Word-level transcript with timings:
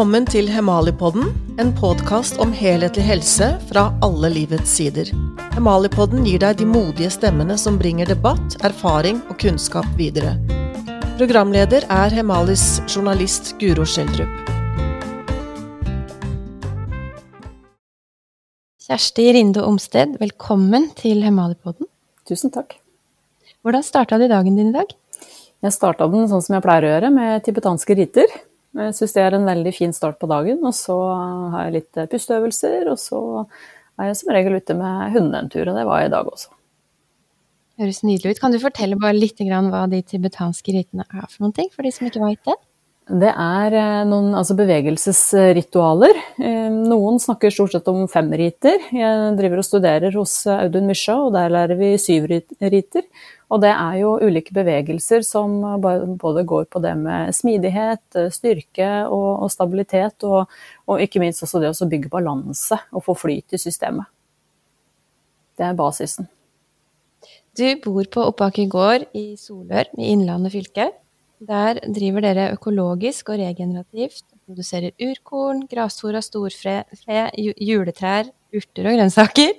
Velkommen 0.00 0.24
til 0.24 0.46
Hemalipodden, 0.48 1.26
en 1.60 1.74
podkast 1.76 2.38
om 2.40 2.54
helhetlig 2.56 3.02
helse 3.04 3.50
fra 3.68 3.82
alle 4.00 4.30
livets 4.32 4.72
sider. 4.78 5.10
Hemalipodden 5.52 6.24
gir 6.24 6.40
deg 6.40 6.56
de 6.56 6.64
modige 6.64 7.10
stemmene 7.12 7.58
som 7.60 7.76
bringer 7.76 8.08
debatt, 8.08 8.56
erfaring 8.64 9.20
og 9.28 9.36
kunnskap 9.44 9.84
videre. 10.00 10.38
Programleder 11.20 11.84
er 11.92 12.16
Hemalis 12.16 12.80
journalist 12.88 13.52
Guro 13.60 13.84
Schjelderup. 13.84 14.32
Kjersti 18.88 19.30
Rinde 19.36 19.68
Omsted, 19.68 20.16
velkommen 20.24 20.94
til 20.96 21.20
Hemalipodden. 21.28 21.92
Tusen 22.24 22.56
takk. 22.56 22.78
Hvordan 23.60 23.84
starta 23.84 24.16
du 24.16 24.30
dagen 24.32 24.56
din 24.56 24.72
i 24.72 24.78
dag? 24.80 24.96
Jeg 25.60 25.76
starta 25.76 26.08
den 26.08 26.24
sånn 26.32 26.40
som 26.40 26.56
jeg 26.56 26.64
pleier 26.64 26.88
å 26.88 26.96
gjøre, 26.96 27.18
med 27.20 27.44
tibetanske 27.44 28.00
riter. 28.00 28.40
Jeg 28.78 28.94
syns 28.94 29.14
det 29.16 29.22
er 29.24 29.34
en 29.34 29.48
veldig 29.48 29.72
fin 29.74 29.92
start 29.94 30.20
på 30.20 30.28
dagen. 30.30 30.62
Og 30.66 30.74
så 30.76 30.96
har 31.54 31.68
jeg 31.68 31.80
litt 31.80 32.00
pusteøvelser, 32.12 32.90
og 32.92 32.98
så 33.02 33.20
er 34.00 34.10
jeg 34.10 34.20
som 34.20 34.32
regel 34.36 34.58
ute 34.60 34.76
med 34.78 35.14
hundene 35.16 35.44
en 35.44 35.52
tur, 35.52 35.66
og 35.66 35.76
det 35.76 35.86
var 35.88 36.02
jeg 36.02 36.10
i 36.10 36.14
dag 36.14 36.30
også. 36.30 36.54
Høres 37.80 38.02
nydelig 38.04 38.34
ut. 38.34 38.40
Kan 38.42 38.54
du 38.54 38.60
fortelle 38.62 38.98
bare 39.00 39.16
litt 39.16 39.40
hva 39.40 39.86
de 39.90 40.02
tibetanske 40.04 40.74
ritene 40.76 41.06
er 41.08 41.26
for 41.26 41.46
noen 41.46 41.56
ting, 41.56 41.70
for 41.72 41.86
de 41.86 41.92
som 41.94 42.06
ikke 42.08 42.22
veit 42.22 42.42
det? 42.46 42.56
Det 43.10 43.30
er 43.32 43.74
eh, 43.74 44.02
noen 44.06 44.36
altså 44.38 44.54
bevegelsesritualer. 44.54 46.14
Eh, 46.38 46.68
noen 46.70 47.16
snakker 47.18 47.50
stort 47.50 47.74
sett 47.74 47.88
om 47.90 48.04
fem 48.10 48.28
riter. 48.38 48.78
Jeg 48.94 49.32
driver 49.38 49.62
og 49.62 49.66
studerer 49.66 50.14
hos 50.14 50.34
Audun 50.46 50.86
Mysja, 50.86 51.16
og 51.18 51.32
der 51.34 51.50
lærer 51.50 51.80
vi 51.80 51.96
syv 51.98 52.28
riter. 52.30 53.08
Og 53.50 53.64
det 53.64 53.72
er 53.72 53.96
jo 54.04 54.12
ulike 54.22 54.54
bevegelser 54.54 55.26
som 55.26 55.58
både 55.82 56.46
går 56.46 56.70
på 56.70 56.84
det 56.84 56.94
med 57.02 57.34
smidighet, 57.34 58.04
eh, 58.14 58.30
styrke 58.30 58.92
og, 59.08 59.42
og 59.42 59.50
stabilitet, 59.50 60.22
og, 60.22 60.46
og, 60.86 61.02
ikke 61.02 61.24
minst 61.24 61.42
også 61.42 61.64
det 61.64 61.74
å 61.74 61.90
bygge 61.90 62.14
balanse 62.14 62.78
og 62.94 63.08
få 63.08 63.18
flyt 63.26 63.58
i 63.58 63.62
systemet. 63.64 64.06
Det 65.58 65.66
er 65.66 65.74
basisen. 65.74 66.30
Du 67.58 67.66
bor 67.82 68.06
på 68.06 68.30
Oppaker 68.30 68.70
gård 68.70 69.10
i 69.18 69.32
Solør 69.34 69.90
i 69.98 70.14
Innlandet 70.14 70.54
fylke. 70.54 70.92
Der 71.40 71.78
driver 71.88 72.20
dere 72.20 72.50
økologisk 72.52 73.30
og 73.32 73.38
regenerativt. 73.40 74.26
Produserer 74.44 74.92
urkorn, 75.00 75.62
grasfòr 75.70 76.18
av 76.18 76.24
storfe, 76.26 76.82
juletrær, 77.56 78.28
urter 78.52 78.88
og 78.90 78.98
grønnsaker. 78.98 79.54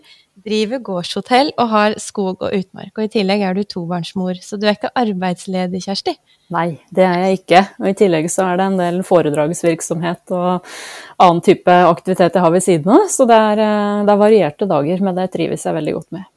Driver 0.46 0.82
gårdshotell 0.86 1.50
og 1.60 1.72
har 1.74 1.96
skog 2.02 2.46
og 2.46 2.54
utmark. 2.54 2.94
Og 2.96 3.08
i 3.08 3.12
tillegg 3.18 3.42
er 3.46 3.58
du 3.58 3.64
tobarnsmor, 3.66 4.38
så 4.46 4.60
du 4.62 4.68
er 4.68 4.78
ikke 4.78 4.94
arbeidsledig, 4.98 5.82
Kjersti? 5.88 6.14
Nei, 6.54 6.68
det 6.94 7.08
er 7.08 7.26
jeg 7.26 7.42
ikke. 7.42 7.64
Og 7.82 7.90
i 7.90 7.96
tillegg 7.98 8.30
så 8.32 8.46
er 8.52 8.62
det 8.62 8.70
en 8.70 8.78
del 8.80 9.02
foredragsvirksomhet 9.08 10.36
og 10.38 10.70
annen 11.18 11.42
type 11.46 11.80
aktivitet 11.90 12.38
jeg 12.38 12.46
har 12.46 12.54
ved 12.54 12.66
siden 12.68 12.94
av. 12.94 13.10
Så 13.10 13.26
det 13.30 13.42
er, 13.42 13.64
eh, 13.66 14.06
det 14.06 14.14
er 14.14 14.22
varierte 14.22 14.70
dager, 14.70 15.02
men 15.02 15.18
det 15.18 15.32
trives 15.34 15.66
jeg 15.66 15.78
veldig 15.82 15.98
godt 15.98 16.12
med. 16.20 16.30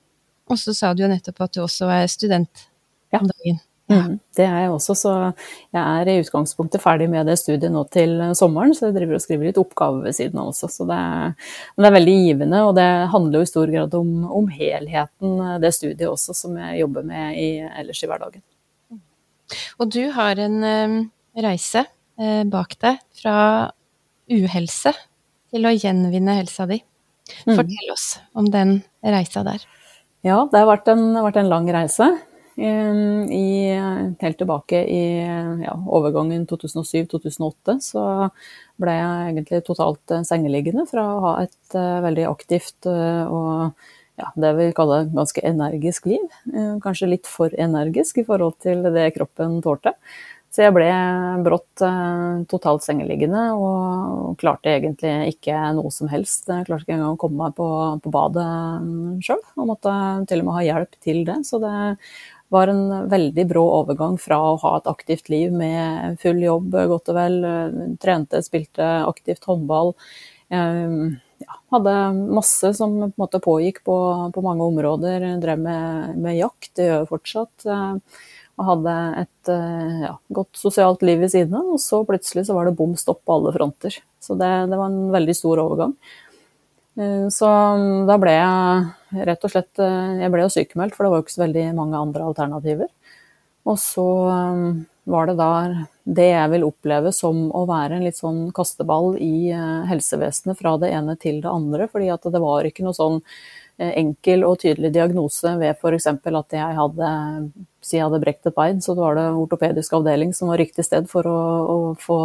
Og 0.49 0.61
så 0.61 0.75
sa 0.77 0.93
du 0.95 1.05
jo 1.05 1.13
nettopp 1.13 1.47
at 1.47 1.55
du 1.55 1.63
også 1.65 1.93
er 1.93 2.09
student 2.09 2.69
om 3.13 3.29
dagen. 3.29 3.61
Mm, 3.93 4.15
det 4.33 4.45
er 4.47 4.63
jeg 4.63 4.71
også, 4.73 4.95
så 4.97 5.11
jeg 5.75 5.83
er 5.83 6.09
i 6.09 6.17
utgangspunktet 6.23 6.81
ferdig 6.81 7.05
med 7.13 7.29
det 7.29 7.35
studiet 7.37 7.73
nå 7.73 7.83
til 7.93 8.17
sommeren. 8.39 8.73
Så 8.77 8.89
jeg 8.89 8.97
driver 8.97 9.19
og 9.19 9.25
skriver 9.25 9.51
litt 9.51 9.61
oppgaver 9.61 10.07
ved 10.07 10.17
siden 10.17 10.41
av 10.41 10.55
også. 10.55 10.71
Så 10.73 10.87
det 10.89 10.97
er, 10.97 11.35
men 11.75 11.85
det 11.85 11.91
er 11.91 11.97
veldig 11.99 12.17
givende, 12.23 12.63
og 12.65 12.73
det 12.79 12.89
handler 13.13 13.43
jo 13.43 13.49
i 13.49 13.53
stor 13.53 13.75
grad 13.77 13.99
om, 14.01 14.15
om 14.41 14.49
helheten, 14.53 15.37
det 15.61 15.75
studiet 15.77 16.09
også, 16.09 16.37
som 16.39 16.57
jeg 16.63 16.81
jobber 16.81 17.07
med 17.13 17.39
i, 17.41 17.49
ellers 17.85 18.01
i 18.01 18.11
hverdagen. 18.11 18.45
Og 19.79 19.91
du 19.93 20.03
har 20.17 20.41
en 20.41 20.61
um, 20.65 20.99
reise 21.45 21.85
uh, 21.85 22.43
bak 22.49 22.79
deg 22.81 23.01
fra 23.21 23.39
uhelse 24.33 24.95
til 25.53 25.69
å 25.69 25.75
gjenvinne 25.77 26.41
helsa 26.41 26.65
di. 26.71 26.81
Mm. 27.45 27.57
Fortell 27.57 27.91
oss 27.93 28.07
om 28.37 28.49
den 28.53 28.79
reisa 29.05 29.45
der. 29.45 29.61
Ja, 30.25 30.47
det 30.49 30.63
har 30.63 30.71
vært 30.71 30.89
en, 30.89 31.11
vært 31.21 31.37
en 31.41 31.51
lang 31.53 31.69
reise. 31.69 32.09
I, 32.57 33.75
helt 34.21 34.39
tilbake 34.39 34.85
i 34.87 35.03
ja, 35.65 35.75
overgangen 35.91 36.45
2007-2008 36.47 37.75
så 37.83 38.05
ble 38.81 38.95
jeg 38.95 39.33
egentlig 39.33 39.63
totalt 39.67 40.15
eh, 40.15 40.23
sengeliggende 40.27 40.87
fra 40.91 41.05
å 41.15 41.23
ha 41.25 41.33
et 41.45 41.77
uh, 41.79 42.03
veldig 42.05 42.29
aktivt 42.31 42.87
uh, 42.91 43.27
og 43.27 43.87
ja, 44.21 44.31
det 44.39 44.53
vi 44.59 44.69
kaller 44.77 45.09
ganske 45.11 45.43
energisk 45.43 46.05
liv. 46.07 46.23
Kanskje 46.85 47.09
litt 47.11 47.27
for 47.27 47.51
energisk 47.59 48.21
i 48.23 48.25
forhold 48.29 48.61
til 48.63 48.85
det 48.95 49.09
kroppen 49.17 49.57
tålte. 49.59 49.91
Så 50.55 50.63
jeg 50.63 50.75
ble 50.77 50.87
brått 51.43 51.83
totalt 52.47 52.85
sengeliggende 52.87 53.41
og 53.59 54.37
klarte 54.39 54.71
egentlig 54.71 55.33
ikke 55.33 55.59
noe 55.75 55.91
som 55.91 56.07
helst. 56.13 56.47
Jeg 56.47 56.69
klarte 56.69 56.87
ikke 56.87 56.95
engang 56.95 57.17
å 57.17 57.19
komme 57.19 57.41
meg 57.41 57.57
på, 57.59 57.67
på 58.05 58.15
badet 58.15 58.47
sjøl, 59.27 59.43
og 59.59 59.73
måtte 59.73 59.97
til 60.31 60.45
og 60.45 60.47
med 60.47 60.59
ha 60.61 60.65
hjelp 60.69 60.95
til 61.03 61.25
det. 61.27 61.41
Så 61.51 61.59
det 61.59 61.75
var 62.55 62.71
en 62.71 63.09
veldig 63.11 63.45
brå 63.51 63.65
overgang 63.81 64.17
fra 64.21 64.39
å 64.53 64.57
ha 64.63 64.77
et 64.79 64.91
aktivt 64.91 65.31
liv 65.33 65.53
med 65.55 66.19
full 66.23 66.41
jobb, 66.43 66.77
godt 66.93 67.11
og 67.13 67.19
vel, 67.19 67.39
trente, 68.03 68.43
spilte 68.47 68.87
aktivt 69.05 69.47
håndball. 69.51 69.95
Ja, 70.55 71.57
hadde 71.75 71.95
masse 72.31 72.71
som 72.79 72.95
på 73.01 73.09
en 73.09 73.19
måte 73.21 73.43
pågikk 73.43 73.83
på, 73.85 73.97
på 74.35 74.45
mange 74.45 74.65
områder. 74.71 75.27
Drev 75.43 75.61
med, 75.61 76.15
med, 76.15 76.39
jakt, 76.39 76.71
det 76.79 76.89
gjør 76.89 77.01
jeg 77.03 77.11
fortsatt. 77.11 77.67
Og 78.55 78.69
hadde 78.71 78.97
et 79.25 79.53
ja, 80.07 80.15
godt 80.39 80.61
sosialt 80.61 81.03
liv 81.03 81.25
ved 81.25 81.35
siden 81.35 81.59
av. 81.59 81.73
Og 81.75 81.83
så 81.83 82.05
plutselig 82.07 82.47
så 82.47 82.57
var 82.57 82.71
det 82.71 82.77
bom 82.79 82.95
stopp 83.01 83.25
på 83.27 83.39
alle 83.39 83.55
fronter. 83.57 83.99
Så 84.23 84.39
det, 84.39 84.53
det 84.71 84.79
var 84.79 84.93
en 84.93 85.11
veldig 85.13 85.37
stor 85.37 85.65
overgang. 85.65 85.97
Eh, 86.95 87.27
så 87.35 87.49
da 88.09 88.19
ble 88.23 88.35
jeg 88.37 88.85
rett 89.29 89.45
og 89.47 89.53
slett 89.53 89.83
eh, 89.83 90.23
Jeg 90.23 90.33
ble 90.33 90.45
jo 90.45 90.53
sykemeldt, 90.53 90.97
for 90.97 91.07
det 91.07 91.13
var 91.13 91.21
jo 91.21 91.27
ikke 91.27 91.37
så 91.37 91.45
veldig 91.45 91.69
mange 91.79 92.01
andre 92.01 92.27
alternativer. 92.29 92.91
Og 93.65 93.79
så 93.81 94.07
mm, 94.29 94.71
var 95.15 95.29
det 95.29 95.37
da 95.41 95.51
det 96.05 96.29
jeg 96.31 96.53
vil 96.53 96.67
oppleve 96.67 97.13
som 97.17 97.47
å 97.57 97.65
være 97.69 97.99
en 97.99 98.05
litt 98.05 98.19
sånn 98.19 98.47
kasteball 98.57 99.15
i 99.23 99.51
eh, 99.53 99.85
helsevesenet 99.91 100.61
fra 100.61 100.77
det 100.81 100.93
ene 100.97 101.17
til 101.21 101.41
det 101.45 101.53
andre. 101.53 101.89
fordi 101.89 102.11
at 102.13 102.29
det 102.33 102.43
var 102.43 102.69
ikke 102.69 102.85
noe 102.87 102.97
sånn 102.97 103.21
enkel 103.79 104.45
og 104.47 104.61
tydelig 104.63 104.93
diagnose 104.95 105.57
ved 105.59 105.75
f.eks. 105.75 106.07
at 106.07 106.59
jeg 106.59 106.77
hadde 106.79 107.09
si 107.85 108.01
hadde 108.01 108.21
brekt 108.23 108.47
et 108.49 108.57
bein, 108.57 108.81
så 108.83 108.95
var 108.97 109.19
det 109.19 109.27
ortopedisk 109.37 109.93
avdeling 109.99 110.33
som 110.37 110.51
var 110.51 110.61
riktig 110.61 110.87
sted 110.87 111.09
for 111.11 111.27
å, 111.29 111.41
å 111.75 111.77
få 112.01 112.19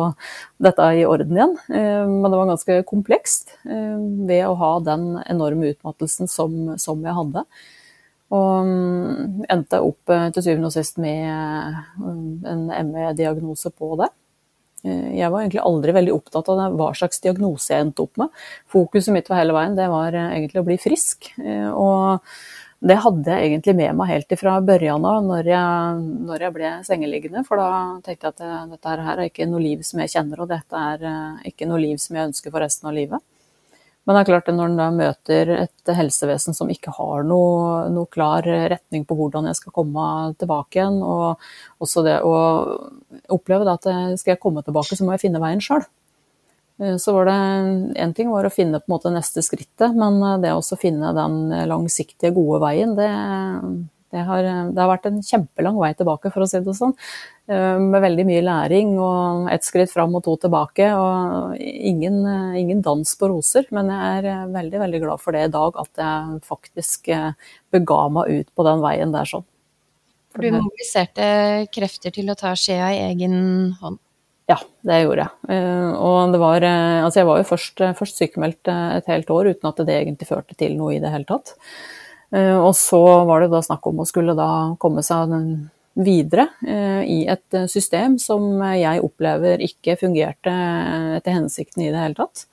dette 0.63 0.85
i 0.95 1.05
orden 1.07 1.35
igjen. 1.35 1.57
Eh, 1.67 2.05
men 2.07 2.27
det 2.29 2.39
var 2.39 2.51
ganske 2.53 2.79
komplekst 2.89 3.53
eh, 3.67 3.97
ved 4.29 4.45
å 4.47 4.55
ha 4.59 4.71
den 4.85 5.11
enorme 5.25 5.73
utmattelsen 5.73 6.31
som, 6.31 6.55
som 6.81 7.03
jeg 7.05 7.17
hadde. 7.17 7.43
Og 8.29 8.69
mm, 8.69 9.45
endte 9.51 9.81
opp 9.83 10.13
eh, 10.13 10.29
til 10.35 10.45
syvende 10.45 10.71
og 10.71 10.77
sist 10.77 10.99
med 11.01 11.27
en 11.99 12.67
ME-diagnose 12.93 13.73
på 13.73 13.95
det. 13.99 14.11
Jeg 14.83 15.31
var 15.31 15.41
egentlig 15.41 15.63
aldri 15.65 15.95
veldig 15.97 16.15
opptatt 16.15 16.49
av 16.53 16.77
hva 16.79 16.93
slags 16.97 17.19
diagnose 17.23 17.73
jeg 17.73 17.87
endte 17.87 18.05
opp 18.05 18.21
med. 18.21 18.31
Fokuset 18.71 19.13
mitt 19.15 19.29
var 19.31 19.41
hele 19.41 19.55
veien 19.57 19.77
det 19.77 19.89
var 19.91 20.15
egentlig 20.15 20.61
å 20.61 20.67
bli 20.67 20.79
frisk. 20.81 21.31
Og 21.73 22.25
det 22.79 22.95
hadde 23.03 23.33
jeg 23.35 23.49
egentlig 23.49 23.73
med 23.75 23.97
meg 23.99 24.07
helt 24.13 24.29
ifra 24.31 24.53
børjan 24.63 25.03
av, 25.03 25.17
når 25.27 25.49
når 25.99 26.45
jeg 26.45 26.55
ble 26.55 26.69
sengeliggende. 26.87 27.43
For 27.47 27.59
da 27.59 27.71
tenkte 28.05 28.31
jeg 28.31 28.37
at 28.37 28.71
dette 28.71 28.93
her 29.09 29.17
er 29.17 29.25
ikke 29.27 29.49
noe 29.51 29.63
liv 29.63 29.83
som 29.83 29.99
jeg 29.99 30.13
kjenner, 30.15 30.45
og 30.45 30.51
dette 30.53 30.85
er 30.93 31.03
eh, 31.09 31.49
ikke 31.51 31.67
noe 31.67 31.81
liv 31.83 31.99
som 31.99 32.15
jeg 32.15 32.31
ønsker 32.31 32.53
for 32.53 32.63
resten 32.63 32.87
av 32.87 32.95
livet. 32.95 33.25
Men 34.09 34.17
det 34.17 34.23
er 34.23 34.29
klart 34.31 34.47
at 34.49 34.55
når 34.57 34.71
en 34.71 34.79
da 34.79 34.87
møter 34.89 35.51
et 35.53 35.89
helsevesen 35.93 36.55
som 36.57 36.71
ikke 36.73 36.95
har 36.95 37.27
noe, 37.29 37.83
noe, 37.93 38.09
klar 38.09 38.41
retning 38.41 39.03
på 39.05 39.13
hvordan 39.13 39.45
jeg 39.45 39.59
skal 39.59 39.75
komme 39.75 40.05
tilbake 40.41 40.79
igjen, 40.79 40.97
og 41.05 41.37
også 41.85 42.01
det 42.07 42.15
å 42.25 42.33
oppleve 43.29 43.69
at 43.69 43.85
skal 44.17 44.33
jeg 44.33 44.41
komme 44.41 44.65
tilbake, 44.65 44.97
så 44.97 45.05
må 45.05 45.13
jeg 45.13 45.27
finne 45.27 45.43
veien 45.43 45.61
sjøl. 45.61 45.85
Eh, 46.81 46.97
så 46.97 47.13
var 47.13 47.29
det 47.29 47.37
en 48.01 48.13
ting 48.17 48.31
var 48.31 48.47
å 48.47 48.53
finne 48.53 48.79
på 48.81 48.89
en 48.89 48.95
måte 48.95 49.13
neste 49.13 49.43
skrittet, 49.45 49.93
men 49.93 50.19
eh, 50.23 50.41
det 50.45 50.55
å 50.55 50.79
finne 50.79 51.13
den 51.15 51.39
langsiktige, 51.69 52.33
gode 52.35 52.63
veien, 52.63 52.95
det, 52.97 53.09
det, 54.13 54.23
har, 54.27 54.43
det, 54.43 54.79
har, 54.79 54.89
vært 54.89 55.05
en 55.09 55.19
kjempelang 55.25 55.77
vei 55.81 55.91
tilbake, 55.97 56.31
for 56.33 56.45
å 56.45 56.47
si 56.49 56.61
det 56.65 56.75
sånn. 56.77 56.95
Eh, 57.49 57.77
med 57.81 58.03
veldig 58.05 58.25
mye 58.29 58.45
læring 58.45 58.95
og 59.01 59.49
ett 59.53 59.67
skritt 59.67 59.93
fram 59.93 60.17
og 60.17 60.25
to 60.25 60.35
tilbake. 60.45 60.89
Og 60.95 61.55
ingen, 61.59 62.21
ingen, 62.57 62.83
dans 62.85 63.15
på 63.19 63.31
roser, 63.31 63.69
men 63.75 63.93
jeg 63.93 64.25
er 64.25 64.51
veldig, 64.55 64.83
veldig 64.87 65.05
glad 65.05 65.23
for 65.23 65.37
det 65.37 65.45
i 65.47 65.53
dag, 65.53 65.79
at 65.85 66.03
jeg 66.03 66.43
faktisk 66.49 67.13
bega 67.73 68.03
meg 68.17 68.35
ut 68.39 68.53
på 68.55 68.67
den 68.67 68.85
veien 68.85 69.15
der 69.15 69.29
sånn. 69.29 69.47
For 70.29 70.45
du 70.45 70.53
mobiliserte 70.53 71.25
krefter 71.73 72.13
til 72.13 72.29
å 72.29 72.37
ta 72.37 72.53
skjea 72.57 72.93
i 72.93 73.01
egen 73.09 73.39
hånd? 73.81 73.97
Ja, 74.49 74.57
det 74.85 75.03
gjorde 75.03 75.27
jeg. 75.27 75.53
Eh, 75.53 75.91
og 76.01 76.33
det 76.33 76.41
var 76.41 76.65
eh, 76.65 77.03
Altså, 77.03 77.21
jeg 77.21 77.29
var 77.29 77.41
jo 77.41 77.47
først, 77.51 77.81
eh, 77.85 77.95
først 77.97 78.21
sykemeldt 78.21 78.71
et 78.71 79.09
helt 79.11 79.29
år 79.33 79.51
uten 79.51 79.69
at 79.69 79.81
det 79.85 79.95
egentlig 79.95 80.29
førte 80.29 80.57
til 80.57 80.73
noe 80.77 80.95
i 80.95 81.01
det 81.03 81.11
hele 81.13 81.27
tatt. 81.29 81.53
Og 82.29 82.71
så 82.77 83.01
var 83.25 83.41
det 83.41 83.49
da 83.53 83.61
snakk 83.65 83.87
om 83.89 84.03
å 84.03 84.07
skulle 84.07 84.35
da 84.37 84.49
komme 84.81 85.01
seg 85.05 85.31
videre 85.99 86.45
i 87.09 87.23
et 87.27 87.57
system 87.71 88.19
som 88.21 88.61
jeg 88.77 89.01
opplever 89.01 89.63
ikke 89.65 89.97
fungerte 89.97 90.53
etter 91.17 91.35
hensikten 91.39 91.87
i 91.87 91.89
det 91.89 92.03
hele 92.03 92.19
tatt. 92.19 92.45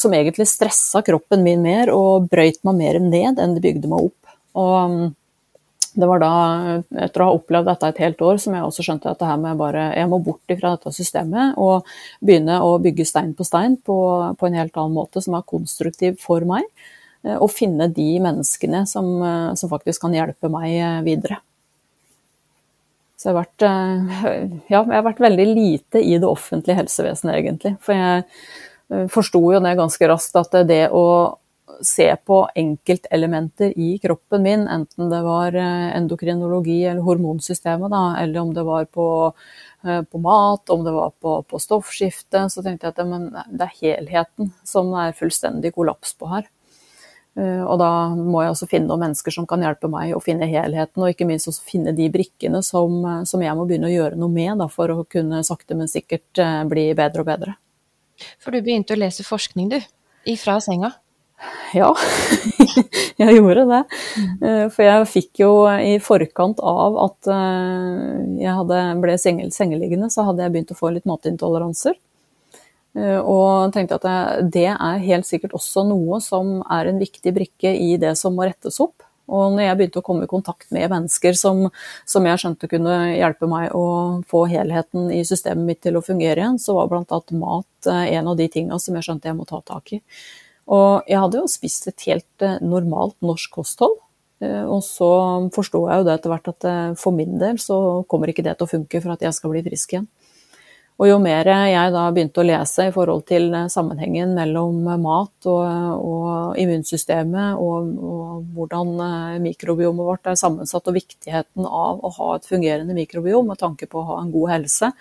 Som 0.00 0.16
egentlig 0.16 0.48
stressa 0.48 1.04
kroppen 1.04 1.44
min 1.44 1.60
mer 1.60 1.92
og 1.92 2.30
brøyt 2.32 2.62
meg 2.64 2.80
mer 2.80 2.98
ned 3.04 3.36
enn 3.36 3.58
det 3.58 3.64
bygde 3.66 3.92
meg 3.92 4.08
opp. 4.08 4.34
Og 4.56 4.96
det 5.96 6.08
var 6.08 6.20
da, 6.20 6.30
etter 7.06 7.22
å 7.22 7.28
ha 7.30 7.36
opplevd 7.38 7.70
dette 7.70 7.88
et 7.88 8.00
helt 8.04 8.20
år, 8.24 8.40
som 8.40 8.56
jeg 8.56 8.66
også 8.66 8.84
skjønte 8.84 9.12
at 9.12 9.20
det 9.20 9.28
her 9.30 9.38
med 9.40 9.56
bare, 9.60 9.86
jeg 9.96 10.10
må 10.12 10.18
bort 10.24 10.56
fra 10.60 10.74
dette 10.74 10.92
systemet 10.92 11.56
og 11.60 11.88
begynne 12.20 12.58
å 12.64 12.74
bygge 12.84 13.06
stein 13.08 13.32
på 13.36 13.46
stein 13.48 13.78
på, 13.80 13.96
på 14.36 14.48
en 14.48 14.58
helt 14.60 14.76
annen 14.76 14.96
måte, 14.96 15.22
som 15.24 15.38
er 15.38 15.46
konstruktiv 15.48 16.18
for 16.20 16.44
meg. 16.48 16.68
Eh, 17.26 17.36
og 17.36 17.50
finne 17.52 17.90
de 17.92 18.08
menneskene 18.22 18.84
som, 18.88 19.10
eh, 19.22 19.54
som 19.58 19.72
faktisk 19.72 20.06
kan 20.06 20.14
hjelpe 20.14 20.50
meg 20.52 20.70
eh, 20.78 21.00
videre. 21.06 21.40
Så 23.16 23.30
jeg 23.30 23.34
har, 23.34 23.42
vært, 23.42 23.64
ja, 24.72 24.82
jeg 24.82 24.92
har 24.92 25.08
vært 25.08 25.24
veldig 25.24 25.48
lite 25.54 26.04
i 26.04 26.18
det 26.20 26.28
offentlige 26.28 26.76
helsevesenet, 26.82 27.38
egentlig. 27.40 27.72
For 27.82 27.96
jeg 27.96 29.08
forsto 29.10 29.40
jo 29.54 29.60
det 29.64 29.72
ganske 29.78 30.08
raskt 30.10 30.36
at 30.38 30.52
det 30.68 30.84
å 30.94 31.06
se 31.82 32.06
på 32.24 32.40
enkeltelementer 32.54 33.72
i 33.78 33.96
kroppen 34.02 34.42
min, 34.42 34.66
enten 34.68 35.10
det 35.10 35.20
var 35.24 35.56
eh, 35.56 35.88
endokrinologi 35.96 36.82
eller 36.84 37.04
hormonsystemet, 37.06 37.90
da, 37.92 38.02
eller 38.22 38.40
om 38.40 38.52
det 38.54 38.64
var 38.66 38.86
på, 38.92 39.08
eh, 39.84 40.02
på 40.02 40.20
mat, 40.22 40.70
om 40.70 40.84
det 40.84 40.94
var 40.94 41.12
på, 41.20 41.40
på, 41.48 41.60
stoffskifte, 41.62 42.46
så 42.52 42.64
tenkte 42.64 42.88
jeg 42.88 42.94
at 42.94 43.02
det, 43.02 43.46
det 43.50 43.68
er 43.68 43.80
helheten 43.80 44.52
som 44.64 44.94
er 44.98 45.16
fullstendig 45.16 45.74
kollaps 45.76 46.14
på 46.16 46.30
her. 46.32 46.48
Eh, 47.36 47.62
og 47.62 47.78
da 47.82 47.90
må 48.16 48.42
jeg 48.42 48.54
også 48.54 48.68
finne 48.70 48.90
noen 48.90 49.06
mennesker 49.06 49.34
som 49.34 49.46
kan 49.48 49.64
hjelpe 49.64 49.90
meg 49.92 50.14
å 50.16 50.22
finne 50.24 50.48
helheten, 50.50 51.02
og 51.02 51.12
ikke 51.12 51.28
minst 51.28 51.50
også 51.50 51.66
finne 51.68 51.94
de 51.96 52.08
brikkene 52.12 52.62
som, 52.64 52.98
som 53.28 53.44
jeg 53.44 53.56
må 53.58 53.68
begynne 53.68 53.90
å 53.90 53.94
gjøre 53.94 54.20
noe 54.20 54.32
med 54.32 54.62
da, 54.62 54.70
for 54.72 54.92
å 54.92 55.04
kunne 55.10 55.42
sakte, 55.46 55.78
men 55.78 55.90
sikkert 55.92 56.44
bli 56.70 56.90
bedre 56.96 57.24
og 57.24 57.30
bedre. 57.30 57.56
For 58.40 58.54
du 58.54 58.62
begynte 58.64 58.96
å 58.96 59.00
lese 59.00 59.26
forskning, 59.26 59.74
du? 59.74 59.80
Ifra 60.26 60.56
senga? 60.64 60.94
Ja, 61.76 61.90
jeg 63.20 63.36
gjorde 63.36 63.66
det. 63.68 63.80
Eh, 64.40 64.64
for 64.72 64.86
jeg 64.86 65.08
fikk 65.10 65.42
jo 65.42 65.50
i 65.68 65.98
forkant 66.02 66.62
av 66.64 66.96
at 67.02 67.30
eh, 67.32 68.14
jeg 68.40 68.54
hadde, 68.60 68.80
ble 69.02 69.16
sengeliggende, 69.20 70.08
så 70.12 70.24
hadde 70.28 70.46
jeg 70.46 70.54
begynt 70.54 70.72
å 70.72 70.78
få 70.78 70.94
litt 70.94 71.08
matintoleranser. 71.08 71.98
Eh, 72.96 73.18
og 73.20 73.74
tenkte 73.74 73.98
at 74.00 74.46
det 74.52 74.68
er 74.72 75.02
helt 75.04 75.28
sikkert 75.28 75.56
også 75.56 75.84
noe 75.88 76.20
som 76.24 76.60
er 76.72 76.90
en 76.90 77.02
viktig 77.02 77.34
brikke 77.36 77.74
i 77.76 77.96
det 78.00 78.14
som 78.20 78.36
må 78.36 78.48
rettes 78.48 78.80
opp. 78.82 79.04
Og 79.26 79.56
når 79.56 79.64
jeg 79.64 79.78
begynte 79.78 80.00
å 80.00 80.06
komme 80.06 80.26
i 80.26 80.30
kontakt 80.30 80.68
med 80.70 80.86
mennesker 80.92 81.34
som, 81.34 81.64
som 82.06 82.26
jeg 82.28 82.38
skjønte 82.38 82.68
kunne 82.70 82.94
hjelpe 83.16 83.48
meg 83.50 83.74
å 83.74 84.22
få 84.30 84.44
helheten 84.52 85.10
i 85.10 85.24
systemet 85.26 85.66
mitt 85.66 85.80
til 85.82 85.98
å 85.98 86.04
fungere 86.06 86.38
igjen, 86.38 86.60
så 86.62 86.76
var 86.76 86.92
bl.a. 86.92 87.20
mat 87.34 87.90
en 87.90 88.30
av 88.30 88.36
de 88.38 88.46
tinga 88.54 88.78
som 88.78 88.94
jeg 88.94 89.08
skjønte 89.08 89.26
jeg 89.26 89.38
må 89.38 89.48
ta 89.50 89.58
tak 89.66 89.96
i. 89.98 90.00
Og 90.66 91.06
jeg 91.06 91.20
hadde 91.22 91.40
jo 91.40 91.50
spist 91.50 91.86
et 91.90 92.06
helt 92.08 92.44
eh, 92.44 92.58
normalt 92.64 93.16
norsk 93.24 93.52
kosthold. 93.60 94.00
Eh, 94.42 94.64
og 94.64 94.82
så 94.84 95.08
forsto 95.54 95.84
jeg 95.86 96.00
jo 96.00 96.06
det 96.08 96.16
etter 96.16 96.32
hvert 96.32 96.50
at 96.50 96.66
eh, 96.68 96.94
for 96.98 97.14
min 97.14 97.38
del 97.40 97.60
så 97.62 98.02
kommer 98.10 98.32
ikke 98.32 98.44
det 98.46 98.56
til 98.58 98.66
å 98.66 98.72
funke 98.72 99.02
for 99.02 99.14
at 99.14 99.22
jeg 99.24 99.36
skal 99.36 99.54
bli 99.54 99.62
frisk 99.66 99.94
igjen. 99.94 100.08
Og 100.96 101.10
jo 101.10 101.18
mer 101.20 101.44
jeg 101.44 101.92
da 101.92 102.06
begynte 102.08 102.40
å 102.40 102.46
lese 102.46 102.86
i 102.88 102.92
forhold 102.94 103.26
til 103.28 103.50
sammenhengen 103.68 104.30
mellom 104.38 104.78
mat 105.02 105.48
og, 105.52 105.66
og 106.00 106.56
immunsystemet, 106.62 107.60
og, 107.60 107.90
og, 108.00 108.46
hvordan 108.56 108.94
mikrobiomet 109.44 110.08
vårt 110.08 110.30
er 110.32 110.40
sammensatt, 110.40 110.88
og 110.88 110.96
viktigheten 110.96 111.68
av 111.68 112.00
å 112.00 112.12
ha 112.16 112.30
et 112.38 112.48
fungerende 112.48 112.96
mikrobiom 112.96 113.52
med 113.52 113.60
tanke 113.60 113.90
på 113.92 114.00
å 114.00 114.08
ha 114.14 114.22
en 114.22 114.32
god 114.32 114.54
helse, 114.54 114.92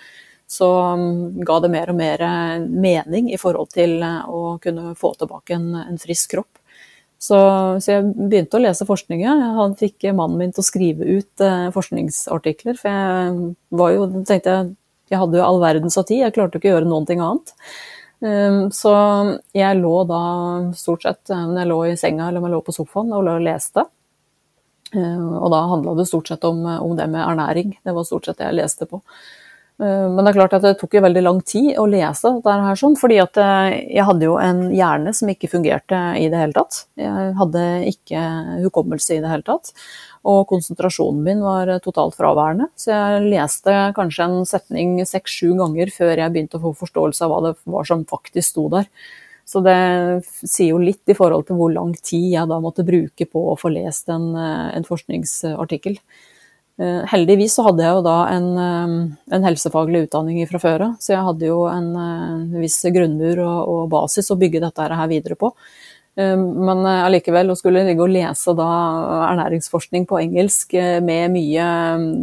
så 0.47 0.67
um, 0.93 1.43
ga 1.45 1.57
det 1.63 1.71
mer 1.73 1.89
og 1.89 1.97
mer 1.97 2.21
eh, 2.21 2.59
mening 2.61 3.31
i 3.33 3.39
forhold 3.41 3.71
til 3.73 3.97
eh, 4.05 4.29
å 4.29 4.57
kunne 4.61 4.93
få 4.99 5.15
tilbake 5.17 5.57
en, 5.57 5.71
en 5.81 5.97
frisk 6.01 6.35
kropp. 6.35 6.61
Så, 7.17 7.37
så, 7.81 7.95
jeg 7.95 8.11
begynte 8.13 8.59
å 8.59 8.61
lese 8.61 8.85
forskning. 8.85 9.23
Han 9.25 9.73
fikk 9.79 10.05
mannen 10.13 10.37
min 10.37 10.53
til 10.53 10.61
å 10.61 10.67
skrive 10.67 11.07
ut 11.07 11.41
eh, 11.41 11.69
forskningsartikler. 11.73 12.77
For 12.77 12.91
jeg 12.91 13.53
var 13.81 13.95
jo, 13.95 14.09
tenkte 14.27 14.53
jeg, 14.53 14.75
jeg 15.11 15.21
hadde 15.21 15.37
jo 15.37 15.45
all 15.45 15.59
verdens 15.61 15.97
av 16.01 16.07
tid, 16.09 16.23
jeg 16.23 16.35
klarte 16.35 16.57
jo 16.57 16.63
ikke 16.63 16.71
å 16.71 16.75
gjøre 16.77 16.89
noen 16.89 17.07
ting 17.09 17.21
annet. 17.23 17.53
Um, 18.25 18.59
så 18.73 18.91
jeg 19.53 19.81
lå 19.81 19.95
da 20.09 20.21
stort 20.77 21.03
sett 21.05 21.29
når 21.29 21.59
jeg 21.59 21.69
lå 21.69 21.79
i 21.85 21.97
senga 21.99 22.29
eller 22.29 22.41
om 22.41 22.47
jeg 22.47 22.55
lå 22.55 22.61
på 22.65 22.73
sofaen 22.73 23.11
og 23.13 23.25
lå 23.27 23.37
og 23.37 23.45
leste. 23.45 23.85
Uh, 24.95 25.35
og 25.41 25.49
da 25.53 25.63
handla 25.69 25.97
det 25.99 26.07
stort 26.09 26.31
sett 26.31 26.47
om, 26.47 26.63
om 26.65 26.95
det 26.97 27.09
med 27.11 27.25
ernæring. 27.25 27.75
Det 27.83 27.95
var 27.95 28.07
stort 28.07 28.29
sett 28.29 28.39
det 28.41 28.49
jeg 28.49 28.59
leste 28.61 28.87
på. 28.89 29.01
Eh, 29.81 30.07
men 30.11 30.23
det 30.23 30.31
er 30.31 30.37
klart 30.37 30.55
at 30.55 30.63
det 30.63 30.75
tok 30.79 30.95
jo 30.95 31.03
veldig 31.03 31.23
lang 31.25 31.41
tid 31.43 31.73
å 31.81 31.85
lese 31.89 32.31
dette 32.37 32.55
her, 32.63 32.79
sånn, 32.79 32.95
fordi 32.99 33.19
at 33.23 33.39
eh, 33.41 33.75
jeg 33.97 34.07
hadde 34.07 34.29
jo 34.29 34.37
en 34.39 34.61
hjerne 34.71 35.11
som 35.17 35.31
ikke 35.31 35.51
fungerte 35.51 35.99
i 36.21 36.29
det 36.31 36.39
hele 36.39 36.55
tatt. 36.55 36.85
Jeg 36.99 37.33
hadde 37.39 37.65
ikke 37.91 38.21
hukommelse 38.63 39.17
i 39.17 39.23
det 39.23 39.31
hele 39.31 39.47
tatt. 39.47 39.73
Og 40.25 40.47
konsentrasjonen 40.49 41.21
min 41.25 41.43
var 41.45 41.69
totalt 41.85 42.15
fraværende. 42.17 42.71
Så 42.79 42.89
jeg 42.89 43.27
leste 43.27 43.75
kanskje 43.97 44.25
en 44.25 44.47
setning 44.49 44.97
seks-sju 45.05 45.51
ganger 45.59 45.91
før 45.93 46.15
jeg 46.17 46.33
begynte 46.33 46.57
å 46.57 46.63
få 46.63 46.73
forståelse 46.79 47.27
av 47.27 47.33
hva 47.33 47.43
det 47.45 47.53
var 47.75 47.85
som 47.85 48.07
faktisk 48.09 48.55
sto 48.55 48.65
der. 48.73 48.89
Så 49.45 49.61
det 49.61 49.77
sier 50.25 50.71
jo 50.71 50.79
litt 50.81 51.05
i 51.11 51.15
forhold 51.17 51.45
til 51.45 51.59
hvor 51.59 51.69
lang 51.73 51.91
tid 51.99 52.31
jeg 52.31 52.49
da 52.49 52.57
måtte 52.63 52.85
bruke 52.87 53.27
på 53.29 53.43
å 53.51 53.57
få 53.59 53.69
lest 53.75 54.09
en, 54.09 54.31
eh, 54.33 54.71
en 54.79 54.87
forskningsartikkel. 54.87 55.99
Eh, 56.75 57.03
heldigvis 57.07 57.53
så 57.55 57.63
hadde 57.69 57.85
jeg 57.85 57.95
jo 57.95 58.03
da 58.03 58.15
en, 58.33 58.47
eh, 58.59 58.93
en 59.37 59.45
helsefaglig 59.47 60.09
utdanning 60.09 60.41
fra 60.49 60.59
før 60.59 60.89
av, 60.89 60.95
så 60.99 61.13
jeg 61.13 61.23
hadde 61.23 61.47
jo 61.47 61.61
en, 61.71 61.93
en 61.95 62.41
eh, 62.51 62.61
viss 62.65 62.81
grunnmur 62.91 63.39
og, 63.45 63.59
og, 63.71 63.83
basis 63.93 64.31
å 64.33 64.39
bygge 64.41 64.59
dette 64.65 64.87
her 64.91 65.11
videre 65.11 65.39
på. 65.39 65.53
Men 66.15 66.85
allikevel, 66.87 67.49
å 67.51 67.57
skulle 67.59 67.81
ligge 67.83 67.99
og 67.99 68.13
lese 68.13 68.53
da 68.55 68.65
ernæringsforskning 69.33 70.05
på 70.07 70.21
engelsk 70.21 70.71
med 71.03 71.33
mye 71.33 71.65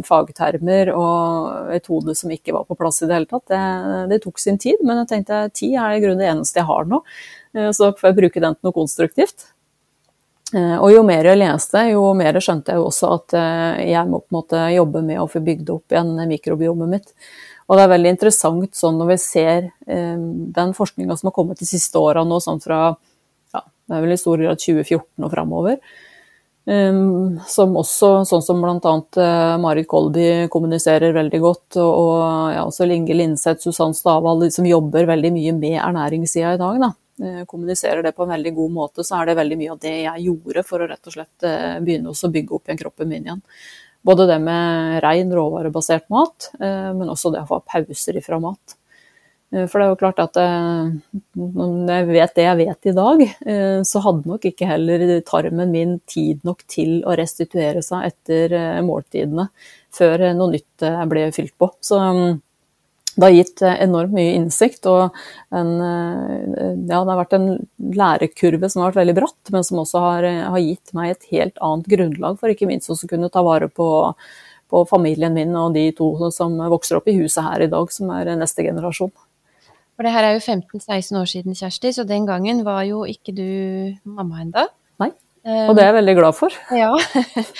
fagtermer 0.07 0.89
og 0.97 1.69
et 1.77 1.85
hode 1.91 2.15
som 2.17 2.33
ikke 2.33 2.55
var 2.55 2.65
på 2.65 2.79
plass 2.79 3.03
i 3.03 3.11
det 3.11 3.19
hele 3.19 3.29
tatt, 3.29 3.45
det, 3.53 3.61
det 4.09 4.19
tok 4.23 4.41
sin 4.41 4.57
tid. 4.57 4.81
Men 4.81 5.03
jeg 5.03 5.11
tenkte 5.11 5.43
tid 5.53 5.77
er 5.77 5.93
i 5.93 6.01
grunnen 6.01 6.25
det 6.25 6.31
eneste 6.31 6.63
jeg 6.63 6.71
har 6.71 6.89
nå, 6.89 7.03
så 7.69 7.91
får 7.93 8.09
jeg 8.09 8.17
bruke 8.23 8.41
den 8.47 8.57
til 8.57 8.71
noe 8.71 8.79
konstruktivt. 8.79 9.52
Eh, 10.53 10.75
og 10.77 10.91
jo 10.93 11.01
mer 11.05 11.25
jeg 11.25 11.39
leste, 11.39 11.81
jo 11.89 12.03
mer 12.17 12.37
skjønte 12.37 12.75
jeg 12.75 12.83
også 12.83 13.09
at 13.15 13.35
eh, 13.39 13.79
jeg 13.89 14.05
må 14.09 14.21
på 14.21 14.29
en 14.29 14.37
måte 14.37 14.61
jobbe 14.75 15.01
med 15.05 15.23
å 15.23 15.29
få 15.29 15.41
bygd 15.41 15.73
opp 15.73 15.95
igjen 15.95 16.13
mikrobiomet 16.29 16.91
mitt. 16.91 17.09
Og 17.71 17.79
det 17.79 17.85
er 17.85 17.93
veldig 17.95 18.11
interessant 18.13 18.77
sånn 18.77 18.99
når 18.99 19.13
vi 19.15 19.19
ser 19.23 19.59
eh, 19.87 20.21
den 20.53 20.75
forskninga 20.77 21.17
som 21.17 21.31
har 21.31 21.37
kommet 21.39 21.63
de 21.63 21.69
siste 21.69 21.97
åra 21.97 22.25
nå, 22.27 22.37
sånn 22.43 22.61
fra 22.61 22.81
ja, 22.93 23.63
det 23.63 23.97
er 23.97 24.05
vel 24.05 24.13
i 24.13 24.19
stor 24.21 24.43
grad 24.45 24.61
2014 24.61 25.25
og 25.25 25.31
framover. 25.33 25.79
Som 26.63 27.73
også, 27.75 28.09
sånn 28.23 28.43
som 28.45 28.61
bl.a. 28.63 28.91
Marit 29.59 29.87
Kolby 29.91 30.45
kommuniserer 30.47 31.11
veldig 31.11 31.41
godt, 31.43 31.75
og, 31.75 31.89
og 31.91 32.53
ja, 32.55 32.61
også 32.63 32.87
Linge 32.87 33.17
Linseth, 33.19 33.65
Susann 33.65 33.91
Stavald, 33.97 34.45
de 34.45 34.55
som 34.55 34.69
jobber 34.69 35.09
veldig 35.09 35.33
mye 35.35 35.57
med 35.57 35.75
ernæringssida 35.75 36.53
i 36.55 36.61
dag. 36.61 36.79
Da. 36.85 36.93
Eh, 37.21 37.45
kommuniserer 37.45 38.03
det 38.03 38.11
på 38.11 38.23
en 38.23 38.29
veldig 38.29 38.53
god 38.55 38.71
måte, 38.73 39.03
så 39.05 39.19
er 39.19 39.29
det 39.29 39.37
veldig 39.37 39.57
mye 39.59 39.73
av 39.75 39.81
det 39.83 39.93
jeg 40.01 40.27
gjorde 40.27 40.63
for 40.65 40.81
å 40.81 40.87
rett 40.89 41.09
og 41.09 41.13
slett 41.13 41.45
eh, 41.45 41.79
begynne 41.85 42.09
å 42.09 42.29
bygge 42.35 42.55
opp 42.57 42.69
igjen 42.69 42.79
kroppen 42.79 43.11
min 43.11 43.27
igjen. 43.27 43.43
Både 44.03 44.25
det 44.27 44.39
med 44.41 44.97
rein 45.05 45.29
råvarebasert 45.31 46.09
mat, 46.11 46.49
eh, 46.57 46.89
men 46.97 47.11
også 47.13 47.29
det 47.35 47.43
å 47.43 47.51
få 47.51 47.61
pauser 47.69 48.17
ifra 48.17 48.41
mat. 48.41 48.79
For 49.53 49.77
det 49.77 49.85
er 49.85 49.91
jo 49.91 49.97
klart 49.99 50.17
at 50.17 50.37
når 51.37 51.89
jeg 51.91 52.05
vet 52.07 52.31
det 52.33 52.45
jeg 52.47 52.57
vet 52.57 52.87
i 52.89 52.93
dag, 52.97 53.19
så 53.85 54.01
hadde 54.01 54.31
nok 54.31 54.47
ikke 54.49 54.65
heller 54.65 55.03
tarmen 55.27 55.69
min 55.69 55.91
tid 56.09 56.39
nok 56.41 56.63
til 56.65 57.03
å 57.05 57.13
restituere 57.19 57.83
seg 57.85 58.07
etter 58.07 58.55
måltidene 58.81 59.45
før 59.93 60.23
noe 60.33 60.55
nytt 60.55 60.87
ble 61.11 61.27
fylt 61.37 61.53
på. 61.61 61.69
Så 61.85 62.01
det 63.15 63.25
har 63.27 63.35
gitt 63.35 63.61
eh, 63.61 63.81
enormt 63.83 64.15
mye 64.15 64.37
innsikt, 64.39 64.87
og 64.89 65.13
en, 65.53 65.73
eh, 65.85 66.71
ja, 66.89 67.01
det 67.03 67.11
har 67.11 67.19
vært 67.19 67.35
en 67.37 67.47
lærekurve 67.99 68.69
som 68.71 68.81
har 68.81 68.91
vært 68.91 69.03
veldig 69.03 69.15
bratt, 69.19 69.51
men 69.53 69.67
som 69.67 69.81
også 69.83 70.01
har, 70.01 70.27
eh, 70.29 70.39
har 70.55 70.63
gitt 70.63 70.93
meg 70.97 71.11
et 71.11 71.27
helt 71.33 71.61
annet 71.61 71.91
grunnlag 71.93 72.39
for 72.41 72.53
ikke 72.53 72.69
minst 72.69 72.89
å 72.89 72.97
kunne 73.09 73.29
ta 73.33 73.43
vare 73.45 73.69
på, 73.69 73.89
på, 74.73 74.85
familien 74.89 75.35
min 75.35 75.53
og 75.59 75.75
de 75.77 75.91
to 75.93 76.09
som 76.33 76.57
vokser 76.73 76.97
opp 76.97 77.11
i 77.11 77.17
huset 77.19 77.45
her 77.45 77.67
i 77.67 77.69
dag, 77.69 77.91
som 77.93 78.09
er 78.15 78.33
neste 78.39 78.65
generasjon. 78.65 79.13
For 79.93 80.07
det 80.07 80.15
her 80.15 80.25
er 80.25 80.39
jo 80.39 80.41
15-16 80.41 81.19
år 81.19 81.29
siden, 81.29 81.57
Kjersti, 81.59 81.93
så 81.93 82.07
den 82.09 82.25
gangen 82.25 82.63
var 82.65 82.81
jo 82.87 83.03
ikke 83.05 83.35
du 83.37 83.93
mamma 84.09 84.41
enda. 84.41 84.65
Nei, 84.97 85.11
og 85.43 85.75
det 85.77 85.83
er 85.83 85.91
jeg 85.91 85.99
veldig 85.99 86.17
glad 86.17 86.39
for. 86.39 86.57
Ja, 86.73 86.89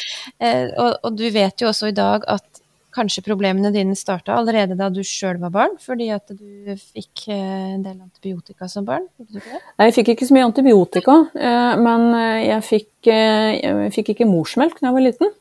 og, 0.81 0.91
og 1.03 1.13
du 1.19 1.27
vet 1.29 1.61
jo 1.61 1.69
også 1.69 1.93
i 1.93 1.97
dag 1.99 2.25
at 2.25 2.62
kanskje 2.93 3.23
problemene 3.25 3.71
dine 3.73 3.95
starta 3.97 4.37
allerede 4.37 4.77
da 4.79 4.89
du 4.93 5.01
sjøl 5.05 5.39
var 5.41 5.53
barn, 5.53 5.77
fordi 5.81 6.09
at 6.13 6.31
du 6.31 6.73
fikk 6.77 7.27
eh, 7.33 7.73
en 7.73 7.83
del 7.85 7.97
antibiotika 7.97 8.69
som 8.71 8.87
barn? 8.87 9.07
Nei, 9.33 9.89
Jeg 9.89 9.97
fikk 9.99 10.13
ikke 10.13 10.29
så 10.29 10.37
mye 10.37 10.47
antibiotika, 10.49 11.19
eh, 11.35 11.73
men 11.81 12.09
jeg 12.43 12.67
fikk, 12.69 12.91
jeg 13.09 13.93
fikk 13.95 14.13
ikke 14.13 14.29
morsmelk 14.29 14.79
da 14.79 14.89
jeg 14.89 14.97
var 14.97 15.07
liten. 15.09 15.33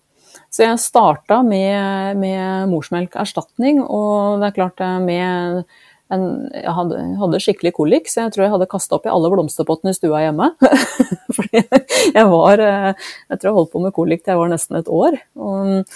Så 0.53 0.67
jeg 0.67 0.81
starta 0.83 1.41
med, 1.47 2.19
med 2.21 2.69
morsmelkerstatning, 2.69 3.81
og 3.85 4.43
det 4.43 4.51
er 4.51 4.57
klart 4.59 4.83
med 5.01 5.65
en, 6.13 6.27
jeg 6.53 6.75
hadde, 6.77 6.99
hadde, 7.17 7.41
skikkelig 7.41 7.73
kolikk, 7.79 8.11
så 8.13 8.27
jeg 8.27 8.35
tror 8.35 8.45
jeg 8.45 8.53
hadde 8.53 8.69
kasta 8.69 8.99
opp 8.99 9.09
i 9.09 9.13
alle 9.13 9.31
blomsterpottene 9.33 9.95
i 9.95 9.97
stua 9.97 10.21
hjemme. 10.27 10.51
Fordi 11.37 11.63
jeg 11.63 12.27
var 12.29 12.61
Jeg 12.61 13.39
tror 13.39 13.49
jeg 13.49 13.57
holdt 13.57 13.73
på 13.73 13.81
med 13.81 13.97
kolikk 13.97 14.25
til 14.25 14.35
jeg 14.35 14.43
var 14.43 14.53
nesten 14.53 14.77
et 14.83 14.93
år. 14.93 15.17
Og 15.41 15.89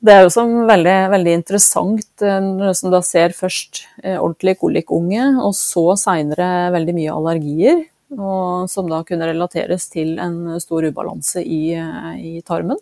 det 0.00 0.12
er 0.14 0.22
jo 0.24 0.32
som 0.32 0.52
veldig, 0.64 0.96
veldig 1.12 1.32
interessant 1.36 2.24
eh, 2.24 2.38
når 2.40 2.78
du 2.80 2.88
da 2.94 3.02
ser 3.04 3.34
først 3.36 3.82
eh, 4.02 4.16
ordentlig 4.16 4.56
kolikkunge, 4.62 5.26
og 5.44 5.52
så 5.56 5.92
seinere 6.00 6.70
veldig 6.72 6.94
mye 6.96 7.16
allergier. 7.16 7.82
Og 8.16 8.64
som 8.72 8.88
da 8.90 9.04
kunne 9.06 9.28
relateres 9.28 9.84
til 9.92 10.16
en 10.18 10.56
stor 10.62 10.88
ubalanse 10.88 11.44
i, 11.44 11.76
eh, 11.76 12.14
i 12.16 12.32
tarmen. 12.46 12.80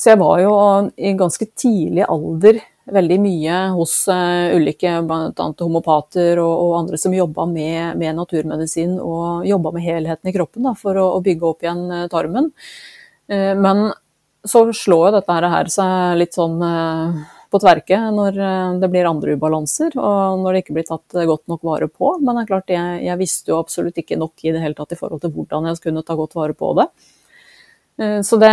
Så 0.00 0.14
jeg 0.14 0.22
var 0.22 0.40
jo 0.40 0.54
i 0.96 1.12
ganske 1.14 1.46
tidlig 1.52 2.08
alder 2.08 2.62
veldig 2.92 3.18
mye 3.22 3.58
hos 3.76 3.92
ulike 4.10 4.96
bl.a. 5.06 5.44
homopater 5.60 6.40
og, 6.42 6.54
og, 6.56 6.72
andre 6.80 6.98
som 6.98 7.14
jobba 7.14 7.44
med, 7.46 8.00
med, 8.00 8.16
naturmedisin 8.16 8.96
og 8.98 9.46
jobba 9.46 9.70
med 9.76 9.86
helheten 9.86 10.32
i 10.32 10.34
kroppen 10.34 10.66
da, 10.66 10.72
for 10.74 10.98
å, 10.98 11.04
å, 11.14 11.22
bygge 11.22 11.46
opp 11.46 11.62
igjen 11.62 11.84
tarmen. 12.10 12.50
Men 13.30 13.92
så 14.48 14.64
slår 14.74 15.06
jo 15.08 15.14
dette 15.18 15.38
her 15.54 15.70
seg 15.70 16.18
litt 16.18 16.34
sånn 16.34 16.58
på 17.52 17.60
tverke 17.60 17.98
når 18.14 18.38
det 18.80 18.88
blir 18.90 19.06
andre 19.06 19.36
ubalanser, 19.36 19.92
og 20.00 20.40
når 20.40 20.54
det 20.56 20.62
ikke 20.62 20.76
blir 20.78 20.86
tatt 20.88 21.18
godt 21.28 21.44
nok 21.52 21.66
vare 21.68 21.86
på. 21.86 22.14
Men 22.18 22.34
det 22.34 22.42
er 22.42 22.48
klart, 22.48 22.72
jeg, 22.72 23.02
jeg 23.04 23.20
visste 23.20 23.52
jo 23.52 23.58
absolutt 23.60 24.00
ikke 24.02 24.18
nok 24.18 24.46
i 24.46 24.54
det 24.54 24.62
hele 24.64 24.78
tatt 24.78 24.96
i 24.96 24.98
forhold 24.98 25.22
til 25.22 25.34
hvordan 25.36 25.68
jeg 25.68 25.82
kunne 25.84 26.02
ta 26.06 26.16
godt 26.18 26.34
vare 26.38 26.56
på 26.58 26.72
det. 26.80 26.88
Så 28.24 28.40
det, 28.40 28.50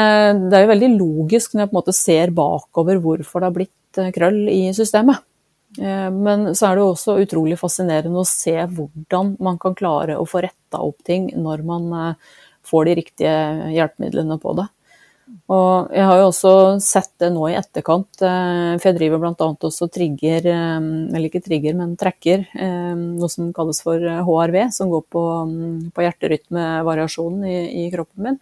det, 0.51 0.53
er 0.57 0.65
jo 0.65 0.71
veldig 0.75 0.91
logisk 0.99 1.55
når 1.55 1.63
jeg 1.63 1.71
på 1.71 1.73
en 1.73 1.79
måte 1.79 1.95
ser 1.95 2.35
bakover 2.35 2.99
hvorfor 3.01 3.41
det 3.41 3.49
har 3.49 3.55
blitt 3.55 3.73
Eh, 3.97 4.11
krøll 4.13 4.49
i 4.49 4.73
systemet. 4.73 5.17
Eh, 5.79 6.09
men 6.11 6.55
så 6.55 6.69
er 6.69 6.75
det 6.75 6.83
jo 6.83 6.91
også 6.93 7.17
utrolig 7.23 7.57
fascinerende 7.59 8.21
å 8.21 8.27
se 8.27 8.53
hvordan 8.53 9.35
man 9.41 9.57
kan 9.61 9.77
klare 9.77 10.17
å 10.17 10.27
få 10.29 10.43
retta 10.45 10.81
opp 10.85 11.01
ting 11.05 11.29
når 11.37 11.63
man 11.65 11.89
eh, 11.97 12.35
får 12.69 12.85
de 12.85 12.97
riktige 13.01 13.37
hjelpemidlene 13.73 14.37
på 14.41 14.53
det. 14.59 14.67
Og 15.49 15.91
jeg 15.93 16.05
har 16.05 16.19
jo 16.19 16.27
også 16.29 16.51
sett 16.83 17.11
det 17.21 17.31
nå 17.33 17.47
i 17.49 17.57
etterkant, 17.57 18.21
for 18.21 18.85
jeg 18.85 18.97
driver 18.97 19.21
bl.a. 19.21 19.47
også 19.69 19.87
trigger, 19.93 20.45
eller 20.49 21.25
ikke 21.25 21.41
trigger, 21.45 21.77
men 21.77 21.95
trekker, 21.97 22.43
noe 22.97 23.29
som 23.33 23.51
kalles 23.53 23.81
for 23.85 23.97
HRV, 23.97 24.59
som 24.73 24.89
går 24.93 25.07
på, 25.09 25.23
mm, 25.49 25.79
på 25.93 26.05
hjerterytmevariasjonen 26.05 27.47
i, 27.49 27.57
i 27.81 27.87
kroppen 27.93 28.27
min. 28.27 28.37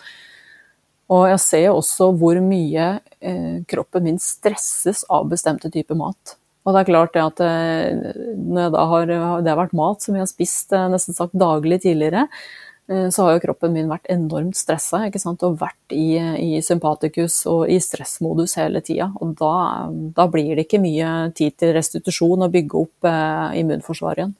Og 1.14 1.30
jeg 1.32 1.40
ser 1.44 1.70
også 1.72 2.10
hvor 2.20 2.40
mye 2.44 2.90
eh, 3.24 3.64
kroppen 3.70 4.04
min 4.10 4.20
stresses 4.20 5.06
av 5.12 5.30
bestemte 5.32 5.72
typer 5.72 5.96
mat. 6.00 6.36
Og 6.68 6.76
det 6.76 6.82
er 6.82 6.90
klart 6.90 7.14
det 7.16 7.24
at 7.24 7.44
eh, 7.46 8.16
når 8.36 8.76
har, 8.76 9.12
det 9.44 9.52
har 9.54 9.60
vært 9.62 9.78
mat 9.78 10.04
som 10.04 10.18
jeg 10.18 10.26
har 10.26 10.32
spist 10.32 10.76
eh, 10.76 10.90
nesten 10.92 11.16
sagt 11.16 11.38
daglig 11.40 11.80
tidligere, 11.86 12.26
eh, 12.28 12.67
så 12.88 13.24
har 13.26 13.34
jo 13.36 13.42
kroppen 13.44 13.74
min 13.76 13.90
vært 13.92 14.08
enormt 14.14 14.56
stressa 14.56 15.02
og 15.04 15.58
vært 15.60 15.92
i, 15.92 16.16
i, 16.16 16.62
sympatikus 16.64 17.42
og 17.52 17.66
i 17.68 17.82
stressmodus 17.84 18.56
hele 18.62 18.80
tida. 18.80 19.10
Og 19.20 19.34
da, 19.36 19.90
da, 20.16 20.28
blir 20.32 20.56
det 20.56 20.68
ikke 20.68 20.80
mye 20.80 21.10
tid 21.36 21.58
til 21.60 21.74
restitusjon 21.76 22.46
og 22.48 22.54
bygge 22.54 22.80
opp 22.80 23.10
eh, 23.12 23.60
immunforsvaret 23.60 24.24
igjen. 24.24 24.34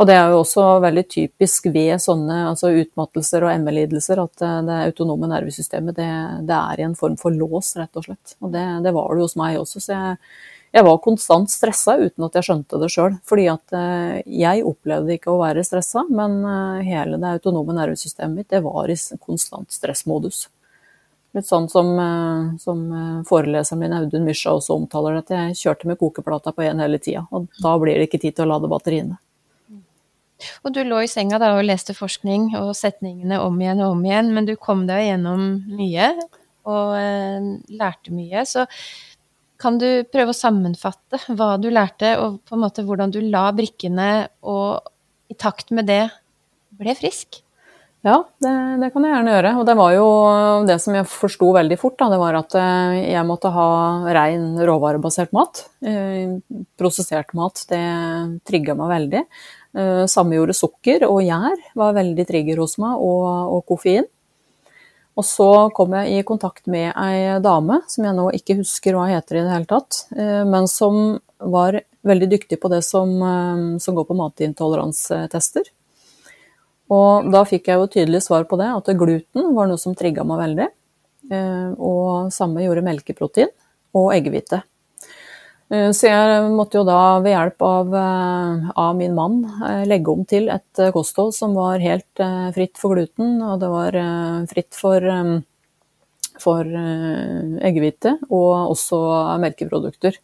Og 0.00 0.08
det 0.08 0.14
er 0.16 0.30
jo 0.32 0.40
også 0.40 0.62
veldig 0.84 1.04
typisk 1.12 1.66
ved 1.72 2.00
sånne 2.00 2.38
altså 2.50 2.70
utmattelser 2.80 3.44
og 3.44 3.64
ME-lidelser 3.64 4.20
at 4.20 4.44
eh, 4.44 4.60
det 4.68 4.78
autonome 4.90 5.32
nervesystemet 5.32 5.96
det, 5.96 6.12
det, 6.48 6.58
er 6.58 6.80
i 6.80 6.86
en 6.90 6.96
form 6.98 7.18
for 7.20 7.32
lås, 7.32 7.74
rett 7.80 8.00
og 8.00 8.08
slett. 8.08 8.36
Og 8.44 8.52
det, 8.52 8.64
det 8.84 8.92
var 8.96 9.12
det 9.16 9.24
hos 9.24 9.36
meg 9.40 9.60
også. 9.60 9.80
Så 9.80 9.96
jeg, 9.96 10.20
jeg 10.72 10.86
var 10.86 11.02
konstant 11.04 11.52
stressa 11.52 11.98
uten 12.00 12.24
at 12.24 12.38
jeg 12.38 12.46
skjønte 12.48 12.80
det 12.80 12.88
sjøl. 12.92 13.18
Fordi 13.28 13.44
at 13.52 13.76
eh, 13.76 14.22
jeg 14.40 14.64
opplevde 14.68 15.16
ikke 15.18 15.32
å 15.32 15.40
være 15.42 15.64
stressa, 15.66 16.06
men 16.08 16.40
eh, 16.48 16.88
hele 16.88 17.20
det 17.20 17.36
autonome 17.36 17.76
nervesystemet 17.76 18.42
mitt 18.42 18.52
det 18.52 18.62
var 18.64 18.90
i 18.92 18.96
konstant 19.20 19.72
stressmodus. 19.72 20.46
Litt 21.32 21.48
sånn 21.48 21.64
som, 21.72 21.94
som 22.60 22.80
foreleseren 23.24 23.80
min 23.80 23.94
Audun 23.96 24.26
Mysja 24.26 24.52
også 24.52 24.74
omtaler 24.76 25.14
det, 25.16 25.22
at 25.22 25.30
jeg 25.32 25.60
kjørte 25.62 25.88
med 25.88 25.96
kokeplata 25.96 26.52
på 26.52 26.66
én 26.66 26.82
hele 26.84 27.00
tida. 27.00 27.22
Og 27.32 27.46
da 27.56 27.72
blir 27.80 27.96
det 27.96 28.10
ikke 28.10 28.20
tid 28.20 28.36
til 28.36 28.44
å 28.44 28.50
lade 28.50 28.68
batteriene. 28.68 29.16
Og 30.62 30.74
du 30.74 30.82
lå 30.84 31.02
i 31.04 31.10
senga 31.10 31.38
da 31.40 31.54
og 31.56 31.64
leste 31.64 31.94
forskning 31.96 32.52
og 32.58 32.74
setningene 32.76 33.40
om 33.42 33.58
igjen 33.62 33.82
og 33.84 33.96
om 33.96 34.04
igjen, 34.06 34.32
men 34.36 34.48
du 34.48 34.54
kom 34.60 34.84
deg 34.88 35.06
gjennom 35.06 35.46
mye 35.72 36.10
og 36.68 36.94
eh, 36.98 37.48
lærte 37.74 38.14
mye. 38.14 38.44
Så 38.46 38.66
kan 39.62 39.78
du 39.80 40.02
prøve 40.10 40.34
å 40.34 40.36
sammenfatte 40.36 41.20
hva 41.38 41.54
du 41.62 41.70
lærte, 41.72 42.16
og 42.18 42.42
på 42.48 42.56
en 42.56 42.64
måte 42.64 42.84
hvordan 42.86 43.14
du 43.14 43.20
la 43.24 43.46
brikkene 43.54 44.10
og 44.42 44.82
i 45.32 45.38
takt 45.38 45.72
med 45.74 45.88
det 45.88 46.04
ble 46.78 46.94
frisk? 46.98 47.40
Ja, 48.02 48.16
det, 48.42 48.50
det, 48.82 48.88
kan 48.90 49.04
jeg 49.06 49.12
gjerne 49.14 49.34
gjøre. 49.36 49.50
Og 49.60 49.66
det 49.68 49.74
var 49.78 49.92
jo 49.94 50.06
det 50.66 50.76
som 50.82 50.96
jeg 50.98 51.06
forsto 51.06 51.52
veldig 51.54 51.78
fort, 51.78 51.94
da, 52.00 52.08
det 52.10 52.18
var 52.18 52.38
at 52.40 52.56
eh, 52.58 52.96
jeg 53.12 53.28
måtte 53.28 53.52
ha 53.54 53.66
rein 54.16 54.56
råvarebasert 54.58 55.30
mat. 55.36 55.62
Eh, 55.86 56.34
prosessert 56.80 57.30
mat, 57.38 57.62
det 57.70 57.82
trigga 58.48 58.74
meg 58.78 58.90
veldig. 58.96 59.22
Eh, 59.78 60.02
samme 60.10 60.34
gjorde 60.34 60.58
sukker 60.58 61.06
og 61.06 61.22
gjær, 61.22 61.62
var 61.78 61.94
veldig 62.00 62.26
trigger 62.26 62.64
hos 62.64 62.74
meg, 62.82 62.98
og, 62.98 63.54
og 63.54 63.62
koffein. 63.70 64.10
Og 65.18 65.26
så 65.28 65.48
kom 65.76 65.92
jeg 65.98 66.20
i 66.20 66.24
kontakt 66.24 66.68
med 66.72 66.94
ei 66.96 67.36
dame 67.44 67.82
som 67.90 68.06
jeg 68.06 68.16
nå 68.16 68.30
ikke 68.38 68.56
husker 68.62 68.96
hva 68.96 69.10
heter 69.10 69.38
i 69.38 69.44
det 69.44 69.52
hele 69.52 69.68
tatt, 69.68 70.06
eh, 70.16 70.40
men 70.48 70.68
som 70.70 71.18
var 71.42 71.82
veldig 72.06 72.28
dyktig 72.32 72.58
på 72.62 72.70
det 72.72 72.80
som, 72.86 73.12
eh, 73.20 73.78
som 73.82 73.98
går 73.98 74.08
på 74.08 74.16
matintoleransetester. 74.16 75.68
Og 76.92 77.28
da 77.32 77.44
fikk 77.48 77.68
jeg 77.68 77.80
jo 77.80 77.90
tydelig 77.92 78.22
svar 78.24 78.44
på 78.48 78.56
det, 78.60 78.68
at 78.72 78.88
gluten 78.98 79.52
var 79.56 79.68
noe 79.68 79.80
som 79.80 79.94
trigga 79.96 80.24
meg 80.28 80.42
veldig. 80.42 80.66
Og 81.80 82.28
samme 82.34 82.60
gjorde 82.60 82.82
melkeprotein 82.84 83.48
og 83.96 84.10
eggehvite. 84.12 84.58
Eh, 85.72 85.88
så 85.96 86.08
jeg 86.10 86.50
måtte 86.52 86.80
jo 86.80 86.84
da 86.84 86.98
ved 87.24 87.32
hjelp 87.32 87.64
av, 87.64 87.94
eh, 87.96 88.68
av, 88.76 88.96
min 88.98 89.14
mann 89.16 89.40
eh, 89.64 89.84
legge 89.88 90.12
om 90.12 90.24
til 90.28 90.50
et 90.52 90.82
kosthold 90.92 91.32
som 91.36 91.56
var 91.56 91.80
helt 91.80 92.24
fritt 92.56 92.76
for 92.80 92.96
gluten, 92.96 93.38
og 93.40 93.60
det 93.62 93.70
var 93.72 93.96
fritt 94.50 94.76
for, 94.76 95.06
for 96.42 96.68
eggehvite 96.68 98.18
og 98.28 98.74
også 98.74 98.98
melkeprodukter. 99.42 100.18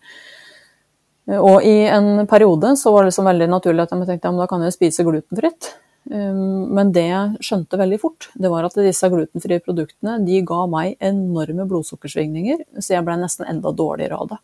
Og 1.28 1.64
i 1.66 1.84
en 1.92 2.24
periode 2.28 2.72
så 2.80 2.92
var 2.92 3.04
det 3.04 3.10
liksom 3.10 3.28
veldig 3.28 3.48
naturlig 3.52 3.84
at 3.84 3.92
jeg 3.92 4.08
tenkte 4.08 4.30
at 4.30 4.40
da 4.40 4.46
kan 4.48 4.64
jeg 4.64 4.76
spise 4.76 5.04
glutenfritt. 5.04 5.68
Men 6.08 6.92
det 6.96 7.04
jeg 7.04 7.44
skjønte 7.44 7.76
veldig 7.76 7.98
fort, 8.00 8.30
det 8.32 8.48
var 8.48 8.64
at 8.64 8.78
disse 8.80 9.10
glutenfrie 9.12 9.60
produktene 9.60 10.16
de 10.24 10.40
ga 10.48 10.62
meg 10.72 10.96
enorme 11.04 11.68
blodsukkersvingninger, 11.68 12.64
så 12.80 12.94
jeg 12.96 13.04
ble 13.04 13.18
nesten 13.20 13.44
enda 13.50 13.74
dårligere 13.76 14.16
av 14.16 14.32
det. 14.32 14.40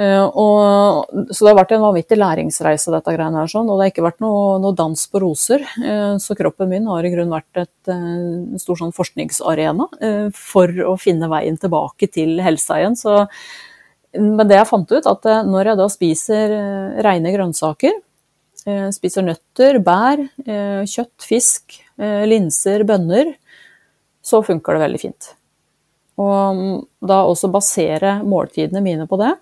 Uh, 0.00 0.24
og, 0.40 1.10
så 1.28 1.44
det 1.44 1.50
har 1.50 1.58
vært 1.58 1.74
en 1.76 1.82
vanvittig 1.84 2.16
læringsreise, 2.16 2.92
dette 2.94 3.12
greiene 3.12 3.42
her. 3.42 3.50
Sånn, 3.50 3.68
og 3.68 3.76
det 3.76 3.84
har 3.84 3.92
ikke 3.92 4.06
vært 4.06 4.22
noe, 4.24 4.54
noe 4.62 4.76
dans 4.76 4.96
på 4.96 5.20
roser. 5.20 5.64
Uh, 5.76 6.16
så 6.22 6.36
kroppen 6.38 6.70
min 6.70 6.88
har 6.88 7.04
i 7.04 7.10
grunnen 7.12 7.34
vært 7.34 7.60
et, 7.66 7.90
uh, 7.90 7.98
en 8.54 8.62
stor 8.62 8.80
sånn 8.80 8.94
forskningsarena 8.96 9.88
for 10.36 10.72
å 10.88 10.94
finne 11.00 11.28
veien 11.32 11.58
tilbake 11.60 12.08
til 12.12 12.40
helsa 12.44 12.80
igjen. 12.80 12.96
Så, 12.96 13.18
men 14.16 14.48
det 14.48 14.56
jeg 14.58 14.70
fant 14.70 14.96
ut, 14.96 15.10
at 15.12 15.28
når 15.48 15.72
jeg 15.72 15.80
da 15.82 15.90
spiser 15.92 16.56
rene 17.04 17.34
grønnsaker, 17.34 18.00
spiser 18.94 19.24
nøtter, 19.26 19.80
bær, 19.82 20.20
kjøtt, 20.86 21.24
fisk, 21.24 21.78
linser, 21.98 22.84
bønner, 22.86 23.32
så 24.22 24.42
funker 24.46 24.76
det 24.76 24.84
veldig 24.84 25.00
fint. 25.02 25.32
Og 26.22 26.58
mm, 26.58 26.76
da 27.08 27.22
også 27.26 27.50
basere 27.50 28.18
måltidene 28.22 28.84
mine 28.84 29.08
på 29.10 29.18
det 29.20 29.32
Eh, 29.32 29.41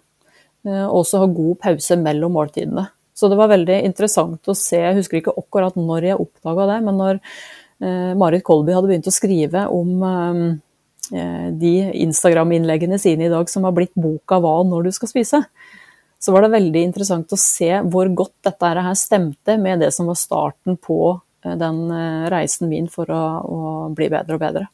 og 0.68 1.02
også 1.02 1.22
ha 1.22 1.28
god 1.32 1.56
pause 1.62 1.96
mellom 2.00 2.34
måltidene. 2.36 2.88
Så 3.20 3.28
det 3.28 3.36
var 3.36 3.50
veldig 3.52 3.82
interessant 3.84 4.48
å 4.48 4.56
se, 4.56 4.78
jeg 4.80 4.96
husker 4.96 5.20
ikke 5.20 5.36
akkurat 5.36 5.76
når 5.76 6.06
jeg 6.08 6.22
oppdaga 6.22 6.66
det, 6.70 6.78
men 6.86 6.96
når 7.00 7.18
eh, 7.20 8.12
Marit 8.16 8.44
Kolby 8.46 8.72
hadde 8.72 8.88
begynt 8.88 9.10
å 9.10 9.12
skrive 9.12 9.66
om 9.76 10.04
eh, 10.08 11.48
de 11.60 11.74
Instagram-innleggene 12.06 13.00
sine 13.02 13.26
i 13.26 13.32
dag 13.32 13.50
som 13.52 13.66
har 13.68 13.76
blitt 13.76 13.92
boka 13.92 14.40
'Hva 14.40 14.54
når 14.68 14.88
du 14.88 14.92
skal 14.96 15.12
spise', 15.12 15.42
så 16.20 16.32
var 16.32 16.44
det 16.44 16.54
veldig 16.56 16.84
interessant 16.86 17.32
å 17.32 17.40
se 17.40 17.70
hvor 17.92 18.08
godt 18.12 18.36
dette 18.48 18.72
her 18.72 18.96
stemte 18.96 19.56
med 19.60 19.84
det 19.84 19.92
som 19.96 20.08
var 20.08 20.20
starten 20.20 20.76
på 20.76 21.20
den 21.40 21.78
reisen 22.28 22.68
min 22.68 22.88
for 22.92 23.08
å, 23.08 23.22
å 23.40 23.60
bli 23.96 24.10
bedre 24.12 24.36
og 24.36 24.42
bedre. 24.42 24.66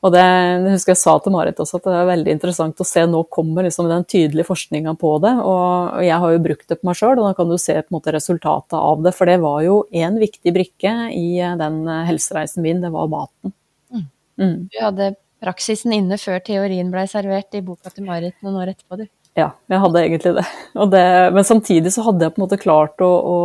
Og 0.00 0.14
det, 0.14 0.20
jeg 0.24 0.72
husker 0.72 0.94
jeg 0.94 1.00
sa 1.02 1.14
til 1.20 1.34
Marit 1.34 1.58
også, 1.60 1.76
at 1.76 1.86
det 1.90 1.96
er 1.98 2.06
veldig 2.08 2.32
interessant 2.32 2.78
å 2.80 2.86
se 2.88 3.02
nå 3.04 3.20
kommer 3.32 3.66
liksom 3.66 3.88
den 3.90 4.06
tydelige 4.08 4.48
forskninga 4.48 4.94
på 5.00 5.10
det. 5.20 5.34
Og, 5.44 6.00
jeg 6.06 6.16
har 6.22 6.32
jo 6.32 6.42
brukt 6.46 6.64
det 6.72 6.78
på 6.80 6.88
meg 6.88 6.96
sjøl, 6.96 7.18
og 7.18 7.26
da 7.28 7.32
kan 7.36 7.50
du 7.52 7.58
se 7.60 7.76
på 7.76 7.84
en 7.84 7.96
måte 7.98 8.14
resultatet 8.16 8.78
av 8.80 9.04
det. 9.04 9.12
For 9.18 9.28
det 9.28 9.36
var 9.44 9.60
jo 9.66 9.82
en 10.00 10.16
viktig 10.22 10.54
brikke 10.56 10.94
i 11.12 11.26
den 11.60 11.82
helsereisen 12.08 12.64
min, 12.64 12.80
det 12.80 12.92
var 12.94 13.12
maten. 13.12 13.52
Mm. 13.92 14.06
Mm. 14.40 14.56
Du 14.72 14.80
hadde 14.80 15.12
praksisen 15.44 15.92
inne 15.96 16.16
før 16.20 16.40
teorien 16.48 16.92
blei 16.92 17.04
servert 17.10 17.52
i 17.56 17.64
boka 17.64 17.92
til 17.92 18.08
Marit 18.08 18.40
noen 18.40 18.56
år 18.62 18.72
etterpå, 18.72 19.02
du. 19.02 19.08
Ja, 19.38 19.52
jeg 19.70 19.80
hadde 19.82 20.00
egentlig 20.02 20.32
det. 20.36 20.46
det. 20.94 21.04
Men 21.36 21.46
samtidig 21.46 21.92
så 21.94 22.04
hadde 22.08 22.26
jeg 22.26 22.34
på 22.34 22.40
en 22.40 22.46
måte 22.46 22.60
klart 22.60 23.02
å, 23.04 23.10
å 23.10 23.38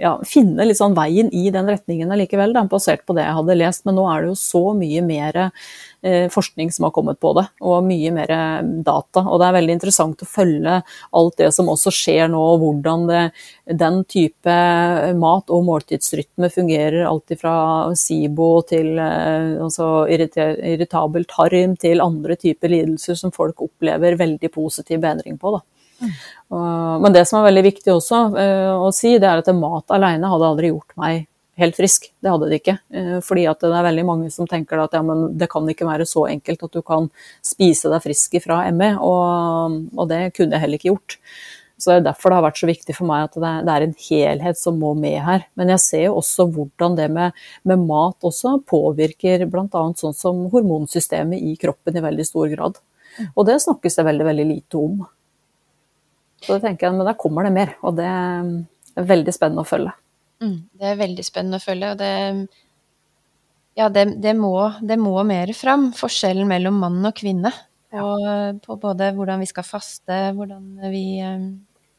ja, 0.00 0.16
finne 0.26 0.66
litt 0.66 0.80
sånn 0.80 0.96
veien 0.98 1.30
i 1.32 1.46
den 1.54 1.70
retningen 1.70 2.10
allikevel, 2.12 2.56
basert 2.70 3.06
på 3.06 3.16
det 3.16 3.26
jeg 3.26 3.38
hadde 3.38 3.58
lest. 3.58 3.86
Men 3.86 3.98
nå 4.00 4.06
er 4.10 4.24
det 4.24 4.32
jo 4.32 4.40
så 4.40 4.64
mye 4.76 5.04
mer 5.06 5.40
forskning 6.32 6.70
som 6.72 6.86
har 6.86 6.92
kommet 6.96 7.18
på 7.20 7.34
det, 7.36 7.44
og 7.60 7.84
mye 7.84 8.12
mer 8.14 8.30
data. 8.86 9.20
Og 9.26 9.40
det 9.40 9.48
er 9.48 9.56
veldig 9.58 9.74
interessant 9.76 10.22
å 10.24 10.28
følge 10.28 10.78
alt 11.18 11.36
det 11.40 11.50
som 11.52 11.68
også 11.68 11.92
skjer 11.92 12.30
nå, 12.32 12.40
og 12.40 12.62
hvordan 12.62 13.04
det, 13.10 13.24
den 13.82 14.00
type 14.08 14.54
mat- 15.20 15.52
og 15.52 15.66
måltidsrytme 15.68 16.50
fungerer. 16.52 17.04
Alt 17.08 17.34
fra 17.40 17.54
SIBO 17.96 18.50
til 18.70 18.94
eh, 18.98 19.58
altså 19.60 20.06
irritabel 20.10 21.26
tarm 21.30 21.76
til 21.80 22.02
andre 22.04 22.36
typer 22.40 22.72
lidelser 22.72 23.18
som 23.18 23.34
folk 23.34 23.60
opplever 23.66 24.18
veldig 24.20 24.52
positiv 24.54 25.02
bedring 25.04 25.38
på. 25.40 25.56
Da. 25.56 25.62
Mm. 26.00 27.02
Men 27.04 27.12
det 27.12 27.26
som 27.28 27.40
er 27.40 27.50
veldig 27.50 27.64
viktig 27.66 27.92
også 27.92 28.22
eh, 28.40 28.70
å 28.72 28.88
si, 28.94 29.16
det 29.20 29.28
er 29.28 29.42
at 29.42 29.52
mat 29.56 29.92
alene 29.94 30.30
hadde 30.32 30.48
aldri 30.48 30.72
gjort 30.72 30.96
meg 31.00 31.26
helt 31.60 31.78
frisk. 31.78 32.08
Det 32.20 32.32
hadde 32.32 32.48
de 32.50 32.58
ikke. 32.58 32.76
Eh, 32.94 33.16
fordi 33.24 33.46
at 33.50 33.62
det 33.62 33.70
er 33.70 33.86
veldig 33.86 34.04
mange 34.08 34.32
som 34.34 34.48
tenker 34.50 34.82
at 34.82 34.96
ja, 34.96 35.02
det 35.36 35.48
kan 35.52 35.68
ikke 35.68 35.88
være 35.88 36.08
så 36.08 36.26
enkelt 36.30 36.66
at 36.66 36.76
du 36.76 36.82
kan 36.86 37.08
spise 37.44 37.92
deg 37.92 38.04
frisk 38.04 38.36
ifra 38.40 38.62
ME, 38.74 38.92
og, 38.98 39.80
og 39.96 40.10
det 40.10 40.30
kunne 40.36 40.56
jeg 40.56 40.64
heller 40.64 40.80
ikke 40.80 40.92
gjort. 40.92 41.18
Så 41.80 41.90
Det 41.90 41.96
er 41.96 42.08
derfor 42.10 42.28
det 42.28 42.36
har 42.36 42.44
vært 42.44 42.60
så 42.60 42.68
viktig 42.68 42.94
for 42.96 43.08
meg 43.08 43.24
at 43.24 43.36
det 43.40 43.72
er 43.72 43.84
en 43.86 43.94
helhet 44.04 44.58
som 44.60 44.76
må 44.76 44.90
med 44.98 45.16
her. 45.24 45.46
Men 45.56 45.72
jeg 45.72 45.80
ser 45.80 46.02
jo 46.10 46.18
også 46.20 46.44
hvordan 46.52 46.98
det 46.98 47.06
med, 47.12 47.38
med 47.64 47.86
mat 47.88 48.26
også 48.26 48.58
påvirker 48.68 49.46
bl.a. 49.48 49.84
sånn 49.96 50.16
som 50.16 50.42
hormonsystemet 50.52 51.40
i 51.40 51.54
kroppen 51.60 51.96
i 51.96 52.04
veldig 52.04 52.26
stor 52.28 52.52
grad. 52.52 52.76
Og 53.32 53.48
det 53.48 53.62
snakkes 53.64 53.96
det 53.96 54.06
veldig, 54.10 54.28
veldig 54.28 54.46
lite 54.50 54.80
om. 54.80 55.00
Så 56.44 56.56
da 56.56 56.60
tenker 56.66 56.88
jeg, 56.88 56.98
Men 56.98 57.08
der 57.08 57.18
kommer 57.20 57.48
det 57.48 57.56
mer, 57.56 57.74
og 57.80 57.96
det 57.96 58.06
er 58.08 59.08
veldig 59.08 59.32
spennende 59.32 59.64
å 59.64 59.68
følge. 59.68 59.96
Mm, 60.40 60.58
det 60.80 60.88
er 60.88 61.00
veldig 61.00 61.24
spennende 61.26 61.60
å 61.60 61.64
følge, 61.64 61.92
og 61.92 62.00
det, 62.00 62.12
ja, 63.78 63.88
det, 63.92 64.06
det, 64.24 64.34
må, 64.38 64.54
det 64.80 64.96
må 65.00 65.14
mer 65.26 65.52
fram. 65.56 65.90
Forskjellen 65.96 66.48
mellom 66.48 66.80
mann 66.82 67.00
og 67.04 67.16
kvinne. 67.16 67.52
Og 68.00 68.60
på 68.62 68.76
både 68.78 69.10
hvordan 69.16 69.42
vi 69.42 69.48
skal 69.50 69.66
faste, 69.66 70.18
hvordan 70.36 70.90
vi 70.92 71.04
eh, 71.26 71.48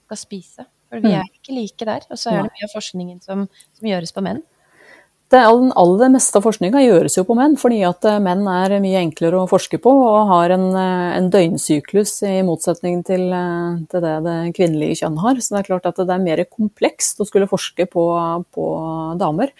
skal 0.07 0.19
spise. 0.19 0.65
For 0.91 1.03
vi 1.03 1.11
mm. 1.11 1.17
er 1.19 1.27
ikke 1.27 1.55
like 1.55 1.87
der. 1.87 2.05
Og 2.11 2.19
så 2.19 2.31
er 2.31 2.41
det 2.41 2.53
mye 2.53 2.67
av 2.67 2.75
forskningen 2.75 3.19
som, 3.23 3.45
som 3.77 3.89
gjøres 3.91 4.15
på 4.15 4.23
menn 4.25 4.41
det 5.31 5.39
aller 5.47 6.09
meste 6.11 6.35
av 6.35 6.43
forskninga 6.43 6.81
gjøres 6.83 7.15
jo 7.15 7.23
på 7.27 7.35
menn, 7.37 7.53
fordi 7.59 7.79
at 7.87 8.03
eh, 8.07 8.19
menn 8.23 8.43
er 8.51 8.73
mye 8.83 8.99
enklere 8.99 9.39
å 9.39 9.47
forske 9.47 9.77
på 9.79 9.91
og 9.91 10.27
har 10.27 10.51
en, 10.57 10.65
eh, 10.75 11.11
en 11.15 11.29
døgnsyklus 11.31 12.17
i 12.27 12.41
motsetning 12.43 12.99
til, 13.07 13.23
eh, 13.31 13.77
til, 13.91 14.03
det 14.03 14.15
det 14.25 14.35
kvinnelige 14.57 14.99
kjønn 15.01 15.19
har. 15.23 15.39
Så 15.39 15.55
det 15.55 15.61
er 15.61 15.67
klart 15.69 15.87
at 15.87 16.01
det 16.01 16.11
er 16.11 16.23
mer 16.23 16.43
komplekst 16.51 17.21
å 17.23 17.27
skulle 17.29 17.47
forske 17.47 17.87
på, 17.91 18.03
på 18.51 18.65
damer. 19.19 19.53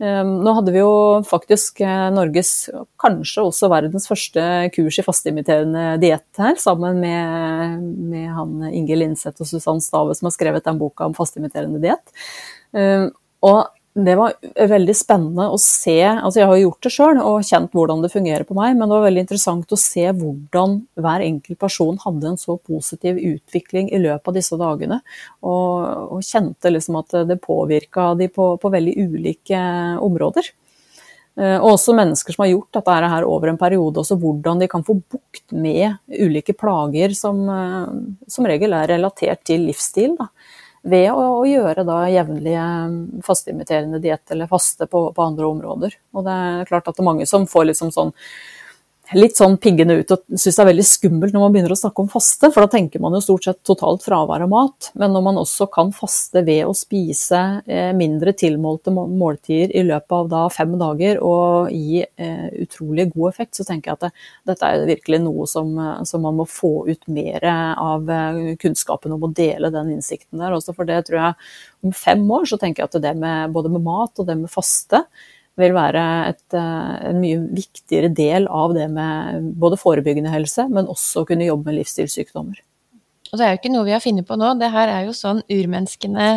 Nå 0.00 0.54
hadde 0.56 0.72
vi 0.72 0.80
jo 0.80 0.92
faktisk 1.28 1.82
Norges, 2.14 2.52
kanskje 3.00 3.44
også 3.44 3.70
verdens 3.72 4.08
første 4.08 4.44
kurs 4.74 5.00
i 5.00 5.04
fasteimiterende 5.04 5.98
diett 6.02 6.40
her, 6.40 6.56
sammen 6.60 7.00
med, 7.02 7.84
med 8.12 8.30
han 8.36 8.70
Inge 8.70 8.96
Lindseth 8.96 9.42
og 9.42 9.50
Susann 9.50 9.82
Stave 9.84 10.16
som 10.16 10.30
har 10.30 10.36
skrevet 10.36 10.66
den 10.66 10.80
boka 10.80 11.08
om 11.08 11.16
fasteimiterende 11.16 11.82
diett. 11.82 12.16
Og 13.44 13.60
det 13.94 14.14
var 14.14 14.36
veldig 14.70 14.94
spennende 14.94 15.48
å 15.50 15.56
se 15.58 15.98
altså 16.06 16.38
Jeg 16.38 16.46
har 16.46 16.58
gjort 16.60 16.86
det 16.86 16.92
sjøl 16.94 17.18
og 17.24 17.46
kjent 17.46 17.72
hvordan 17.74 18.04
det 18.04 18.12
fungerer 18.12 18.46
på 18.46 18.54
meg, 18.54 18.76
men 18.78 18.86
det 18.86 18.94
var 18.94 19.06
veldig 19.08 19.24
interessant 19.24 19.74
å 19.74 19.78
se 19.80 20.04
hvordan 20.14 20.76
hver 20.94 21.24
enkelt 21.26 21.58
person 21.58 21.98
hadde 22.04 22.30
en 22.30 22.38
så 22.38 22.54
positiv 22.54 23.18
utvikling 23.18 23.90
i 23.90 23.98
løpet 23.98 24.30
av 24.30 24.38
disse 24.38 24.58
dagene. 24.60 25.00
Og, 25.42 26.14
og 26.14 26.22
kjente 26.22 26.70
liksom 26.70 27.00
at 27.02 27.18
det 27.26 27.40
påvirka 27.42 28.12
de 28.20 28.30
på, 28.30 28.52
på, 28.62 28.72
veldig 28.76 28.94
ulike 29.10 29.64
områder. 30.06 30.52
Eh, 31.40 31.58
og 31.58 31.72
også 31.72 31.96
mennesker 31.98 32.38
som 32.38 32.46
har 32.46 32.52
gjort 32.54 32.78
dette 32.78 32.96
her 33.16 33.26
over 33.26 33.50
en 33.50 33.58
periode, 33.58 34.04
også 34.04 34.20
hvordan 34.22 34.62
de 34.62 34.70
kan 34.70 34.86
få 34.86 35.00
bukt 35.02 35.50
med 35.50 35.98
ulike 36.14 36.54
plager 36.54 37.18
som 37.18 37.42
eh, 37.50 37.92
som 38.30 38.46
regel 38.46 38.78
er 38.78 38.94
relatert 38.94 39.42
til 39.50 39.66
livsstil. 39.66 40.14
Da 40.22 40.30
ved 40.82 41.10
å, 41.12 41.24
å 41.40 41.44
gjøre 41.48 41.84
da 41.84 41.98
jevnlige 42.08 42.64
fasteimiterende 43.26 44.00
diett 44.02 44.32
eller 44.32 44.48
faste 44.50 44.88
på, 44.88 45.10
på, 45.16 45.24
andre 45.24 45.48
områder. 45.50 45.96
Og 46.16 46.24
det 46.26 46.36
er 46.46 46.70
klart 46.70 46.88
at 46.88 46.96
det 46.96 47.04
er 47.04 47.10
mange 47.10 47.28
som 47.28 47.46
får 47.50 47.70
liksom 47.70 47.92
sånn 47.94 48.14
litt 49.16 49.38
sånn 49.38 49.56
piggende 49.60 49.96
ut 49.98 50.12
og 50.14 50.22
syns 50.38 50.56
det 50.56 50.62
er 50.62 50.68
veldig 50.68 50.84
skummelt 50.86 51.34
når 51.34 51.42
man 51.42 51.54
begynner 51.54 51.74
å 51.74 51.78
snakke 51.78 52.02
om 52.04 52.10
faste, 52.12 52.50
for 52.52 52.62
da 52.62 52.70
tenker 52.76 53.02
man 53.02 53.16
jo 53.16 53.22
stort 53.24 53.46
sett 53.46 53.60
totalt 53.66 54.04
fravær 54.06 54.44
av 54.44 54.50
mat. 54.52 54.90
Men 55.00 55.14
når 55.14 55.24
man 55.26 55.40
også 55.40 55.66
kan 55.72 55.90
faste 55.94 56.44
ved 56.46 56.62
å 56.68 56.74
spise 56.76 57.40
eh, 57.66 57.90
mindre 57.96 58.34
tilmålte 58.38 58.92
måltider 58.94 59.74
i 59.74 59.84
løpet 59.88 60.16
av 60.16 60.30
da 60.30 60.44
fem 60.54 60.76
dager 60.80 61.18
og 61.26 61.72
gi 61.74 62.04
eh, 62.04 62.46
utrolig 62.62 63.08
god 63.14 63.32
effekt, 63.32 63.58
så 63.58 63.66
tenker 63.66 63.90
jeg 63.90 63.98
at 63.98 64.06
det, 64.06 64.12
dette 64.52 64.70
er 64.70 64.86
virkelig 64.92 65.22
noe 65.24 65.48
som, 65.50 65.74
eh, 65.74 66.04
som, 66.06 66.22
man 66.22 66.38
må 66.38 66.46
få 66.46 66.72
ut 66.90 67.10
mer 67.10 67.44
av 67.50 68.08
kunnskapen 68.60 69.14
om 69.16 69.24
å 69.24 69.32
dele 69.34 69.72
den 69.72 69.94
innsikten 69.96 70.42
der. 70.42 70.54
Også 70.54 70.74
for 70.76 70.88
det 70.88 71.02
tror 71.08 71.22
jeg 71.22 71.50
om 71.86 71.94
fem 71.96 72.22
år 72.30 72.46
så 72.46 72.60
tenker 72.60 72.84
jeg 72.84 72.92
at 72.92 73.02
det 73.02 73.16
med 73.18 73.54
både 73.54 73.72
med 73.72 73.84
mat 73.84 74.20
og 74.20 74.28
det 74.28 74.36
med 74.38 74.52
faste 74.52 75.04
vil 75.60 75.74
være 75.76 76.02
et, 76.30 76.42
eh, 76.56 76.92
en 77.10 77.20
mye 77.22 77.38
viktigere 77.56 78.10
del 78.14 78.48
av 78.48 78.74
det 78.76 78.88
med 78.92 79.50
både 79.60 79.78
forebyggende 79.80 80.32
helse, 80.32 80.66
men 80.68 80.90
også 80.90 81.22
å 81.22 81.28
kunne 81.28 81.48
jobbe 81.48 81.70
med 81.70 81.80
livsstilssykdommer. 81.80 82.60
Og 83.30 83.38
det 83.38 83.46
er 83.46 83.52
jo 83.54 83.60
ikke 83.60 83.72
noe 83.72 83.86
vi 83.86 83.94
har 83.94 84.02
funnet 84.02 84.26
på 84.26 84.38
nå, 84.38 84.54
det 84.58 84.72
her 84.74 84.90
er 84.90 85.06
jo 85.06 85.14
sånn 85.14 85.42
urmenneskene 85.46 86.30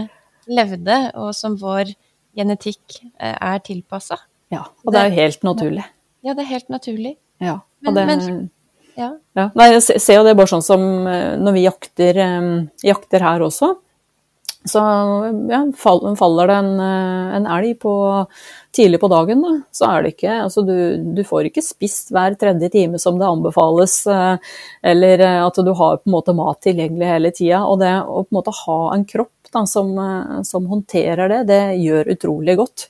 levde, 0.52 0.98
og 1.18 1.32
som 1.36 1.56
vår 1.58 1.94
genetikk 2.38 3.00
eh, 3.02 3.34
er 3.34 3.64
tilpassa. 3.66 4.20
Ja, 4.54 4.68
og 4.84 4.94
det, 4.94 5.00
er 5.00 5.10
jo 5.10 5.22
helt 5.24 5.48
naturlig. 5.48 5.86
Ja, 6.24 6.36
det 6.36 6.46
er 6.46 6.52
helt 6.52 6.70
naturlig. 6.70 7.16
Ja, 7.42 7.60
og 7.88 7.96
det, 7.96 8.04
men, 8.08 8.50
ja. 8.96 9.10
ja. 9.36 9.48
Nei, 9.58 9.72
jeg 9.74 10.02
ser 10.04 10.20
jo 10.20 10.28
det 10.28 10.36
bare 10.38 10.52
sånn 10.52 10.66
som 10.66 10.84
eh, 11.10 11.34
når 11.42 11.58
vi 11.58 11.66
jakter, 11.66 12.22
jakter 12.86 13.26
her 13.26 13.48
også, 13.48 13.74
så 14.65 14.82
ja, 15.49 15.60
faller 15.76 16.47
det 16.47 16.56
en, 16.56 16.80
en 16.80 17.47
elg 17.52 17.76
på 17.82 17.93
tidlig 18.73 18.99
på 19.02 19.10
dagen, 19.12 19.41
da, 19.43 19.52
så 19.71 19.89
er 19.89 20.04
det 20.04 20.13
ikke 20.15 20.36
altså 20.45 20.63
du, 20.65 20.76
du, 21.13 21.21
får 21.28 21.49
ikke 21.49 21.63
spist 21.65 22.13
hver 22.13 22.38
tredje 22.39 22.69
time 22.73 22.99
som 23.02 23.19
det 23.19 23.28
anbefales, 23.28 23.99
eh, 24.10 24.54
eller 24.93 25.21
eh, 25.21 25.41
at 25.45 25.60
du 25.62 25.73
har 25.78 25.99
på 25.99 26.10
en 26.10 26.15
måte 26.15 26.36
mat 26.38 26.62
tilgjengelig 26.65 27.10
hele 27.10 27.34
tida. 27.36 27.63
Og 27.69 27.82
det 27.84 27.91
å 28.02 28.23
på 28.23 28.32
en 28.32 28.39
måte 28.39 28.56
ha 28.63 28.80
en 28.95 29.06
kropp 29.10 29.52
da, 29.54 29.65
som, 29.69 29.91
eh, 29.99 30.39
som, 30.49 30.65
håndterer 30.71 31.30
det, 31.36 31.43
det 31.52 31.62
gjør 31.84 32.15
utrolig 32.15 32.58
godt. 32.63 32.88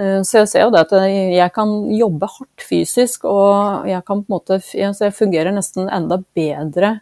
Så 0.00 0.38
jeg 0.38 0.48
ser 0.48 0.62
jo 0.62 0.70
det 0.72 0.80
at 0.86 0.92
jeg 1.04 1.52
kan 1.52 1.72
jobbe 1.92 2.24
hardt 2.32 2.62
fysisk, 2.64 3.26
og 3.28 3.84
jeg 3.84 4.00
kan 4.08 4.22
på 4.22 4.30
en 4.30 4.32
måte 4.32 4.56
jeg 4.72 5.12
fungerer 5.12 5.52
nesten 5.52 5.90
enda 5.92 6.16
bedre 6.32 6.94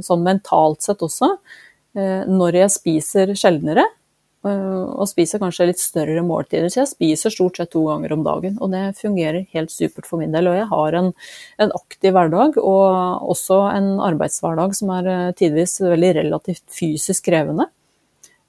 sånn 0.00 0.24
mentalt 0.24 0.80
sett 0.80 1.04
også 1.04 1.34
når 1.94 2.56
jeg 2.60 2.70
spiser 2.70 3.32
sjeldnere 3.34 3.82
Eh, 4.40 4.84
og 4.96 5.04
spiser 5.10 5.40
kanskje 5.42 5.66
litt 5.68 5.82
større 5.82 6.22
måltider. 6.24 6.70
Så 6.72 6.80
jeg 6.80 6.90
spiser 6.94 7.32
stort 7.34 7.60
sett 7.60 7.72
to 7.74 7.82
ganger 7.90 8.14
om 8.14 8.22
dagen, 8.24 8.56
og 8.64 8.72
det 8.72 8.96
fungerer 9.00 9.44
helt 9.52 9.72
supert 9.72 10.08
for 10.08 10.20
min 10.20 10.32
del. 10.32 10.48
Og 10.48 10.56
jeg 10.56 10.68
har 10.70 10.96
en, 10.96 11.10
en 11.60 11.74
aktiv 11.76 12.16
hverdag, 12.16 12.56
og 12.56 13.28
også 13.34 13.60
en 13.74 13.92
arbeidshverdag 14.08 14.76
som 14.78 14.94
er 14.96 15.12
eh, 15.12 15.28
tidvis 15.36 15.76
veldig 15.84 16.14
relativt 16.22 16.64
fysisk 16.72 17.28
krevende. 17.28 17.68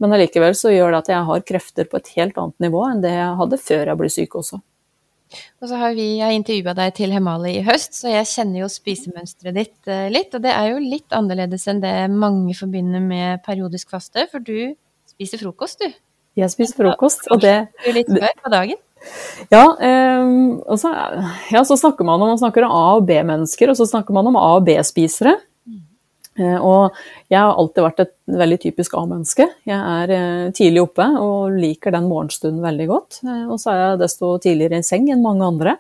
Men 0.02 0.16
allikevel 0.16 0.56
så 0.58 0.72
gjør 0.74 0.96
det 0.96 1.04
at 1.04 1.12
jeg 1.14 1.28
har 1.28 1.48
krefter 1.52 1.90
på 1.90 2.00
et 2.00 2.14
helt 2.16 2.40
annet 2.40 2.64
nivå 2.64 2.88
enn 2.88 3.04
det 3.04 3.12
jeg 3.14 3.38
hadde 3.38 3.60
før 3.62 3.92
jeg 3.92 4.00
ble 4.00 4.10
syk 4.10 4.40
også. 4.40 4.62
Og 5.62 5.70
så 5.70 5.80
har 5.80 5.96
vi, 5.98 6.18
Jeg 6.20 6.40
intervjua 6.40 6.74
deg 6.78 6.94
til 6.98 7.14
Hemali 7.16 7.56
i 7.60 7.64
høst, 7.66 7.96
så 8.02 8.12
jeg 8.12 8.30
kjenner 8.30 8.64
jo 8.64 8.70
spisemønsteret 8.72 9.58
ditt 9.58 9.92
eh, 9.92 10.08
litt. 10.14 10.34
Og 10.36 10.44
det 10.44 10.54
er 10.54 10.72
jo 10.74 10.84
litt 10.84 11.16
annerledes 11.16 11.68
enn 11.72 11.82
det 11.84 11.96
mange 12.12 12.56
forbinder 12.58 13.04
med 13.04 13.44
periodisk 13.46 13.94
faste. 13.94 14.28
For 14.32 14.44
du 14.44 14.74
spiser 15.12 15.42
frokost, 15.42 15.84
du. 15.84 15.94
Jeg 16.40 16.52
spiser 16.54 16.80
frokost, 16.80 17.28
og 17.32 17.42
det 17.44 17.58
Du 17.84 17.92
litt 17.96 18.10
før 18.12 18.36
på 18.44 18.52
dagen? 18.54 18.80
Ja, 19.52 19.64
eh, 19.82 20.34
og 20.70 20.78
så, 20.80 20.92
ja, 21.52 21.64
så 21.66 21.78
snakker 21.80 22.06
man 22.08 22.22
om 22.22 22.32
man 22.32 22.42
snakker 22.42 22.68
A- 22.68 22.98
og 22.98 23.08
B-mennesker, 23.10 23.72
og 23.72 23.80
så 23.80 23.88
snakker 23.90 24.14
man 24.16 24.30
om 24.30 24.38
A- 24.40 24.58
og 24.60 24.68
B-spisere. 24.68 25.36
Eh, 26.42 26.58
og 26.58 26.98
jeg 27.32 27.40
har 27.40 27.58
alltid 27.60 27.86
vært 27.86 28.04
et 28.06 28.14
veldig 28.42 28.58
typisk 28.66 28.96
A-menneske. 29.00 29.48
Jeg 29.70 29.78
er 29.78 30.14
eh, 30.16 30.50
tidlig 30.58 30.86
oppe 30.86 31.06
og 31.22 31.58
liker 31.62 31.94
den 31.96 32.10
morgenstunden 32.10 32.64
veldig 32.64 32.88
godt. 32.90 33.22
Eh, 33.26 33.46
og 33.48 33.62
så 33.62 33.74
er 33.74 33.82
jeg 33.82 34.02
desto 34.04 34.34
tidligere 34.42 34.82
i 34.82 34.88
seng 34.88 35.10
enn 35.12 35.24
mange 35.26 35.48
andre. 35.48 35.78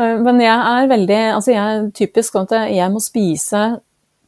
Men 0.00 0.38
jeg 0.40 0.56
er 0.56 0.86
veldig 0.88 1.16
Altså 1.34 1.52
jeg 1.52 1.60
er 1.62 1.90
typisk 1.94 2.32
sånn 2.32 2.46
at 2.48 2.70
jeg 2.72 2.90
må 2.90 3.00
spise 3.04 3.60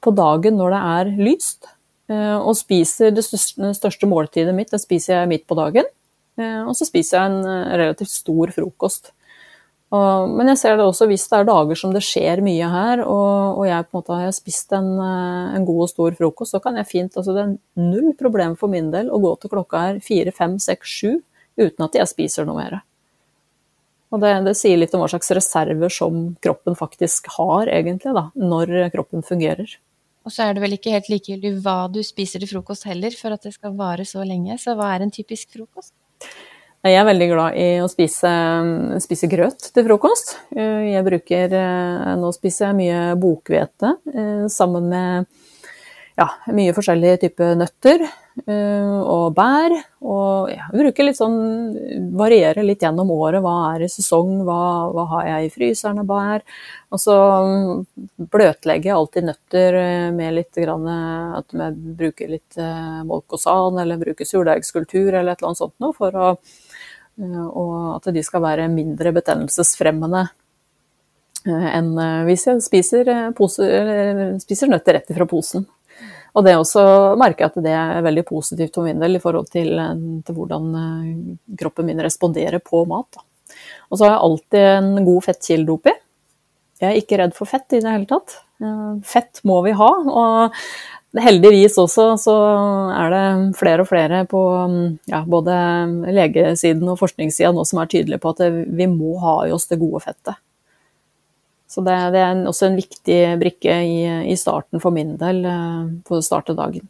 på 0.04 0.12
dagen 0.12 0.58
når 0.60 0.74
det 0.74 0.80
er 0.90 1.12
lyst. 1.24 1.70
Og 2.12 2.52
spiser 2.58 3.14
det 3.16 3.24
største, 3.24 4.06
måltidet 4.06 4.52
mitt, 4.54 4.68
det 4.70 4.82
spiser 4.82 5.22
jeg 5.22 5.30
midt 5.30 5.46
på 5.48 5.56
dagen. 5.56 5.88
Og 6.36 6.76
så 6.76 6.84
spiser 6.84 7.16
jeg 7.16 7.32
en 7.32 7.80
relativt 7.80 8.12
stor 8.12 8.52
frokost. 8.52 9.13
Og, 9.94 10.30
men 10.32 10.48
jeg 10.50 10.58
ser 10.58 10.78
det 10.78 10.86
også 10.86 11.06
hvis 11.10 11.26
det 11.30 11.36
er 11.38 11.46
dager 11.46 11.78
som 11.78 11.92
det 11.94 12.02
skjer 12.02 12.40
mye 12.42 12.70
her, 12.72 13.02
og, 13.04 13.60
og 13.60 13.66
jeg 13.68 13.86
på 13.86 13.92
en 13.92 14.00
måte 14.00 14.16
har 14.18 14.32
spist 14.34 14.72
en, 14.74 14.88
eh, 14.98 15.52
en, 15.58 15.66
god 15.68 15.84
og 15.84 15.92
stor 15.92 16.16
frokost, 16.18 16.56
så 16.56 16.62
kan 16.64 16.80
jeg 16.80 16.90
fint 16.90 17.20
altså 17.20 17.36
Det 17.36 17.44
er 17.44 17.52
null 17.82 18.10
problem 18.18 18.56
for 18.58 18.72
min 18.72 18.90
del 18.94 19.12
å 19.12 19.20
gå 19.22 19.34
til 19.38 19.52
klokka 19.52 19.84
er 19.90 20.02
fire, 20.04 20.34
fem, 20.34 20.58
seks, 20.62 20.96
sju 20.98 21.20
uten 21.60 21.86
at 21.86 22.00
jeg 22.00 22.10
spiser 22.10 22.48
noe 22.48 22.58
mer. 22.58 22.80
Og 24.14 24.22
det, 24.22 24.32
det, 24.46 24.54
sier 24.58 24.78
litt 24.78 24.94
om 24.94 25.02
hva 25.02 25.10
slags 25.10 25.30
reserver 25.34 25.92
som 25.92 26.24
kroppen 26.42 26.78
faktisk 26.78 27.28
har, 27.36 27.70
egentlig, 27.70 28.14
da, 28.14 28.28
når 28.38 28.72
kroppen 28.94 29.26
fungerer. 29.26 29.76
Og 30.24 30.32
så 30.32 30.46
er 30.46 30.56
det 30.56 30.62
vel 30.64 30.76
ikke 30.76 30.94
helt 30.94 31.10
likegyldig 31.12 31.52
hva 31.64 31.84
du 31.92 32.00
spiser 32.06 32.42
til 32.42 32.50
frokost 32.54 32.86
heller, 32.88 33.14
for 33.18 33.34
at 33.34 33.44
det 33.44 33.54
skal 33.56 33.74
vare 33.78 34.06
så 34.08 34.24
lenge. 34.26 34.56
Så 34.62 34.76
hva 34.78 34.94
er 34.94 35.04
en 35.04 35.12
typisk 35.14 35.52
frokost? 35.54 35.92
Jeg 36.84 36.98
er 37.00 37.06
veldig 37.08 37.26
glad 37.30 37.54
i 37.56 37.66
å 37.80 37.86
spise, 37.88 38.30
spise 39.00 39.28
grøt 39.32 39.70
til 39.72 39.86
frokost. 39.86 40.34
Jeg 40.52 41.00
bruker 41.06 41.54
eh, 41.56 42.10
Nå 42.20 42.28
spiser 42.36 42.66
jeg 42.66 42.76
mye 42.76 42.98
bokhvete 43.16 43.94
eh, 44.12 44.42
sammen 44.52 44.90
med 44.92 45.30
ja, 46.20 46.26
mye 46.52 46.74
forskjellige 46.76 47.22
typer 47.22 47.54
nøtter 47.56 48.04
eh, 48.04 48.98
og 49.00 49.32
bær. 49.38 49.72
Og 50.04 50.50
ja, 50.52 50.66
bruker 50.76 51.08
litt 51.08 51.16
sånn 51.16 51.38
Varierer 52.20 52.68
litt 52.68 52.84
gjennom 52.84 53.14
året. 53.16 53.40
Hva 53.40 53.54
er 53.70 53.86
i 53.86 53.88
sesong, 53.88 54.44
hva, 54.44 54.60
hva 54.92 55.06
har 55.14 55.30
jeg 55.30 55.48
i 55.48 55.54
fryseren 55.56 56.04
av 56.04 56.12
bær? 56.12 56.44
Og 56.92 57.00
så 57.00 57.16
bløtlegger 58.28 58.90
jeg 58.90 58.98
alltid 58.98 59.30
nøtter 59.30 59.80
med 60.20 60.36
litt 60.36 60.60
grann, 60.60 60.84
At 61.40 61.56
jeg 61.56 61.96
bruker 62.04 62.36
litt 62.36 62.60
molkosan 63.08 63.80
eller 63.80 64.04
bruker 64.04 64.28
surdeigskultur 64.28 65.14
eller 65.14 65.32
et 65.32 65.40
eller 65.40 65.54
annet 65.54 65.64
sånt 65.64 65.76
noe 65.80 65.96
for 65.96 66.20
å 66.20 66.30
Eh, 66.36 66.63
og 67.22 67.74
at 67.96 68.10
de 68.14 68.22
skal 68.26 68.42
være 68.42 68.70
mindre 68.72 69.12
betennelsesfremmende 69.14 70.24
eh, 71.46 71.68
enn 71.76 71.92
eh, 72.00 72.24
hvis 72.28 72.48
jeg 72.48 72.64
spiser, 72.64 73.10
poser, 73.38 74.36
spiser 74.42 74.72
nøtter 74.72 74.98
rett 74.98 75.14
fra 75.14 75.28
posen. 75.30 75.66
Og 76.34 76.42
det 76.42 76.56
også 76.58 76.82
merker 77.20 77.44
jeg 77.44 77.52
at 77.52 77.62
det 77.62 77.74
er 77.78 78.02
veldig 78.02 78.24
positivt 78.26 78.74
for 78.74 78.88
min 78.88 78.98
del 78.98 79.20
i 79.20 79.22
forhold 79.22 79.46
til, 79.54 79.76
til 80.26 80.34
hvordan 80.34 80.64
kroppen 81.60 81.86
min 81.86 82.02
responderer 82.02 82.58
på 82.58 82.80
mat. 82.90 83.06
Da. 83.14 83.22
Og 83.86 84.00
så 84.00 84.08
har 84.08 84.16
jeg 84.16 84.24
alltid 84.26 84.64
en 84.72 85.06
god 85.06 85.22
fettkilde 85.28 85.76
oppi. 85.76 85.92
Jeg 86.82 86.88
er 86.88 86.98
ikke 86.98 87.20
redd 87.20 87.36
for 87.36 87.46
fett 87.46 87.76
i 87.78 87.80
det 87.84 87.92
hele 87.92 88.10
tatt. 88.10 88.34
Fett 89.06 89.44
må 89.46 89.60
vi 89.62 89.76
ha. 89.78 89.90
Og 90.10 90.58
heldigvis 91.22 91.76
også 91.78 92.06
så 92.18 92.34
er 92.94 93.12
det 93.12 93.26
flere 93.58 93.84
og 93.84 93.88
flere 93.90 94.24
på 94.30 94.40
ja, 95.10 95.20
både 95.26 95.54
legesiden 96.10 96.88
og 96.90 96.98
forskningssida 97.00 97.52
nå 97.54 97.64
som 97.68 97.82
er 97.82 97.90
tydelige 97.92 98.22
på 98.22 98.32
at 98.34 98.42
vi 98.50 98.88
må 98.90 99.14
ha 99.22 99.36
i 99.46 99.54
oss 99.54 99.68
det 99.70 99.78
gode 99.82 100.02
fettet. 100.04 100.40
Så 101.70 101.82
det, 101.82 101.94
det 102.14 102.20
er 102.22 102.42
også 102.46 102.68
en 102.68 102.76
viktig 102.78 103.20
brikke 103.40 103.78
i, 103.82 104.02
i, 104.30 104.36
starten 104.38 104.82
for 104.82 104.94
min 104.94 105.16
del, 105.18 105.40
på 106.06 106.14
eh, 106.14 106.20
å 106.20 106.22
starte 106.22 106.54
dagen. 106.54 106.86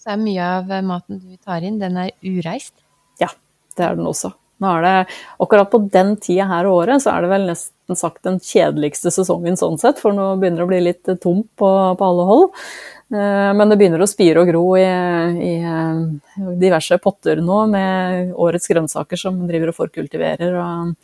Så 0.00 0.14
er 0.14 0.20
mye 0.20 0.46
av 0.60 0.72
maten 0.86 1.20
du 1.20 1.34
tar 1.36 1.64
inn, 1.64 1.80
den 1.80 1.98
er 2.00 2.12
ureist? 2.24 2.76
Ja, 3.20 3.28
det 3.76 3.84
er 3.84 3.98
den 3.98 4.08
også. 4.08 4.32
Nå 4.64 4.72
er 4.78 4.84
det, 4.86 4.96
akkurat 5.44 5.70
på 5.70 5.82
den 5.92 6.16
tida 6.16 6.48
her 6.48 6.64
av 6.64 6.80
året 6.80 7.04
så 7.04 7.12
er 7.12 7.24
det 7.24 7.32
vel 7.34 7.46
nesten 7.50 8.00
sagt 8.00 8.22
den 8.24 8.40
kjedeligste 8.40 9.12
sesongen 9.12 9.58
sånn 9.60 9.76
sett, 9.80 10.00
for 10.00 10.16
nå 10.16 10.32
begynner 10.40 10.62
det 10.62 10.66
å 10.66 10.72
bli 10.72 10.82
litt 10.86 11.14
tomt 11.20 11.50
på, 11.60 11.70
på 11.98 12.08
alle 12.08 12.28
hold. 12.30 12.52
Eh, 13.12 13.50
men 13.54 13.68
det 13.68 13.76
begynner 13.78 14.00
å 14.00 14.08
spire 14.08 14.40
og 14.40 14.48
gro 14.48 14.64
i, 14.80 14.86
i, 15.44 15.54
eh, 15.60 16.48
diverse 16.60 16.96
potter 17.04 17.42
nå 17.44 17.60
med 17.70 18.32
årets 18.40 18.70
grønnsaker 18.70 19.20
som 19.20 19.42
driver 19.48 19.70
og 19.70 19.78
forkultiverer. 19.82 20.56
Og 20.56 20.94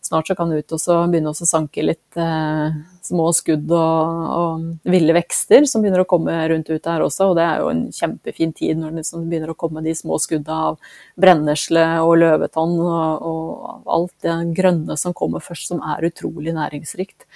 snart 0.00 0.26
så 0.26 0.34
kan 0.34 0.50
det 0.50 0.62
ut 0.62 0.74
og 0.74 1.12
begynne 1.12 1.30
å 1.32 1.46
sanke 1.48 1.84
litt 1.84 2.18
eh, 2.18 2.76
små 3.04 3.30
skudd 3.36 3.70
og, 3.74 4.26
og, 4.34 4.66
ville 4.88 5.14
vekster 5.16 5.66
som 5.68 5.84
begynner 5.84 6.04
å 6.04 6.08
komme 6.08 6.34
rundt 6.50 6.70
ut 6.70 6.90
her 6.90 7.04
også. 7.04 7.30
Og 7.30 7.38
det 7.38 7.46
er 7.46 7.62
jo 7.62 7.70
en 7.72 7.86
kjempefin 7.94 8.54
tid 8.56 8.80
når 8.80 8.94
det 8.94 9.04
liksom 9.04 9.28
begynner 9.30 9.54
å 9.54 9.58
komme 9.60 9.84
de 9.84 9.94
små 9.96 10.18
skudda 10.22 10.60
av 10.70 10.94
brennesle 11.20 11.86
og 12.04 12.14
løvetann 12.22 12.76
og, 12.84 13.26
og 13.30 13.90
alt 13.98 14.14
det 14.26 14.38
grønne 14.58 14.96
som 15.00 15.16
kommer 15.16 15.44
først, 15.44 15.70
som 15.72 15.82
er 15.84 16.08
utrolig 16.10 16.56
næringsrikt. 16.56 17.28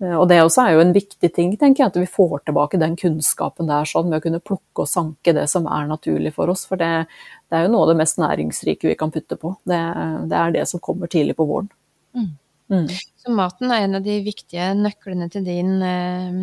Eh, 0.00 0.16
og 0.16 0.28
det 0.30 0.40
også 0.42 0.64
er 0.64 0.76
jo 0.76 0.84
en 0.84 0.94
viktig 0.96 1.32
ting, 1.36 1.52
tenker 1.60 1.84
jeg, 1.84 1.92
at 1.92 2.00
vi 2.00 2.08
får 2.08 2.46
tilbake 2.46 2.80
den 2.80 2.96
kunnskapen 3.00 3.68
der 3.70 3.88
sånn, 3.88 4.08
med 4.10 4.20
å 4.20 4.24
kunne 4.24 4.42
plukke 4.42 4.86
og 4.86 4.90
sanke 4.90 5.34
det 5.36 5.46
som 5.52 5.68
er 5.68 5.90
naturlig 5.90 6.34
for 6.36 6.52
oss. 6.52 6.64
For 6.68 6.80
det, 6.80 7.10
det 7.50 7.58
er 7.58 7.66
jo 7.66 7.74
noe 7.74 7.86
av 7.86 7.92
det 7.92 8.00
mest 8.00 8.20
næringsrike 8.22 8.90
vi 8.90 8.96
kan 8.98 9.12
putte 9.14 9.38
på. 9.40 9.54
Det, 9.68 9.82
det 10.30 10.40
er 10.40 10.56
det 10.56 10.66
som 10.70 10.82
kommer 10.82 11.10
tidlig 11.12 11.36
på 11.38 11.48
våren. 11.50 11.70
Mm. 12.16 12.32
Mm. 12.70 12.88
Så 13.18 13.34
maten 13.34 13.72
er 13.74 13.84
en 13.84 13.98
av 13.98 14.04
de 14.06 14.20
viktige 14.22 14.70
nøklene 14.78 15.26
til 15.32 15.46
din 15.46 15.72
eh, 15.82 16.42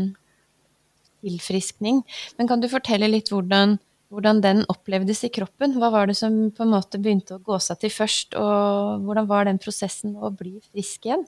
tilfriskning. 1.25 2.01
Men 2.37 2.49
kan 2.49 2.63
du 2.63 2.69
fortelle 2.71 3.09
litt 3.09 3.31
hvordan, 3.31 3.77
hvordan 4.13 4.41
den 4.43 4.65
opplevdes 4.71 5.23
i 5.27 5.31
kroppen? 5.33 5.77
Hva 5.79 5.91
var 5.93 6.09
det 6.11 6.17
som 6.19 6.35
på 6.55 6.65
en 6.65 6.73
måte 6.75 6.99
begynte 7.01 7.37
å 7.37 7.43
gå 7.43 7.59
seg 7.63 7.79
til 7.83 7.93
først, 7.93 8.35
og 8.39 9.07
hvordan 9.07 9.29
var 9.29 9.47
den 9.47 9.61
prosessen 9.61 10.17
å 10.19 10.33
bli 10.35 10.57
frisk 10.71 11.07
igjen? 11.07 11.25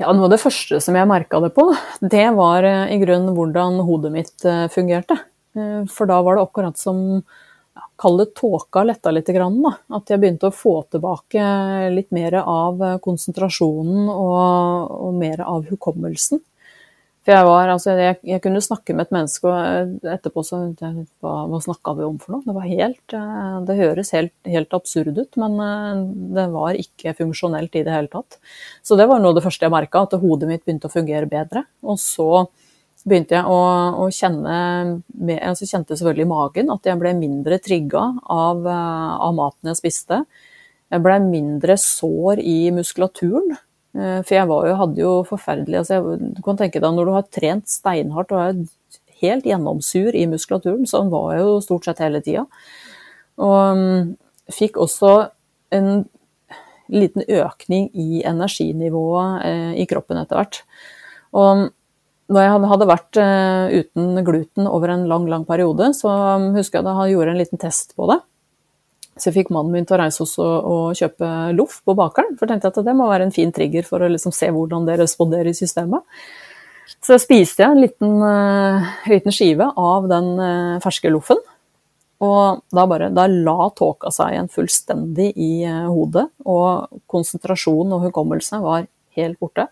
Ja, 0.00 0.14
Noe 0.16 0.30
av 0.30 0.32
det 0.32 0.40
første 0.40 0.78
som 0.80 0.96
jeg 0.96 1.08
merka 1.10 1.42
det 1.44 1.52
på, 1.52 1.66
det 2.00 2.30
var 2.32 2.64
eh, 2.64 2.94
i 2.94 3.00
grunnen 3.02 3.36
hvordan 3.36 3.82
hodet 3.84 4.14
mitt 4.14 4.48
eh, 4.48 4.64
fungerte. 4.72 5.18
Eh, 5.52 5.82
for 5.92 6.08
da 6.08 6.22
var 6.24 6.38
det 6.38 6.46
akkurat 6.46 6.80
som 6.80 7.20
Kall 8.00 8.16
det 8.20 8.30
tåka 8.38 8.84
letta 8.86 9.12
litt. 9.12 9.28
At 9.28 10.10
jeg 10.12 10.20
begynte 10.22 10.48
å 10.48 10.54
få 10.54 10.78
tilbake 10.88 11.42
litt 11.92 12.10
mer 12.16 12.38
av 12.40 12.80
konsentrasjonen 13.04 14.08
og, 14.08 14.94
og 15.08 15.18
mer 15.20 15.44
av 15.44 15.68
hukommelsen. 15.68 16.40
For 17.20 17.34
jeg 17.36 17.44
var, 17.44 17.68
altså 17.68 17.92
jeg, 17.98 18.16
jeg, 18.24 18.40
kunne 18.40 18.62
snakke 18.64 18.94
med 18.96 19.04
et 19.04 19.12
menneske, 19.12 19.50
og 19.50 20.06
etterpå 20.08 20.44
så 20.46 20.62
Hva, 20.80 21.34
hva 21.50 21.58
snakka 21.60 21.92
vi 21.98 22.06
om 22.06 22.16
for 22.22 22.34
noe? 22.34 22.44
Det 22.46 22.54
var 22.56 22.68
helt 22.70 23.14
eh, 23.16 23.58
Det 23.68 23.76
høres 23.76 24.12
helt, 24.16 24.32
helt, 24.48 24.72
absurd 24.76 25.18
ut, 25.18 25.36
men 25.42 25.58
eh, 25.66 26.00
det 26.38 26.46
var 26.54 26.78
ikke 26.80 27.12
funksjonelt 27.18 27.76
i 27.76 27.84
det 27.84 27.92
hele 27.92 28.08
tatt. 28.12 28.40
Så 28.80 28.96
det 28.96 29.06
var 29.10 29.20
noe 29.20 29.34
av 29.34 29.38
det 29.38 29.44
første 29.44 29.68
jeg 29.68 29.74
merka, 29.74 30.06
at 30.06 30.16
hodet 30.22 30.48
mitt 30.48 30.64
begynte 30.64 30.88
å 30.88 30.94
fungere 30.94 31.28
bedre. 31.28 31.66
Og 31.84 32.00
så 32.00 32.46
begynte 33.08 33.38
jeg 33.38 33.48
å, 33.48 33.60
å 34.02 34.08
kjenne 34.12 34.56
altså 35.40 35.68
kjente 35.68 35.96
selvfølgelig 35.96 36.26
i 36.26 36.30
magen 36.30 36.72
at 36.74 36.86
jeg 36.88 37.00
ble 37.00 37.14
mindre 37.16 37.60
trigga 37.62 38.02
av, 38.28 38.66
eh, 38.68 39.14
av 39.26 39.34
maten 39.36 39.72
jeg 39.72 39.80
spiste. 39.80 40.22
Jeg 40.90 41.04
ble 41.04 41.16
mindre 41.24 41.76
sår 41.80 42.42
i 42.42 42.58
muskulaturen. 42.74 43.56
Eh, 43.96 44.20
for 44.20 44.36
jeg 44.36 44.50
jo, 44.50 44.76
hadde 44.82 45.02
jo 45.02 45.14
forferdelig 45.26 45.80
altså 45.80 45.96
jeg, 45.96 46.30
Du 46.36 46.44
kan 46.46 46.60
tenke 46.60 46.82
deg 46.82 46.94
når 46.94 47.08
du 47.08 47.14
har 47.16 47.26
trent 47.32 47.70
steinhardt 47.70 48.36
og 48.36 48.44
er 48.44 48.60
helt 49.20 49.48
gjennomsur 49.48 50.16
i 50.16 50.24
muskulaturen, 50.30 50.86
sånn 50.88 51.10
var 51.12 51.34
jeg 51.34 51.44
jo 51.44 51.58
stort 51.64 51.88
sett 51.88 52.00
hele 52.00 52.22
tida. 52.24 52.46
Og 53.40 53.58
um, 53.76 54.14
fikk 54.52 54.78
også 54.80 55.12
en 55.76 55.90
liten 56.90 57.26
økning 57.28 57.90
i 57.94 58.22
energinivået 58.26 59.44
eh, 59.46 59.74
i 59.82 59.86
kroppen 59.90 60.18
etter 60.18 60.40
hvert. 60.40 60.62
Og 61.36 61.68
når 62.30 62.44
jeg 62.44 62.70
hadde 62.70 62.86
vært 62.88 63.18
eh, 63.18 63.78
uten 63.82 64.24
gluten 64.26 64.68
over 64.70 64.92
en 64.94 65.06
lang, 65.10 65.26
lang 65.30 65.46
periode, 65.48 65.90
så 65.98 66.10
husker 66.54 66.80
jeg 66.80 66.86
da 66.86 66.94
jeg 67.02 67.16
gjorde 67.16 67.34
en 67.34 67.40
liten 67.40 67.60
test 67.60 67.96
på 67.98 68.06
det. 68.10 68.20
Så 69.20 69.28
jeg 69.28 69.40
fikk 69.40 69.50
mannen 69.52 69.74
min 69.74 69.88
til 69.88 69.98
å 69.98 70.00
reise 70.00 70.22
oss 70.24 70.36
og, 70.40 70.68
og 70.70 70.96
kjøpe 70.96 71.28
loff 71.58 71.80
på 71.84 71.96
bakeren. 71.98 72.36
For 72.38 72.46
jeg 72.46 72.56
tenkte 72.56 72.70
at 72.72 72.86
det 72.86 72.94
må 72.96 73.08
være 73.10 73.26
en 73.28 73.34
fin 73.34 73.50
trigger 73.52 73.84
for 73.88 74.00
å 74.00 74.08
liksom 74.08 74.32
se 74.32 74.48
hvordan 74.54 74.86
det 74.88 74.96
responderer 75.02 75.50
i 75.50 75.58
systemet. 75.58 76.06
Så 77.04 77.18
spiste 77.20 77.64
jeg 77.64 77.74
en 77.74 77.82
liten, 77.82 78.14
uh, 78.22 78.86
liten 79.10 79.34
skive 79.34 79.68
av 79.78 80.08
den 80.10 80.30
uh, 80.40 80.78
ferske 80.84 81.12
loffen. 81.12 81.40
Og 82.20 82.62
da, 82.72 82.84
bare, 82.88 83.10
da 83.16 83.26
la 83.30 83.70
tåka 83.76 84.12
seg 84.12 84.34
igjen 84.34 84.50
fullstendig 84.52 85.30
i 85.36 85.52
uh, 85.68 85.88
hodet. 85.92 86.26
Og 86.48 87.02
konsentrasjonen 87.10 87.98
og 87.98 88.08
hukommelsen 88.08 88.64
var 88.64 88.88
helt 89.18 89.40
borte. 89.42 89.68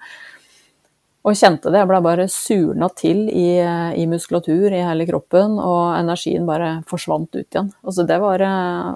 Og 1.29 1.37
kjente 1.37 1.69
det. 1.69 1.83
Jeg 1.83 1.89
ble 1.91 1.99
bare 2.01 2.25
surna 2.33 2.87
til 2.97 3.27
i, 3.29 3.49
i, 3.61 4.05
muskulatur 4.09 4.73
i 4.73 4.81
hele 4.81 5.05
kroppen, 5.09 5.59
og 5.61 5.99
energien 5.99 6.47
bare 6.49 6.79
forsvant 6.89 7.29
ut 7.35 7.43
igjen. 7.43 7.69
Altså 7.85 8.07
det, 8.09 8.17
var, 8.23 8.45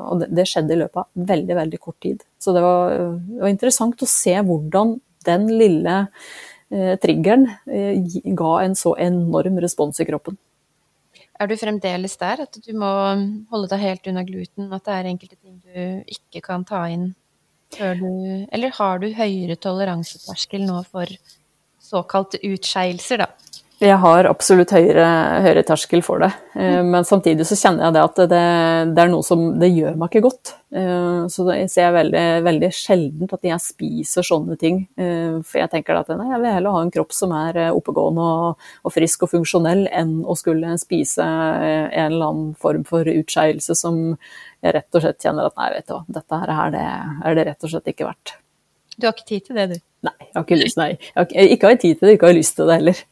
og 0.09 0.23
det, 0.25 0.47
skjedde 0.49 0.73
i 0.73 0.79
løpet 0.81 1.03
av 1.03 1.29
veldig, 1.33 1.57
veldig 1.59 1.81
kort 1.83 1.99
tid. 2.01 2.23
Så 2.41 2.55
det 2.57 2.63
var, 2.65 2.95
det 3.27 3.43
var 3.43 3.53
interessant 3.53 4.01
å 4.07 4.09
se 4.09 4.39
hvordan 4.49 4.95
den 5.29 5.45
lille 5.51 5.99
eh, 6.73 6.95
triggeren 7.03 7.51
eh, 7.69 8.01
ga 8.39 8.55
en 8.63 8.79
så 8.79 8.95
enorm 8.97 9.61
respons 9.63 10.01
i 10.01 10.09
kroppen. 10.09 10.41
Er 11.37 11.51
du 11.51 11.57
fremdeles 11.59 12.17
der, 12.21 12.47
at 12.47 12.57
du 12.65 12.73
må 12.79 12.89
holde 13.53 13.69
deg 13.75 13.83
helt 13.83 14.09
unna 14.09 14.25
gluten? 14.25 14.73
At 14.73 14.87
det 14.87 14.97
er 14.97 15.11
enkelte 15.11 15.37
ting 15.37 15.61
du 15.61 16.17
ikke 16.17 16.45
kan 16.49 16.65
ta 16.65 16.87
inn 16.93 17.11
du 17.73 18.47
Eller 18.53 18.75
har 18.77 18.99
du 19.01 19.07
høyere 19.17 19.57
toleranseterskel 19.57 20.67
nå 20.69 20.83
for 20.93 21.09
såkalte 21.93 22.41
utskeielser, 22.49 23.25
da? 23.27 23.31
Jeg 23.83 23.99
har 23.99 24.29
absolutt 24.31 24.71
høyere, 24.71 25.05
høyere 25.43 25.63
terskel 25.67 26.05
for 26.07 26.23
det. 26.23 26.29
Eh, 26.55 26.79
mm. 26.79 26.91
Men 26.93 27.07
samtidig 27.07 27.49
så 27.49 27.57
kjenner 27.59 27.89
jeg 27.89 27.97
det 27.97 28.03
at 28.05 28.21
det, 28.31 28.43
det, 28.95 29.03
er 29.03 29.11
noe 29.11 29.27
som 29.27 29.41
Det 29.59 29.73
gjør 29.73 29.97
meg 29.99 30.13
ikke 30.13 30.23
godt. 30.29 30.53
Eh, 30.71 31.25
så 31.33 31.47
det 31.49 31.57
ser 31.73 31.89
jeg 31.89 31.97
veldig, 31.97 32.27
veldig 32.47 32.71
sjeldent 32.79 33.35
at 33.35 33.49
jeg 33.49 33.65
spiser 33.65 34.27
sånne 34.29 34.55
ting. 34.61 34.85
Eh, 34.95 35.41
for 35.43 35.63
jeg 35.65 35.73
tenker 35.73 35.99
at 35.99 36.13
nei, 36.15 36.29
jeg 36.31 36.45
vil 36.45 36.55
heller 36.55 36.77
ha 36.77 36.85
en 36.85 36.95
kropp 36.95 37.17
som 37.17 37.35
er 37.35 37.59
oppegående 37.73 38.29
og, 38.37 38.71
og 38.87 38.95
frisk 38.95 39.27
og 39.27 39.33
funksjonell, 39.35 39.89
enn 39.91 40.21
å 40.23 40.39
skulle 40.39 40.77
spise 40.79 41.27
en 41.27 41.91
eller 42.07 42.29
annen 42.29 42.55
form 42.63 42.87
for 42.87 43.09
utskeielse 43.11 43.75
som 43.79 43.99
jeg 44.63 44.77
rett 44.79 44.95
og 44.95 45.03
slett 45.03 45.27
kjenner 45.27 45.51
at 45.51 45.59
nei, 45.59 45.73
vet 45.75 45.91
du 45.91 45.97
hva, 45.97 46.05
dette 46.21 46.43
her 46.47 46.71
det, 46.77 46.87
er 47.27 47.35
det 47.35 47.51
rett 47.51 47.67
og 47.67 47.75
slett 47.75 47.91
ikke 47.91 48.07
verdt. 48.13 48.37
Du 48.99 49.09
har 49.09 49.17
ikke 49.17 49.29
tid 49.29 49.49
til 49.49 49.59
det, 49.59 49.67
du? 49.73 49.77
Nei, 50.09 50.17
jeg 50.21 50.35
har 50.37 50.47
ikke 50.47 50.61
lyst, 50.61 50.79
nei. 50.81 50.91
Jeg 50.99 51.17
har 51.17 51.29
ikke, 51.29 51.49
ikke 51.57 51.71
har 51.71 51.81
tid 51.81 51.99
til 51.99 52.09
det, 52.09 52.15
ikke 52.17 52.31
har 52.31 52.39
lyst 52.39 52.57
til 52.59 52.71
det 52.71 52.79
heller. 52.81 53.03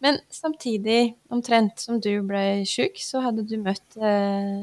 Men 0.00 0.20
samtidig, 0.32 1.00
omtrent 1.32 1.82
som 1.82 1.98
du 2.00 2.12
ble 2.24 2.44
sjuk, 2.68 2.96
så 3.04 3.20
hadde 3.26 3.44
du 3.48 3.58
møtt 3.60 3.98
eh, 4.00 4.62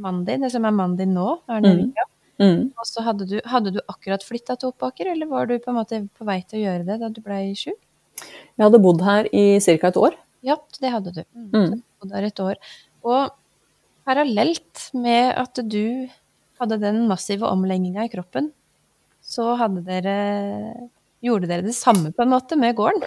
mannen 0.00 0.22
din, 0.24 0.46
det 0.46 0.52
som 0.54 0.64
er 0.64 0.72
mannen 0.72 0.96
din 0.96 1.12
nå, 1.16 1.34
Arne 1.50 1.74
mm. 1.82 1.90
Mm. 2.38 2.60
Og 2.78 2.86
så 2.86 3.02
hadde 3.02 3.26
du, 3.26 3.36
hadde 3.50 3.72
du 3.74 3.80
akkurat 3.90 4.22
flytta 4.22 4.54
til 4.56 4.70
Oppaker, 4.70 5.10
eller 5.10 5.26
var 5.26 5.48
du 5.50 5.56
på 5.58 5.72
en 5.72 5.78
måte 5.80 5.98
på 6.14 6.26
vei 6.26 6.38
til 6.46 6.60
å 6.60 6.64
gjøre 6.68 6.86
det 6.86 6.98
da 7.02 7.10
du 7.10 7.18
ble 7.24 7.40
sjuk? 7.58 7.78
Jeg 8.22 8.62
hadde 8.62 8.80
bodd 8.82 9.02
her 9.06 9.28
i 9.34 9.58
ca. 9.62 9.90
et 9.90 9.98
år. 9.98 10.14
Ja, 10.46 10.56
det 10.78 10.92
hadde 10.94 11.14
du. 11.16 11.20
Mm. 11.34 11.50
mm. 11.50 11.74
Du 11.74 12.04
bodde 12.04 12.18
her 12.18 12.28
et 12.30 12.42
år. 12.42 12.62
Og 13.06 13.34
parallelt 14.08 14.86
med 14.94 15.34
at 15.34 15.60
du 15.66 16.06
hadde 16.58 16.80
den 16.82 17.04
massive 17.10 17.50
omlegginga 17.50 18.06
i 18.06 18.12
kroppen, 18.12 18.52
så 19.28 19.52
dere 19.84 20.18
Gjorde 21.18 21.48
dere 21.50 21.66
det 21.66 21.74
samme 21.74 22.12
på 22.14 22.22
en 22.22 22.30
måte 22.30 22.54
med 22.54 22.76
gården? 22.78 23.02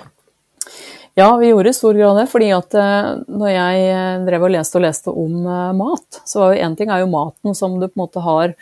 Ja, 1.16 1.30
vi 1.38 1.48
gjorde 1.48 1.70
i 1.70 1.74
stor 1.74 1.96
grad 1.96 2.18
det. 2.18 2.28
fordi 2.32 2.50
at 2.56 2.76
eh, 2.76 3.12
når 3.28 3.52
jeg 3.52 3.86
eh, 3.92 4.24
drev 4.28 4.48
og 4.48 4.52
leste 4.52 4.80
og 4.80 4.84
leste 4.86 5.12
om 5.12 5.46
eh, 5.46 5.70
mat, 5.76 6.20
så 6.28 6.42
var 6.42 6.54
jo 6.54 6.66
én 6.66 6.76
ting 6.80 6.92
er 6.92 7.04
jo 7.04 7.12
maten 7.12 7.56
som 7.56 7.78
du 7.80 7.88
på 7.88 7.96
en 7.96 8.04
måte 8.06 8.26
har 8.26 8.56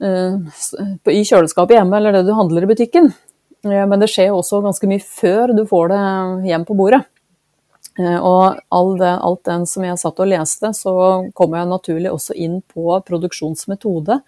i 0.00 1.20
kjøleskapet 1.28 1.74
hjemme, 1.76 1.98
eller 1.98 2.14
det 2.14 2.22
du 2.24 2.30
handler 2.32 2.64
i 2.64 2.68
butikken. 2.70 3.10
Men 3.68 4.00
det 4.00 4.06
skjer 4.08 4.30
jo 4.30 4.38
også 4.38 4.62
ganske 4.64 4.88
mye 4.88 5.02
før 5.04 5.52
du 5.52 5.66
får 5.68 5.90
det 5.92 5.98
hjem 6.48 6.64
på 6.64 6.76
bordet. 6.78 7.02
Og 8.00 8.60
all 8.72 8.90
det, 9.00 9.10
alt 9.26 9.42
den 9.44 9.66
som 9.68 9.84
jeg 9.84 9.98
satt 10.00 10.20
og 10.22 10.28
leste, 10.30 10.70
så 10.76 10.92
kom 11.36 11.56
jeg 11.58 11.68
naturlig 11.68 12.12
også 12.14 12.36
inn 12.38 12.60
på 12.62 12.94
produksjonsmetode, 13.06 14.20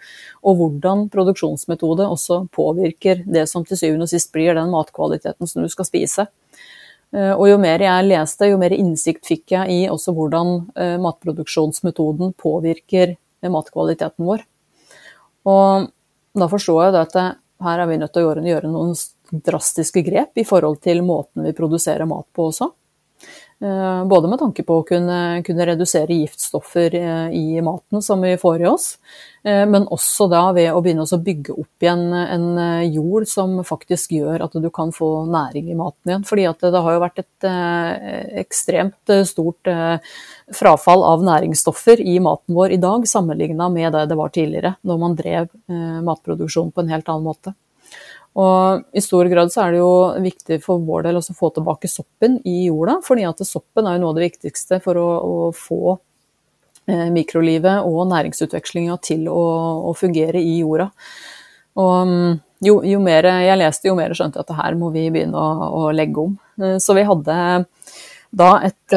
og 0.43 0.59
hvordan 0.59 1.07
produksjonsmetode 1.13 2.09
også 2.11 2.43
påvirker 2.53 3.23
det 3.25 3.47
som 3.49 3.65
til 3.65 3.81
syvende 3.81 4.09
og 4.09 4.13
sist 4.13 4.33
blir 4.35 4.59
den 4.59 4.73
matkvaliteten 4.75 5.49
som 5.49 5.65
du 5.65 5.71
skal 5.73 5.89
spise. 5.89 6.27
Eh, 7.13 7.33
og 7.33 7.47
jo 7.51 7.59
mer 7.61 7.83
jeg 7.85 8.09
leste, 8.09 8.49
jo 8.49 8.61
mer 8.61 8.73
innsikt 8.75 9.29
fikk 9.29 9.53
jeg 9.55 9.75
i 9.75 9.81
også 9.93 10.15
hvordan 10.17 10.55
eh, 10.81 10.97
matproduksjonsmetoden 11.03 12.33
påvirker 12.41 13.15
eh, 13.15 13.53
matkvaliteten 13.53 14.29
vår. 14.29 14.45
Og 15.49 15.91
da 16.39 16.49
forstår 16.49 16.87
jeg 16.87 17.01
at 17.03 17.19
her 17.63 17.83
er 17.83 17.91
vi 17.91 17.99
nødt 18.01 18.15
til 18.15 18.25
å 18.25 18.33
gjøre, 18.33 18.71
noen 18.71 18.95
drastiske 19.45 20.03
grep 20.07 20.41
i 20.41 20.47
forhold 20.47 20.81
til 20.85 21.03
måten 21.05 21.45
vi 21.47 21.55
produserer 21.57 22.09
mat 22.09 22.27
på 22.35 22.49
også. 22.51 22.71
Eh, 23.63 24.05
både 24.05 24.27
med 24.29 24.41
tanke 24.41 24.65
på 24.67 24.81
å 24.81 24.83
kunne, 24.87 25.17
kunne, 25.47 25.67
redusere 25.69 26.17
giftstoffer 26.19 26.97
eh, 26.99 27.35
i 27.39 27.61
maten 27.63 28.03
som 28.03 28.25
vi 28.25 28.33
får 28.41 28.65
i 28.65 28.67
oss, 28.67 28.87
eh, 29.47 29.63
men 29.71 29.87
også 29.87 30.27
da 30.33 30.41
ved 30.57 30.73
å 30.75 30.81
begynne 30.83 31.07
å 31.07 31.21
bygge 31.23 31.55
opp 31.55 31.87
igjen 31.87 32.03
en 32.11 32.49
jord 32.91 33.29
som 33.31 33.61
faktisk 33.67 34.17
gjør 34.19 34.49
at 34.49 34.59
du 34.59 34.67
kan 34.75 34.91
få 34.91 35.13
næring 35.31 35.71
i 35.71 35.79
maten 35.79 36.11
igjen. 36.11 36.27
Fordi 36.27 36.49
det 36.59 36.83
har 36.83 36.97
jo 36.97 37.05
vært 37.05 37.23
et 37.23 37.49
ekstremt 38.43 39.15
stort 39.31 39.71
frafall 40.59 41.07
av 41.07 41.23
næringsstoffer 41.23 42.03
i 42.03 42.19
maten 42.25 42.59
vår 42.59 42.75
i 42.75 42.83
dag, 42.83 43.07
sammenligna 43.07 43.71
med 43.71 43.95
det 43.95 44.09
det 44.11 44.19
var 44.19 44.35
tidligere, 44.35 44.75
når 44.83 45.03
man 45.07 45.19
drev 45.19 45.53
matproduksjon 46.03 46.75
på 46.75 46.83
en 46.83 46.97
helt 46.97 47.07
annen 47.13 47.31
måte. 47.31 47.55
Og 48.41 48.85
i 48.97 49.03
stor 49.05 49.29
grad 49.29 49.53
så 49.53 49.67
er 49.67 49.75
det 49.75 49.83
jo 49.83 49.93
viktig 50.25 50.57
for 50.65 50.81
vår 50.81 51.05
del 51.09 51.19
å 51.21 51.25
få 51.37 51.51
tilbake 51.53 51.91
soppen 51.91 52.39
i 52.49 52.69
jorda, 52.71 52.97
fordi 53.05 53.27
at 53.29 53.43
soppen 53.45 53.89
er 53.89 53.99
jo 53.99 54.05
noe 54.05 54.15
av 54.15 54.21
det 54.21 54.31
viktigste 54.31 54.79
for 54.85 55.01
å, 55.01 55.09
å 55.21 55.51
få 55.57 55.97
eh, 56.89 57.11
mikrolivet 57.13 57.85
og 57.85 58.07
næringsutvekslinga 58.15 58.97
til 59.05 59.29
å, 59.29 59.43
å, 59.91 59.93
fungere 59.99 60.41
i 60.41 60.63
jorda. 60.63 60.89
Og 61.83 62.09
mm, 62.09 62.41
jo, 62.65 62.79
jo, 62.89 63.05
mer 63.05 63.29
jeg 63.45 63.61
leste, 63.61 63.91
jo 63.91 63.99
mer 64.01 64.17
skjønte 64.17 64.41
jeg 64.41 64.49
at 64.49 64.57
her 64.63 64.81
må 64.81 64.89
vi 64.97 65.11
begynne 65.13 65.37
å, 65.37 65.69
å 65.83 65.93
legge 65.93 66.25
om. 66.25 66.35
Eh, 66.63 66.79
så 66.81 66.97
vi 66.97 67.05
hadde 67.09 67.39
da 68.33 68.53
et 68.65 68.97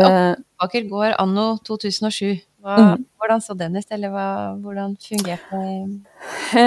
Aker 0.64 0.86
gård 0.88 1.18
anno 1.20 1.58
2007. 1.68 2.40
Hva, 2.66 2.76
mm. 2.82 3.02
Hvordan 3.22 3.42
så 3.46 3.54
den 3.58 3.78
ut, 3.78 3.86
eller 3.94 4.10
hva, 4.10 4.28
hvordan 4.58 4.96
fungerte 4.98 5.60
det? 5.62 6.62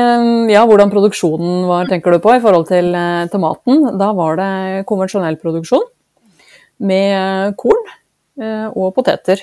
Ja, 0.54 0.62
hvordan 0.68 0.92
produksjonen 0.92 1.64
var, 1.66 1.88
tenker 1.90 2.14
du 2.14 2.20
på, 2.22 2.36
i 2.36 2.42
forhold 2.42 2.68
til 2.70 2.92
eh, 2.94 3.26
tomaten. 3.32 3.82
Da 3.98 4.12
var 4.14 4.38
det 4.38 4.84
konvensjonell 4.86 5.40
produksjon 5.42 5.86
med 6.86 7.56
korn 7.58 7.82
eh, 8.38 8.68
og 8.70 8.92
poteter. 8.94 9.42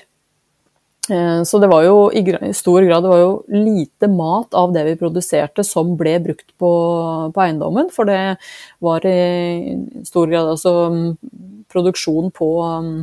Eh, 1.12 1.42
så 1.44 1.60
det 1.60 1.70
var 1.70 1.84
jo 1.86 1.98
i 2.16 2.24
stor 2.56 2.88
grad 2.88 3.04
det 3.04 3.12
var 3.12 3.20
jo 3.20 3.34
lite 3.52 4.10
mat 4.10 4.56
av 4.56 4.72
det 4.74 4.86
vi 4.88 4.96
produserte 5.00 5.66
som 5.68 5.92
ble 6.00 6.16
brukt 6.24 6.56
på, 6.56 6.72
på 7.36 7.44
eiendommen. 7.44 7.92
For 7.92 8.08
det 8.08 8.38
var 8.80 9.04
i 9.04 9.76
stor 10.08 10.32
grad 10.32 10.56
altså 10.56 10.78
mm, 10.94 11.12
produksjon 11.68 12.32
på 12.32 12.50
mm, 12.64 12.96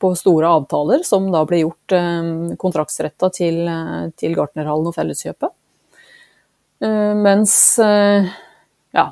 på 0.00 0.14
store 0.16 0.48
avtaler, 0.48 1.04
som 1.04 1.28
da 1.32 1.44
ble 1.48 1.62
gjort 1.64 1.94
eh, 1.96 2.28
kontraktsretta 2.60 3.30
til, 3.36 3.62
eh, 3.68 4.06
til 4.18 4.36
Gartnerhallen 4.38 4.88
og 4.90 4.96
Felleskjøpet. 4.96 5.52
Eh, 6.80 7.12
mens 7.20 7.54
ja, 8.90 9.04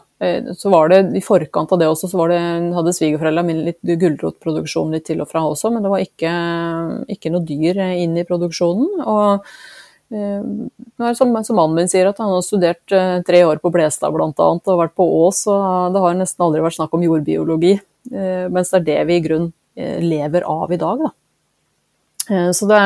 så 0.58 0.70
var 0.72 0.88
det 0.90 1.02
i 1.14 1.22
forkant 1.22 1.70
av 1.70 1.78
det 1.78 1.86
også, 1.86 2.08
så 2.10 2.24
det, 2.32 2.38
hadde 2.74 2.94
svigerforeldra 2.96 3.44
mine 3.46 3.68
litt 3.68 3.92
gulrotproduksjon 4.00 4.96
litt 4.96 5.04
til 5.06 5.20
og 5.22 5.28
fra 5.30 5.44
også, 5.46 5.70
men 5.70 5.84
det 5.84 5.92
var 5.92 6.02
ikke, 6.02 6.32
ikke 7.14 7.30
noe 7.30 7.46
dyr 7.46 7.78
inn 7.92 8.16
i 8.18 8.26
produksjonen. 8.26 9.04
og 9.04 9.46
som, 10.08 11.36
som, 11.44 11.54
mannen 11.54 11.76
min 11.76 11.90
sier, 11.92 12.08
at 12.08 12.18
han 12.18 12.32
har 12.32 12.42
studert 12.42 12.96
tre 13.28 13.42
år 13.44 13.60
på 13.60 13.70
Blestad 13.70 14.10
bl.a. 14.16 14.32
og 14.32 14.80
vært 14.80 14.96
på 14.96 15.04
Ås, 15.20 15.44
og 15.52 15.92
det 15.94 16.02
har 16.02 16.16
nesten 16.16 16.46
aldri 16.48 16.64
vært 16.64 16.78
snakk 16.80 16.96
om 16.96 17.04
jordbiologi. 17.04 17.76
Mens 18.08 18.72
det 18.72 18.80
er 18.80 18.86
det 18.88 19.00
vi 19.12 19.20
i 19.20 19.24
grunn 19.28 19.50
lever 20.02 20.46
av 20.48 20.72
i 20.74 20.80
dag. 20.80 21.06
Da. 21.06 21.14
Eh, 22.30 22.50
så 22.52 22.66
det, 22.66 22.80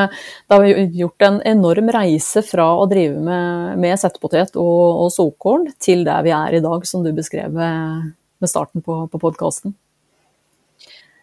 det, 0.48 0.54
har 0.54 0.64
gjort 1.02 1.22
en 1.22 1.40
enorm 1.42 1.90
reise 1.94 2.42
fra 2.46 2.68
å 2.78 2.86
drive 2.90 3.18
med, 3.18 3.78
med 3.82 3.98
settepotet 4.00 4.56
og, 4.60 5.06
og 5.06 5.10
såkorn 5.14 5.68
til 5.82 6.04
der 6.06 6.22
vi 6.26 6.34
er 6.36 6.58
i 6.58 6.62
dag, 6.64 6.86
som 6.88 7.04
du 7.04 7.12
beskrev 7.16 7.54
med, 7.54 8.12
med 8.42 8.50
starten 8.50 8.84
på, 8.84 9.04
på 9.10 9.22
podkasten. 9.22 9.74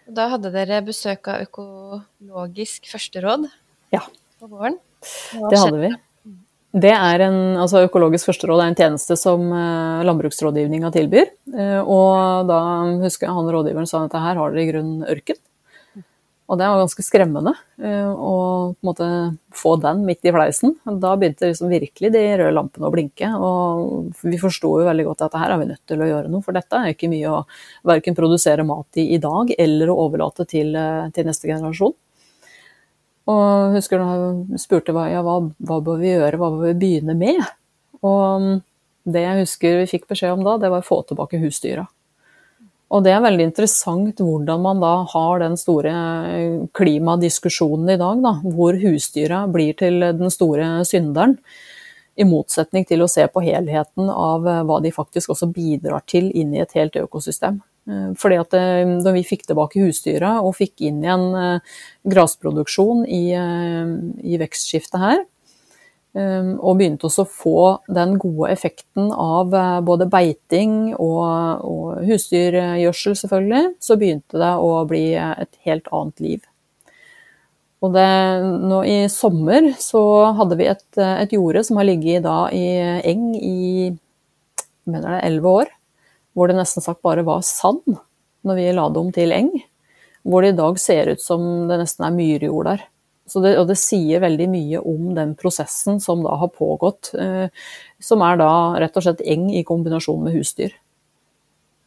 Da 0.10 0.32
hadde 0.32 0.52
dere 0.52 0.82
besøk 0.82 1.28
av 1.30 1.46
Økologisk 1.46 2.90
førsteråd 2.90 3.46
ja. 3.94 4.02
på 4.42 4.50
våren. 4.50 4.80
Det 5.00 5.60
hadde 5.60 5.84
vi. 5.84 5.92
Det 6.70 6.92
er 6.94 7.24
en, 7.26 7.38
altså 7.62 7.84
Økologisk 7.86 8.30
førsteråd 8.30 8.64
er 8.64 8.72
en 8.72 8.78
tjeneste 8.78 9.16
som 9.18 9.46
Landbruksrådgivninga 10.06 10.90
tilbyr. 10.94 11.30
Og 11.86 12.50
da 12.50 12.60
husker 13.06 13.28
jeg 13.28 13.38
han 13.38 13.52
rådgiveren 13.54 13.90
sa 13.90 14.02
at 14.06 14.18
her 14.18 14.42
har 14.42 14.54
dere 14.54 14.66
i 14.66 14.72
grunnen 14.72 15.06
ørken. 15.10 15.38
Og 16.50 16.58
det 16.58 16.66
var 16.66 16.80
ganske 16.82 17.04
skremmende 17.06 17.52
eh, 17.78 18.10
å 18.10 18.74
måte 18.86 19.06
få 19.54 19.76
den 19.84 20.02
midt 20.08 20.26
i 20.26 20.32
fleisen. 20.34 20.74
Da 20.98 21.12
begynte 21.20 21.52
liksom 21.52 21.70
virkelig 21.70 22.10
de 22.16 22.24
røde 22.42 22.56
lampene 22.56 22.90
å 22.90 22.94
blinke. 22.94 23.30
Og 23.38 24.24
vi 24.26 24.40
forsto 24.42 24.72
jo 24.82 24.88
veldig 24.88 25.06
godt 25.12 25.28
at 25.28 25.38
her 25.38 25.54
er 25.54 25.62
vi 25.62 25.68
nødt 25.70 25.84
til 25.90 26.02
å 26.02 26.08
gjøre 26.10 26.32
noe, 26.34 26.42
for 26.46 26.58
dette 26.58 26.80
er 26.80 26.96
ikke 26.96 27.12
mye 27.12 27.36
å 27.36 27.44
verken 27.92 28.18
produsere 28.18 28.66
mat 28.66 28.98
i 28.98 29.12
i 29.14 29.22
dag 29.22 29.54
eller 29.62 29.94
å 29.94 30.00
overlate 30.08 30.48
til, 30.50 30.74
eh, 30.74 31.12
til 31.14 31.30
neste 31.30 31.52
generasjon. 31.52 31.94
Og 33.30 33.78
husker 33.78 34.02
da 34.02 34.10
jeg 34.16 34.64
spurte 34.64 34.96
hva, 34.96 35.06
ja, 35.12 35.22
hva, 35.22 35.38
hva 35.70 35.80
bør 35.86 36.02
vi 36.02 36.16
gjøre, 36.16 36.42
hva 36.42 36.50
bør 36.56 36.72
vi 36.72 36.80
begynne 36.82 37.14
med? 37.20 37.46
Og 38.02 38.50
det 39.06 39.22
jeg 39.22 39.44
husker 39.44 39.80
vi 39.84 39.90
fikk 39.94 40.10
beskjed 40.10 40.34
om 40.34 40.46
da, 40.48 40.58
det 40.58 40.74
var 40.74 40.82
å 40.82 40.90
få 40.90 41.04
tilbake 41.06 41.42
husdyra. 41.46 41.86
Og 42.90 43.04
det 43.06 43.12
er 43.14 43.22
veldig 43.22 43.46
interessant 43.52 44.22
hvordan 44.24 44.64
man 44.64 44.80
da 44.82 44.94
har 45.12 45.44
den 45.44 45.58
store 45.62 45.92
klimadiskusjonen 46.78 47.92
i 47.94 48.00
dag, 48.02 48.24
da, 48.24 48.32
hvor 48.42 48.78
husdyra 48.82 49.44
blir 49.54 49.78
til 49.78 50.02
den 50.18 50.34
store 50.34 50.80
synderen. 50.90 51.38
I 52.20 52.26
motsetning 52.28 52.88
til 52.90 53.06
å 53.06 53.08
se 53.08 53.24
på 53.32 53.44
helheten 53.46 54.10
av 54.12 54.48
eh, 54.50 54.64
hva 54.68 54.82
de 54.84 54.92
faktisk 54.92 55.32
også 55.32 55.48
bidrar 55.56 56.04
til 56.10 56.28
inn 56.36 56.52
i 56.52 56.60
et 56.60 56.74
helt 56.76 56.98
økosystem. 57.00 57.62
Eh, 57.88 58.10
fordi 58.20 58.40
at 58.42 58.58
eh, 58.58 58.92
da 59.06 59.14
vi 59.16 59.24
fikk 59.24 59.46
tilbake 59.48 59.86
husdyra 59.86 60.34
og 60.42 60.58
fikk 60.58 60.84
inn 60.90 61.00
igjen 61.06 61.62
grasproduksjon 62.10 63.06
i, 63.08 63.24
i 63.32 64.42
vekstskiftet 64.42 65.00
her, 65.00 65.24
og 66.18 66.80
begynte 66.80 67.06
også 67.06 67.22
å 67.22 67.30
få 67.30 67.64
den 67.94 68.16
gode 68.18 68.50
effekten 68.50 69.12
av 69.14 69.54
uh, 69.54 69.78
både 69.86 70.08
beiting 70.10 70.96
og, 70.96 71.62
og 71.62 72.00
husdyrgjødsel, 72.08 73.18
selvfølgelig. 73.20 73.76
Så 73.84 73.98
begynte 74.00 74.42
det 74.42 74.54
å 74.58 74.72
bli 74.90 75.04
et 75.20 75.52
helt 75.68 75.90
annet 75.94 76.24
liv. 76.26 76.42
Og 77.80 77.94
det, 77.96 78.10
nå 78.68 78.82
i 78.84 78.98
sommer 79.12 79.70
så 79.80 80.02
hadde 80.36 80.58
vi 80.60 80.68
et, 80.68 80.88
et 81.00 81.32
jorde 81.32 81.64
som 81.64 81.80
har 81.80 81.88
ligget 81.88 82.26
da 82.26 82.40
i 82.52 82.66
eng 83.08 83.30
i 83.38 83.92
mener 84.90 85.16
det, 85.16 85.22
elleve 85.30 85.56
år. 85.62 85.74
Hvor 86.36 86.50
det 86.50 86.58
nesten 86.60 86.84
sagt 86.84 87.04
bare 87.06 87.26
var 87.28 87.46
sand 87.46 88.00
når 88.48 88.60
vi 88.60 88.70
la 88.76 88.88
det 88.92 89.02
om 89.02 89.12
til 89.16 89.34
eng. 89.36 89.52
Hvor 90.28 90.44
det 90.44 90.54
i 90.54 90.60
dag 90.60 90.80
ser 90.82 91.14
ut 91.14 91.24
som 91.24 91.70
det 91.70 91.80
nesten 91.80 92.06
er 92.08 92.16
myrjord 92.16 92.68
der. 92.68 92.84
Det, 93.30 93.54
og 93.62 93.68
det 93.70 93.78
sier 93.80 94.24
veldig 94.24 94.48
mye 94.52 94.82
om 94.82 95.14
den 95.18 95.36
prosessen 95.40 96.02
som 96.04 96.24
da 96.26 96.38
har 96.42 96.52
pågått. 96.54 97.14
Eh, 97.14 97.48
som 98.02 98.24
er 98.26 98.40
da 98.42 98.52
rett 98.82 98.98
og 98.98 99.06
slett 99.06 99.24
eng 99.26 99.50
i 99.54 99.66
kombinasjon 99.68 100.24
med 100.26 100.38
husdyr. 100.38 100.74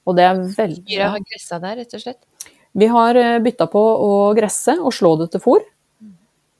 Og 0.06 0.18
det 0.18 0.26
er 0.26 0.40
veldig 0.56 0.86
Dyra 0.88 1.12
har 1.14 1.26
gressa 1.26 1.60
der, 1.62 1.78
rett 1.82 1.94
og 1.94 2.02
slett? 2.02 2.50
Vi 2.72 2.88
har 2.88 3.18
eh, 3.20 3.38
bytta 3.44 3.68
på 3.70 3.82
å 3.82 4.10
gresse 4.38 4.78
og 4.80 4.94
slå 4.96 5.16
det 5.20 5.32
til 5.34 5.44
fôr. 5.44 5.62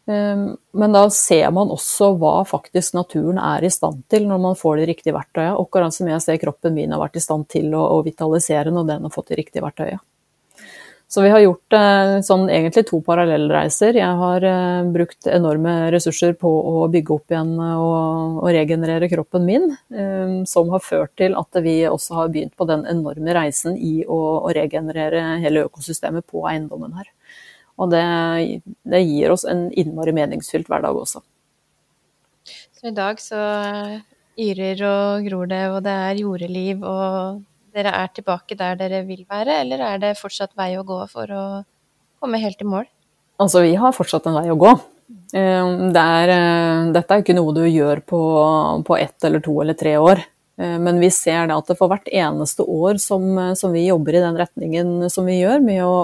Ehm, 0.07 0.57
men 0.73 0.93
da 0.93 1.05
ser 1.11 1.51
man 1.55 1.71
også 1.71 2.13
hva 2.19 2.41
faktisk 2.49 2.97
naturen 2.97 3.39
er 3.39 3.63
i 3.63 3.71
stand 3.71 4.03
til 4.11 4.27
når 4.27 4.41
man 4.43 4.59
får 4.59 4.81
de 4.81 4.89
riktige 4.91 5.15
verktøyene. 5.17 5.59
Akkurat 5.61 5.95
som 5.95 6.11
jeg 6.11 6.25
ser 6.25 6.41
kroppen 6.43 6.75
min 6.75 6.95
har 6.95 7.03
vært 7.03 7.21
i 7.21 7.23
stand 7.23 7.49
til 7.53 7.71
å, 7.79 8.01
vitalisere 8.07 8.75
når 8.75 8.89
den 8.91 9.07
har 9.07 9.15
fått 9.15 9.31
de 9.31 9.39
riktige 9.39 9.65
verktøyene. 9.65 10.03
Så 11.13 11.21
vi 11.21 11.29
har 11.29 11.43
gjort 11.43 11.75
eh, 11.77 12.11
sånn, 12.25 12.47
egentlig 12.49 12.87
to 12.89 13.03
parallellreiser. 13.05 13.99
Jeg 13.99 14.17
har 14.17 14.45
eh, 14.49 14.87
brukt 14.95 15.27
enorme 15.29 15.75
ressurser 15.93 16.33
på 16.41 16.49
å 16.49 16.87
bygge 16.95 17.13
opp 17.13 17.35
igjen 17.35 17.51
og, 17.61 18.39
og 18.41 18.49
regenerere 18.57 19.11
kroppen 19.13 19.45
min, 19.45 19.67
ehm, 19.93 20.39
som 20.49 20.73
har 20.73 20.81
ført 20.81 21.13
til 21.21 21.37
at 21.37 21.61
vi 21.67 21.75
også 21.85 22.17
har 22.17 22.33
begynt 22.33 22.57
på 22.57 22.65
den 22.71 22.87
enorme 22.89 23.37
reisen 23.37 23.77
i 23.77 24.07
å, 24.09 24.23
å 24.41 24.55
regenerere 24.57 25.37
hele 25.45 25.67
økosystemet 25.69 26.25
på 26.33 26.47
eiendommen 26.49 26.97
her. 26.97 27.13
Og 27.77 27.93
det, 27.93 28.03
det 28.89 29.05
gir 29.05 29.37
oss 29.37 29.45
en 29.45 29.67
innmari 29.69 30.17
meningsfylt 30.17 30.73
hverdag 30.73 30.97
også. 30.97 31.21
Så 32.73 32.89
i 32.89 32.97
dag 32.97 33.21
så 33.21 33.45
yrer 34.41 34.89
og 34.89 35.29
gror 35.29 35.53
det, 35.53 35.65
og 35.77 35.83
det 35.85 36.03
er 36.09 36.25
jordeliv, 36.25 36.89
og 36.89 37.45
dere 37.75 37.93
er 38.03 38.11
tilbake 38.15 38.57
der 38.59 38.79
dere 38.81 39.03
vil 39.09 39.25
være, 39.29 39.61
eller 39.63 39.85
er 39.87 40.03
det 40.03 40.17
fortsatt 40.21 40.57
vei 40.59 40.75
å 40.79 40.87
gå 40.87 40.99
for 41.11 41.31
å 41.33 41.45
komme 42.23 42.41
helt 42.43 42.61
i 42.63 42.69
mål? 42.69 42.89
Altså, 43.43 43.63
vi 43.65 43.75
har 43.79 43.95
fortsatt 43.97 44.29
en 44.29 44.39
vei 44.39 44.49
å 44.53 44.59
gå. 44.61 44.73
Eh, 45.33 45.71
det 45.95 46.03
er, 46.03 46.35
eh, 46.35 46.93
dette 46.93 47.15
er 47.15 47.25
ikke 47.25 47.37
noe 47.37 47.55
du 47.57 47.65
gjør 47.67 48.03
på, 48.05 48.21
på 48.87 48.99
ett 49.01 49.25
eller 49.25 49.43
to 49.45 49.57
eller 49.63 49.77
tre 49.79 49.97
år. 49.99 50.23
Eh, 50.61 50.79
men 50.79 51.01
vi 51.01 51.11
ser 51.11 51.49
det 51.49 51.57
at 51.57 51.73
for 51.79 51.91
hvert 51.91 52.09
eneste 52.13 52.65
år 52.69 53.01
som, 53.03 53.25
som, 53.59 53.73
vi 53.73 53.87
jobber 53.89 54.19
i 54.19 54.25
den 54.25 54.39
retningen 54.39 55.11
som 55.11 55.29
vi 55.29 55.41
gjør, 55.41 55.65
med 55.65 55.83
å, 55.85 55.97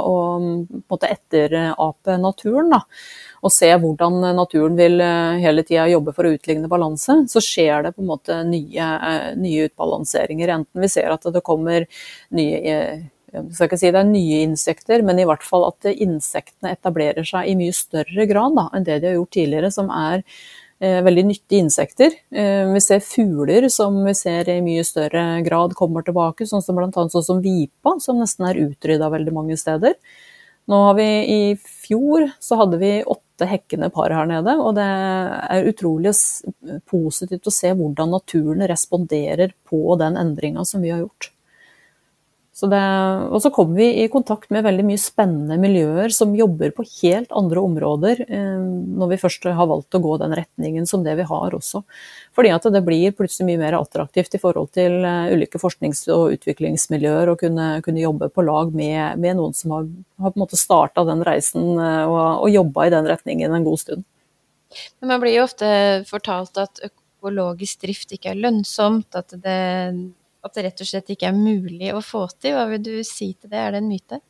å 0.88 0.98
etterape 0.98 2.18
naturen, 2.20 2.72
da, 2.72 2.82
og 3.42 3.52
se 3.54 3.68
hvordan 3.80 4.20
naturen 4.36 4.78
vil 4.78 4.98
eh, 5.04 5.42
hele 5.42 5.64
tida 5.66 5.88
jobbe 5.92 6.14
for 6.16 6.28
å 6.28 6.32
utligne 6.36 6.70
balanse, 6.70 7.20
så 7.30 7.42
skjer 7.44 7.86
det 7.86 7.94
på 7.96 8.04
en 8.04 8.10
måte 8.10 8.40
nye, 8.48 8.88
nye 9.38 9.68
utbalanseringer. 9.68 10.54
Enten 10.58 10.84
vi 10.84 10.90
ser 10.92 11.14
at 11.14 11.28
det 11.34 11.44
kommer 11.46 11.86
nye 12.34 12.80
jeg 13.28 13.42
skal 13.52 13.68
ikke 13.68 13.76
si 13.76 13.90
det 13.92 13.98
er 14.00 14.06
nye 14.08 14.36
insekter, 14.40 15.02
men 15.04 15.18
i 15.20 15.26
hvert 15.28 15.42
fall 15.44 15.66
at 15.66 15.84
insektene 15.90 16.70
etablerer 16.72 17.26
seg 17.28 17.50
i 17.50 17.58
mye 17.60 17.74
større 17.76 18.24
grad 18.24 18.54
da, 18.56 18.64
enn 18.72 18.86
det 18.86 19.02
de 19.02 19.10
har 19.10 19.18
gjort 19.18 19.34
tidligere, 19.36 19.68
som 19.74 19.90
er 19.92 20.22
Eh, 20.80 21.02
veldig 21.02 21.24
nyttige 21.26 21.58
insekter. 21.58 22.12
Eh, 22.30 22.72
vi 22.72 22.80
ser 22.80 23.00
fugler 23.00 23.68
som 23.68 23.96
vi 24.04 24.12
ser 24.14 24.48
i 24.48 24.60
mye 24.62 24.84
større 24.86 25.40
grad 25.42 25.72
kommer 25.74 26.04
tilbake, 26.06 26.46
sånn 26.46 26.62
som 26.62 26.78
bl.a. 26.78 26.92
sånn 26.94 27.24
som 27.26 27.40
vipa, 27.42 27.96
som 27.98 28.20
nesten 28.22 28.46
er 28.46 28.60
utrydda 28.62 29.08
veldig 29.10 29.34
mange 29.34 29.56
steder. 29.58 29.96
Nå 30.70 30.78
har 30.84 30.94
vi 30.94 31.08
I 31.34 31.40
fjor 31.58 32.28
så 32.38 32.60
hadde 32.62 32.78
vi 32.78 32.92
åtte 33.02 33.27
hekkende 33.46 33.90
par 33.94 34.10
her 34.10 34.26
nede, 34.26 34.56
og 34.58 34.74
det 34.74 34.84
er 34.84 35.68
utrolig 35.70 36.12
positivt 36.90 37.46
å 37.46 37.54
se 37.54 37.70
hvordan 37.78 38.10
naturen 38.16 38.66
responderer 38.66 39.54
på 39.68 39.94
den 40.00 40.18
endringa 40.18 40.64
som 40.66 40.82
vi 40.82 40.90
har 40.90 41.04
gjort. 41.04 41.30
Så 42.58 42.66
det, 42.66 42.78
og 43.30 43.38
så 43.38 43.52
kommer 43.54 43.78
vi 43.78 44.00
i 44.02 44.08
kontakt 44.10 44.48
med 44.50 44.64
veldig 44.66 44.82
mye 44.88 44.98
spennende 44.98 45.54
miljøer 45.62 46.10
som 46.10 46.32
jobber 46.34 46.72
på 46.74 46.82
helt 46.96 47.30
andre 47.38 47.62
områder, 47.62 48.24
eh, 48.26 48.64
når 48.98 49.12
vi 49.12 49.18
først 49.22 49.46
har 49.54 49.68
valgt 49.70 49.94
å 49.94 50.00
gå 50.02 50.16
den 50.18 50.34
retningen 50.34 50.88
som 50.90 51.04
det 51.06 51.14
vi 51.20 51.28
har 51.28 51.54
også. 51.54 51.84
Fordi 52.34 52.50
at 52.56 52.66
det 52.74 52.82
blir 52.82 53.14
plutselig 53.14 53.46
mye 53.52 53.62
mer 53.62 53.78
attraktivt 53.78 54.34
i 54.34 54.42
forhold 54.42 54.72
til 54.74 55.06
eh, 55.06 55.30
ulike 55.36 55.62
forsknings- 55.62 56.08
og 56.10 56.34
utviklingsmiljøer 56.34 57.30
å 57.30 57.38
kunne, 57.38 57.70
kunne, 57.86 58.02
jobbe 58.02 58.32
på 58.34 58.48
lag 58.50 58.74
med, 58.74 59.22
med 59.22 59.38
noen 59.38 59.54
som 59.54 59.78
har, 59.78 59.88
har 60.18 60.34
på 60.34 60.40
en 60.40 60.48
måte 60.48 60.58
starta 60.58 61.06
den 61.06 61.22
reisen 61.30 61.76
eh, 61.78 62.04
og, 62.10 62.42
og 62.42 62.54
jobba 62.58 62.88
i 62.88 62.94
den 62.98 63.14
retningen 63.14 63.54
en 63.54 63.70
god 63.70 63.86
stund. 63.86 64.06
Men 64.98 65.14
man 65.14 65.22
blir 65.22 65.38
jo 65.38 65.46
ofte 65.46 65.68
fortalt 66.10 66.58
at 66.58 66.82
økologisk 66.90 67.86
drift 67.86 68.18
ikke 68.18 68.34
er 68.34 68.46
lønnsomt, 68.48 69.14
at 69.14 69.38
det 69.46 69.60
at 70.48 70.56
det 70.56 70.66
rett 70.66 70.82
og 70.82 70.88
slett 70.88 71.12
ikke 71.14 71.30
er 71.30 71.36
mulig 71.36 71.92
å 71.94 72.02
få 72.04 72.24
til. 72.40 72.56
Hva 72.56 72.66
vil 72.72 72.82
du 72.82 72.94
si 73.06 73.34
til 73.34 73.52
det, 73.52 73.60
er 73.60 73.76
det 73.76 73.82
en 73.84 73.92
myte? 73.92 74.20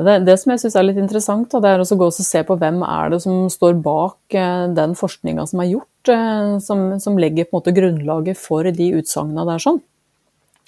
Det, 0.00 0.16
det 0.24 0.36
som 0.40 0.54
jeg 0.54 0.62
syns 0.62 0.76
er 0.80 0.86
litt 0.86 1.00
interessant, 1.00 1.52
det 1.60 1.70
er 1.70 1.82
å 1.82 1.98
gå 2.00 2.08
og 2.08 2.16
se 2.16 2.40
på 2.46 2.56
hvem 2.56 2.80
er 2.86 3.12
det 3.12 3.20
som 3.20 3.50
står 3.52 3.76
bak 3.84 4.36
eh, 4.38 4.64
den 4.72 4.94
forskninga 4.96 5.44
som 5.50 5.60
er 5.60 5.74
gjort, 5.74 6.12
eh, 6.14 6.56
som, 6.64 6.86
som, 7.02 7.18
legger 7.20 7.48
på 7.48 7.52
en 7.52 7.60
måte 7.60 7.74
grunnlaget 7.76 8.40
for 8.40 8.64
de 8.64 8.86
utsagnene 8.96 9.44
der. 9.50 9.60
sånn. 9.60 9.82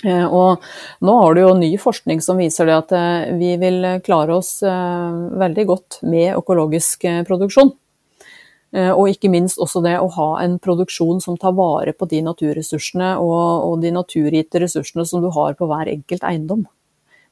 Eh, 0.04 0.26
og 0.26 0.66
nå 1.06 1.16
har 1.22 1.32
du 1.32 1.40
jo 1.46 1.54
ny 1.56 1.70
forskning 1.80 2.20
som 2.20 2.42
viser 2.42 2.68
det 2.68 2.76
at 2.76 2.92
vi 3.38 3.54
vil 3.62 3.86
klare 4.04 4.36
oss 4.36 4.58
veldig 4.62 5.66
godt 5.70 6.02
med 6.04 6.34
økologisk 6.36 7.08
produksjon. 7.28 7.72
Eh, 8.72 8.90
og 8.90 9.10
ikke 9.12 9.30
minst 9.32 9.60
også 9.60 9.82
det 9.84 9.98
å 10.00 10.10
ha 10.16 10.28
en 10.42 10.58
produksjon 10.62 11.20
som 11.20 11.36
tar 11.40 11.56
vare 11.58 11.92
på 11.92 12.08
de 12.08 12.22
naturressursene 12.24 13.14
og, 13.20 13.66
og 13.68 13.82
de 13.84 13.92
naturgitte 13.92 14.62
ressursene 14.62 15.04
som 15.08 15.24
du 15.24 15.28
har 15.34 15.58
på 15.58 15.68
hver 15.68 15.92
enkelt 15.92 16.24
eiendom. 16.24 16.64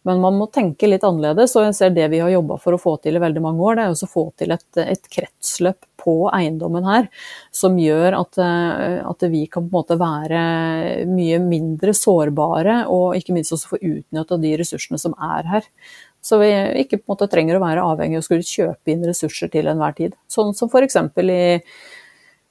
Men 0.09 0.21
man 0.23 0.39
må 0.41 0.47
tenke 0.49 0.89
litt 0.89 1.05
annerledes, 1.05 1.53
og 1.59 1.67
jeg 1.67 1.77
ser 1.77 1.91
det 1.93 2.07
vi 2.09 2.23
har 2.23 2.33
jobba 2.33 2.57
for 2.63 2.73
å 2.73 2.81
få 2.81 2.95
til 3.05 3.19
i 3.19 3.21
veldig 3.21 3.43
mange 3.45 3.61
år, 3.61 3.77
det 3.77 3.85
er 3.85 3.93
å 3.93 4.09
få 4.09 4.23
til 4.41 4.55
et, 4.55 4.69
et, 4.81 5.09
kretsløp 5.13 5.85
på 6.01 6.15
eiendommen 6.33 6.87
her, 6.89 7.11
som 7.53 7.77
gjør 7.77 8.17
at, 8.23 8.41
eh, 8.41 9.01
at, 9.05 9.27
vi 9.29 9.45
kan 9.45 9.67
på 9.67 9.69
en 9.69 9.77
måte 9.77 9.99
være 10.01 11.05
mye 11.11 11.43
mindre 11.45 11.93
sårbare, 11.97 12.79
og 12.89 13.19
ikke 13.19 13.37
minst 13.37 13.53
også 13.53 13.75
få 13.75 13.81
utnytta 13.81 14.41
de 14.41 14.55
ressursene 14.63 15.01
som 15.03 15.17
er 15.21 15.53
her. 15.53 15.69
Så 16.21 16.37
vi 16.43 16.51
ikke 16.83 16.99
på 16.99 17.09
en 17.09 17.15
måte 17.15 17.31
trenger 17.33 17.57
å 17.57 17.63
være 17.63 17.85
avhengig 17.93 18.19
av 18.19 18.25
å 18.25 18.27
skulle 18.27 18.45
kjøpe 18.47 18.93
inn 18.93 19.07
ressurser 19.09 19.49
til 19.53 19.71
enhver 19.71 19.97
tid. 19.97 20.17
Sånn 20.29 20.53
som 20.57 20.69
f.eks. 20.69 20.99
i 21.25 21.41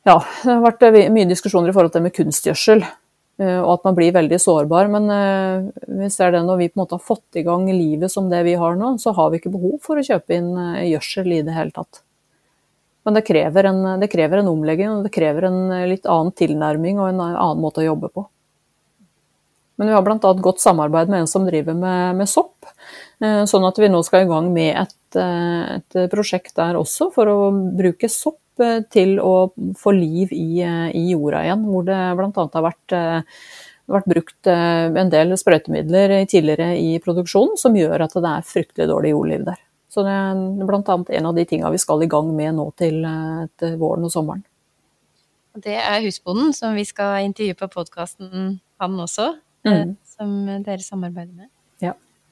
ja, 0.08 0.16
det 0.16 0.50
har 0.50 0.64
vært 0.64 0.88
mye 1.14 1.30
diskusjoner 1.30 1.70
i 1.70 1.76
forhold 1.76 1.94
til 1.94 2.02
det 2.02 2.08
med 2.08 2.16
kunstgjødsel. 2.16 2.84
Eh, 3.40 3.60
og 3.60 3.72
at 3.78 3.86
man 3.88 3.98
blir 3.98 4.16
veldig 4.16 4.40
sårbar. 4.42 4.90
Men 4.92 5.10
hvis 5.86 6.02
vi 6.02 6.12
ser 6.16 6.34
det 6.36 6.44
når 6.48 6.62
vi 6.64 6.70
på 6.72 6.80
en 6.80 6.84
måte 6.84 6.98
har 6.98 7.06
fått 7.06 7.40
i 7.40 7.46
gang 7.46 7.68
livet 7.70 8.12
som 8.12 8.30
det 8.32 8.42
vi 8.48 8.58
har 8.60 8.80
nå, 8.80 8.96
så 9.02 9.14
har 9.16 9.32
vi 9.32 9.42
ikke 9.42 9.54
behov 9.54 9.78
for 9.86 10.00
å 10.00 10.06
kjøpe 10.06 10.40
inn 10.40 10.52
eh, 10.58 10.90
gjødsel 10.94 11.36
i 11.38 11.44
det 11.48 11.56
hele 11.56 11.76
tatt. 11.76 12.02
Men 13.08 13.16
det 13.16 13.24
krever, 13.26 13.70
en, 13.70 13.86
det 14.02 14.10
krever 14.12 14.42
en 14.42 14.52
omlegging, 14.52 14.90
og 14.92 15.06
det 15.08 15.14
krever 15.16 15.48
en 15.48 15.62
litt 15.90 16.10
annen 16.10 16.36
tilnærming 16.36 17.00
og 17.00 17.14
en 17.14 17.24
annen 17.24 17.64
måte 17.64 17.82
å 17.82 17.88
jobbe 17.88 18.10
på. 18.12 18.26
Men 19.80 19.88
vi 19.88 19.94
har 19.96 20.04
bl.a. 20.04 20.34
godt 20.44 20.60
samarbeid 20.60 21.08
med 21.08 21.24
en 21.24 21.30
som 21.32 21.46
driver 21.48 21.78
med, 21.80 22.18
med 22.20 22.28
sopp. 22.28 22.68
Eh, 23.20 23.42
sånn 23.52 23.66
at 23.68 23.80
vi 23.80 23.90
nå 23.92 24.00
skal 24.08 24.24
i 24.24 24.30
gang 24.30 24.48
med 24.56 24.78
et, 24.80 25.18
eh, 25.20 25.80
et, 25.80 25.98
prosjekt 26.12 26.56
der 26.56 26.78
også, 26.80 27.10
for 27.12 27.28
å 27.28 27.40
bruke 27.52 28.08
sopp 28.08 28.64
eh, 28.64 28.80
til 28.88 29.18
å 29.20 29.52
få 29.76 29.92
liv 29.96 30.32
i, 30.32 30.62
i 30.64 31.04
jorda 31.12 31.44
igjen. 31.44 31.66
Hvor 31.68 31.88
det 31.90 32.00
bl.a. 32.16 32.32
har 32.54 32.66
vært, 32.70 32.96
vært, 33.92 34.08
brukt 34.14 34.52
en 34.52 35.12
del 35.12 35.36
sprøytemidler 35.40 36.16
tidligere 36.32 36.78
i 36.80 36.96
produksjonen 37.04 37.60
som 37.60 37.76
gjør 37.76 38.08
at 38.08 38.16
det 38.16 38.32
er 38.32 38.48
fryktelig 38.48 38.88
dårlig 38.88 39.14
jordliv 39.16 39.46
der. 39.52 39.60
Så 39.90 40.06
det 40.06 40.16
er 40.16 40.40
bl.a. 40.64 40.80
en 41.20 41.30
av 41.32 41.36
de 41.36 41.48
tinga 41.50 41.74
vi 41.74 41.82
skal 41.82 42.06
i 42.06 42.12
gang 42.12 42.32
med 42.38 42.56
nå 42.56 42.70
til, 42.80 43.04
til 43.60 43.78
våren 43.82 44.08
og 44.08 44.16
sommeren. 44.16 44.46
Det 45.60 45.76
er 45.76 46.04
husbonden 46.06 46.54
som 46.56 46.78
vi 46.78 46.86
skal 46.88 47.26
intervjue 47.26 47.58
på 47.58 47.72
podkasten, 47.74 48.60
han 48.80 49.00
også, 49.02 49.34
mm. 49.68 49.96
som 50.08 50.36
dere 50.64 50.84
samarbeider 50.86 51.34
med. 51.34 51.50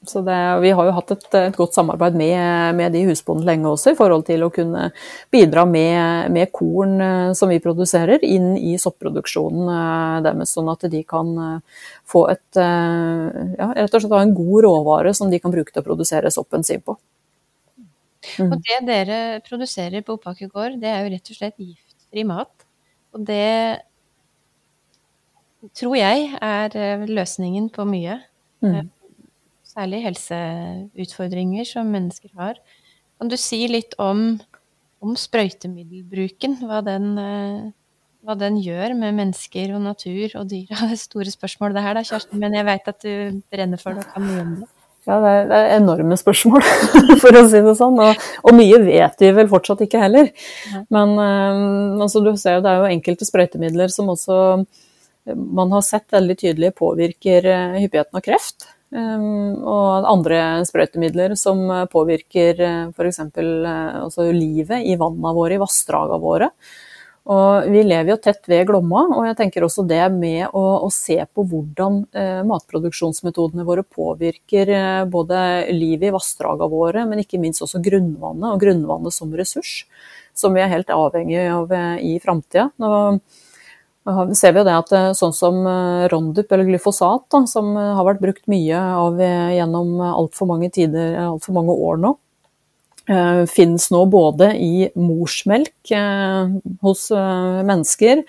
Så 0.06 0.22
det, 0.22 0.60
vi 0.62 0.70
har 0.72 0.86
jo 0.86 0.93
hatt 0.93 1.12
et, 1.12 1.26
et 1.39 1.56
godt 1.58 1.74
samarbeid 1.74 2.16
med, 2.20 2.76
med 2.78 2.93
de 2.93 3.02
husbondene 3.08 3.48
lenge 3.50 3.70
også, 3.72 3.91
i 3.91 3.98
forhold 3.98 4.28
til 4.28 4.45
å 4.45 4.52
kunne 4.54 4.91
bidra 5.34 5.64
med, 5.66 6.30
med, 6.36 6.52
korn 6.54 7.02
eh, 7.02 7.32
som 7.38 7.50
vi 7.50 7.58
produserer, 7.64 8.22
inn 8.24 8.52
i 8.60 8.76
soppproduksjonen 8.80 9.72
eh, 9.74 10.20
deres, 10.28 10.54
sånn 10.54 10.70
at 10.72 10.86
de 10.93 11.02
kan 11.08 11.32
eh, 11.43 11.86
få 12.08 12.28
et 12.32 12.60
ja, 12.62 13.68
rett 13.74 13.98
og 13.98 14.04
slett 14.04 14.14
ha 14.16 14.22
en 14.24 14.36
god 14.38 14.64
råvare 14.68 15.12
som 15.18 15.34
de 15.34 15.41
kan 15.43 15.52
bruke 15.52 15.74
til 15.74 15.82
å 15.84 15.88
produsere 15.89 16.32
soppen 16.32 16.64
sin 16.64 16.84
på. 16.86 16.95
Mm. 18.38 18.54
Og 18.54 18.56
det 18.64 18.78
dere 18.88 19.20
produserer 19.43 20.06
på 20.06 20.16
Oppaker 20.16 20.52
gård, 20.54 20.78
det 20.82 20.93
er 20.93 21.04
jo 21.04 21.12
rett 21.16 21.34
og 21.34 21.39
slett 21.39 21.60
giftfri 21.60 22.24
mat. 22.28 22.54
Og 23.18 23.26
det 23.28 23.82
tror 25.76 25.98
jeg 26.00 26.30
er 26.38 27.08
løsningen 27.10 27.68
på 27.74 27.88
mye. 27.89 28.22
Mm. 28.64 28.88
Særlig 29.78 29.99
helseutfordringer 30.07 31.67
som 31.69 31.89
mennesker 31.93 32.32
har. 32.39 32.55
Kan 33.21 33.30
du 33.30 33.36
si 33.38 33.59
litt 33.69 33.91
om, 34.01 34.39
om 35.05 35.11
sprøytemiddelbruken? 35.13 36.55
Hva 36.65 36.80
den, 36.86 37.11
hva 38.25 38.36
den, 38.41 38.57
gjør 38.57 38.95
med 38.97 39.19
mennesker 39.19 39.75
og 39.78 39.84
natur 39.86 40.34
og 40.39 40.47
dyr? 40.49 40.71
Det 40.71 40.88
er 40.95 40.97
store 40.97 41.30
spørsmål 41.30 41.75
det 41.78 41.84
her 41.86 41.93
da, 41.93 42.01
Kjersten, 42.07 42.41
men 42.41 42.57
jeg 42.57 42.65
veit 42.65 42.89
at 42.89 43.05
du 43.05 43.38
brenner 43.53 43.82
for 43.82 43.93
det 43.93 44.07
og 44.07 44.15
kan 44.15 44.25
mye 44.25 44.45
om 44.45 44.55
det. 44.63 44.69
Ja, 45.07 45.19
det 45.23 45.34
er, 45.34 45.45
det 45.47 45.57
er, 45.57 45.69
enorme 45.78 46.17
spørsmål, 46.19 46.65
for 47.21 47.38
å 47.38 47.43
si 47.47 47.61
det 47.63 47.75
sånn. 47.78 48.01
Og, 48.01 48.25
og, 48.41 48.57
mye 48.57 48.80
vet 48.82 49.21
vi 49.23 49.30
vel 49.38 49.51
fortsatt 49.51 49.84
ikke 49.86 50.01
heller. 50.01 50.32
Men 50.91 51.13
um, 51.13 52.01
altså, 52.01 52.23
du 52.25 52.34
ser 52.34 52.57
jo 52.57 52.65
det 52.65 52.73
er 52.73 52.82
jo 52.82 52.89
enkelte 52.97 53.30
sprøytemidler 53.30 53.93
som 53.93 54.09
også 54.11 54.39
man 55.38 55.71
har 55.75 55.86
sett 55.86 56.09
veldig 56.15 56.38
tydelig 56.39 56.73
påvirker 56.75 57.47
hyppigheten 57.78 58.17
av 58.17 58.25
kreft. 58.25 58.67
Um, 58.88 59.57
og 59.67 60.05
andre 60.07 60.63
sprøytemidler 60.67 61.33
som 61.35 61.65
påvirker 61.91 62.61
uh, 62.63 62.93
f.eks. 62.95 63.19
Uh, 63.35 64.03
altså 64.05 64.29
livet 64.31 64.85
i 64.88 64.95
vannene 64.99 65.33
våre, 65.35 65.57
i 65.57 65.61
vassdragene 65.61 66.21
våre. 66.23 66.51
Og 67.27 67.67
vi 67.67 67.81
lever 67.83 68.13
jo 68.13 68.19
tett 68.23 68.45
ved 68.47 68.69
Glomma, 68.69 69.01
og 69.17 69.25
jeg 69.27 69.35
tenker 69.41 69.65
også 69.65 69.83
det 69.88 70.05
med 70.13 70.45
å, 70.55 70.63
å 70.85 70.88
se 70.93 71.17
på 71.35 71.43
hvordan 71.43 71.99
eh, 72.15 72.39
matproduksjonsmetodene 72.47 73.65
våre 73.67 73.83
påvirker 73.83 74.71
eh, 74.71 75.01
både 75.11 75.41
livet 75.75 76.07
i 76.07 76.13
vassdragene 76.15 76.71
våre, 76.71 77.03
men 77.09 77.19
ikke 77.25 77.41
minst 77.43 77.65
også 77.65 77.83
grunnvannet, 77.83 78.47
og 78.53 78.63
grunnvannet 78.63 79.15
som 79.15 79.35
ressurs, 79.35 79.81
som 80.38 80.55
vi 80.55 80.63
er 80.63 80.71
helt 80.71 80.93
avhengig 80.93 81.41
av 81.51 81.75
eh, 81.75 81.97
i 82.13 82.15
framtida. 82.23 82.69
Ser 84.08 84.53
vi 84.55 84.62
jo 84.62 84.68
det 84.68 84.76
at 84.76 84.93
eh, 84.95 85.10
sånn 85.18 85.34
som 85.36 85.58
eh, 85.68 86.05
Rondup, 86.12 86.51
eller 86.51 86.70
glyfosat, 86.70 87.26
da, 87.34 87.41
som 87.49 87.74
har 87.76 88.05
vært 88.08 88.22
brukt 88.24 88.45
mye 88.51 88.78
av 88.78 89.20
gjennom 89.20 89.97
altfor 90.08 90.47
mange 90.47 90.72
tider, 90.74 91.18
altfor 91.26 91.58
mange 91.58 91.76
år 91.76 91.99
nå, 92.05 92.14
finnes 93.47 93.86
nå 93.88 94.01
både 94.12 94.49
i 94.60 94.89
morsmelk 94.99 95.93
hos 96.84 97.05
mennesker. 97.16 98.26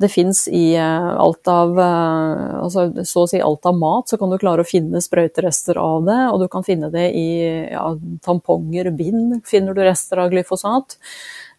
Det 0.00 0.08
fins 0.08 0.46
i 0.48 0.78
alt 0.80 1.50
av 1.52 1.76
altså, 1.76 2.86
Så 3.04 3.26
å 3.26 3.28
si 3.28 3.42
alt 3.44 3.68
av 3.68 3.76
mat, 3.76 4.08
så 4.08 4.16
kan 4.16 4.32
du 4.32 4.38
klare 4.40 4.64
å 4.64 4.68
finne 4.68 5.04
sprøyterester 5.04 5.76
av 5.76 6.08
det. 6.08 6.18
Og 6.32 6.40
du 6.40 6.46
kan 6.48 6.64
finne 6.64 6.88
det 6.94 7.10
i 7.12 7.28
ja, 7.68 7.84
tamponger, 8.24 8.88
bind 8.96 9.42
finner 9.44 9.76
du 9.76 9.84
rester 9.84 10.24
av 10.24 10.32
glyfosat. 10.32 10.96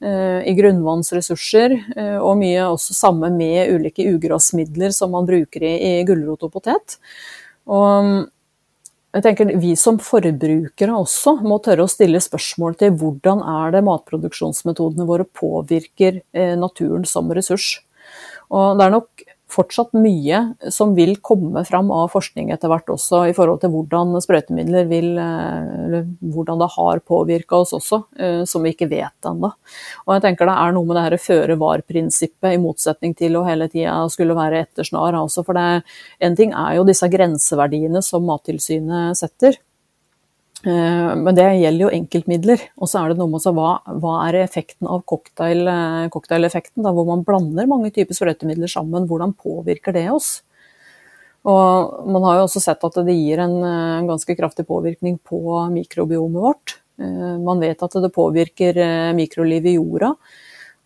I 0.04 0.52
grunnvannsressurser, 0.58 1.74
og 2.20 2.34
mye 2.42 2.66
også 2.68 2.96
samme 2.98 3.30
med 3.32 3.72
ulike 3.72 4.04
ugressmidler 4.12 4.92
som 4.92 5.14
man 5.16 5.28
bruker 5.28 5.64
i, 5.64 5.72
i 5.88 5.92
gulrot 6.08 6.44
og 6.44 6.52
potet. 6.58 6.98
Og 7.72 8.26
jeg 9.16 9.24
tenker 9.24 9.54
Vi 9.64 9.72
som 9.80 9.98
forbrukere 10.04 10.96
også 11.00 11.38
må 11.48 11.62
tørre 11.64 11.86
å 11.86 11.92
stille 11.92 12.20
spørsmål 12.24 12.76
til 12.82 12.98
hvordan 13.00 13.44
er 13.48 13.78
det 13.78 13.86
matproduksjonsmetodene 13.88 15.08
våre 15.08 15.24
påvirker 15.24 16.20
eh, 16.36 16.56
naturen 16.60 17.08
som 17.08 17.32
ressurs. 17.32 17.80
Og 18.52 18.76
Det 18.78 18.86
er 18.86 18.96
nok 18.98 19.25
fortsatt 19.56 19.96
mye 19.98 20.42
som 20.74 20.94
vil 20.98 21.16
komme 21.24 21.64
fram 21.68 21.92
av 21.94 22.12
forskning 22.14 22.52
etter 22.54 22.72
hvert 22.72 22.92
også, 22.92 23.24
i 23.30 23.36
forhold 23.36 23.62
til 23.64 23.72
hvordan 23.74 24.14
sprøytemidler 24.24 24.90
vil 24.92 25.12
eh, 25.22 25.74
Eller 25.86 26.06
hvordan 26.34 26.62
det 26.62 26.70
har 26.76 27.02
påvirka 27.08 27.62
oss 27.64 27.74
også, 27.78 28.02
eh, 28.20 28.42
som 28.50 28.66
vi 28.66 28.74
ikke 28.76 28.90
vet 28.92 29.30
ennå. 29.30 29.52
Og 30.06 30.16
jeg 30.16 30.26
tenker 30.26 30.50
det 30.50 30.58
er 30.62 30.76
noe 30.76 30.90
med 30.90 31.00
det 31.00 31.22
føre 31.24 31.58
var-prinsippet, 31.62 32.56
i 32.56 32.62
motsetning 32.62 33.16
til 33.18 33.38
å 33.40 33.46
hele 33.48 33.70
tida 33.72 33.98
skulle 34.12 34.38
være 34.38 34.66
ettersnar. 34.66 35.16
Altså, 35.18 35.46
for 35.46 35.58
det, 35.58 35.86
en 36.24 36.36
ting 36.38 36.54
er 36.54 36.78
jo 36.80 36.88
disse 36.88 37.10
grenseverdiene 37.12 38.04
som 38.06 38.26
Mattilsynet 38.28 39.18
setter. 39.20 39.58
Eh, 40.66 41.12
men 41.22 41.36
det 41.38 41.46
gjelder 41.60 41.86
jo 41.86 41.94
enkeltmidler. 41.94 42.64
Og 42.82 42.90
så 42.90 43.02
er 43.02 43.12
det 43.12 43.20
noe 43.20 43.30
med 43.30 43.46
hva, 43.58 43.76
hva 44.02 44.16
er 44.26 44.42
effekten 44.42 44.90
av 44.90 45.04
cocktail, 45.08 45.62
eh, 45.70 46.08
cocktaileffekten, 46.14 46.86
hvor 46.86 47.06
man 47.10 47.26
blander 47.28 47.70
mange 47.70 47.92
typer 47.94 48.18
sprøytemidler 48.18 48.72
sammen. 48.72 49.06
Hvordan 49.10 49.36
påvirker 49.38 49.96
det 49.96 50.08
oss? 50.14 50.40
Og 51.46 52.10
man 52.10 52.26
har 52.26 52.40
jo 52.40 52.48
også 52.48 52.64
sett 52.64 52.82
at 52.88 52.98
det 53.06 53.14
gir 53.14 53.44
en, 53.44 53.60
en 53.62 54.02
eh, 54.02 54.10
ganske 54.10 54.38
kraftig 54.38 54.66
påvirkning 54.66 55.20
på 55.22 55.62
mikrobiomet 55.76 56.42
vårt. 56.50 56.80
Man 56.96 57.60
vet 57.60 57.82
at 57.84 57.96
det 58.00 58.08
påvirker 58.16 58.78
mikrolivet 59.12 59.68
i 59.68 59.74
jorda, 59.76 60.14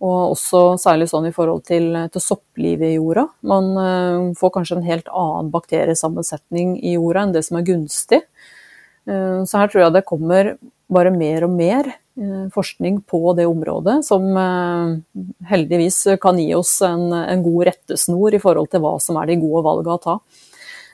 og 0.02 0.32
også 0.32 0.62
særlig 0.82 1.06
sånn 1.12 1.28
i 1.30 1.32
forhold 1.36 1.62
til, 1.68 1.92
til 2.10 2.24
sopplivet 2.24 2.88
i 2.88 2.96
jorda. 2.96 3.28
Man 3.46 4.34
får 4.40 4.54
kanskje 4.56 4.80
en 4.80 4.88
helt 4.88 5.12
annen 5.14 5.52
bakteriesammensetning 5.54 6.80
i 6.82 6.96
jorda 6.96 7.28
enn 7.28 7.36
det 7.36 7.44
som 7.46 7.60
er 7.60 7.68
gunstig. 7.68 8.24
Eh, 9.10 9.42
så 9.48 9.62
her 9.62 9.72
tror 9.72 9.86
jeg 9.86 9.96
det 9.96 10.08
kommer 10.08 10.54
bare 10.90 11.14
mer 11.14 11.46
og 11.48 11.54
mer 11.54 11.90
eh, 11.90 12.46
forskning 12.54 13.02
på 13.10 13.34
det 13.38 13.48
området, 13.50 14.00
som 14.06 14.28
eh, 14.38 15.24
heldigvis 15.50 16.02
kan 16.22 16.40
gi 16.42 16.52
oss 16.58 16.78
en, 16.86 17.10
en 17.14 17.44
god 17.46 17.72
rettesnor 17.72 18.36
i 18.36 18.42
forhold 18.44 18.72
til 18.74 18.84
hva 18.86 18.96
som 19.04 19.20
er 19.22 19.32
de 19.32 19.40
gode 19.42 19.66
valgene 19.66 19.98
å 19.98 20.06
ta. 20.06 20.20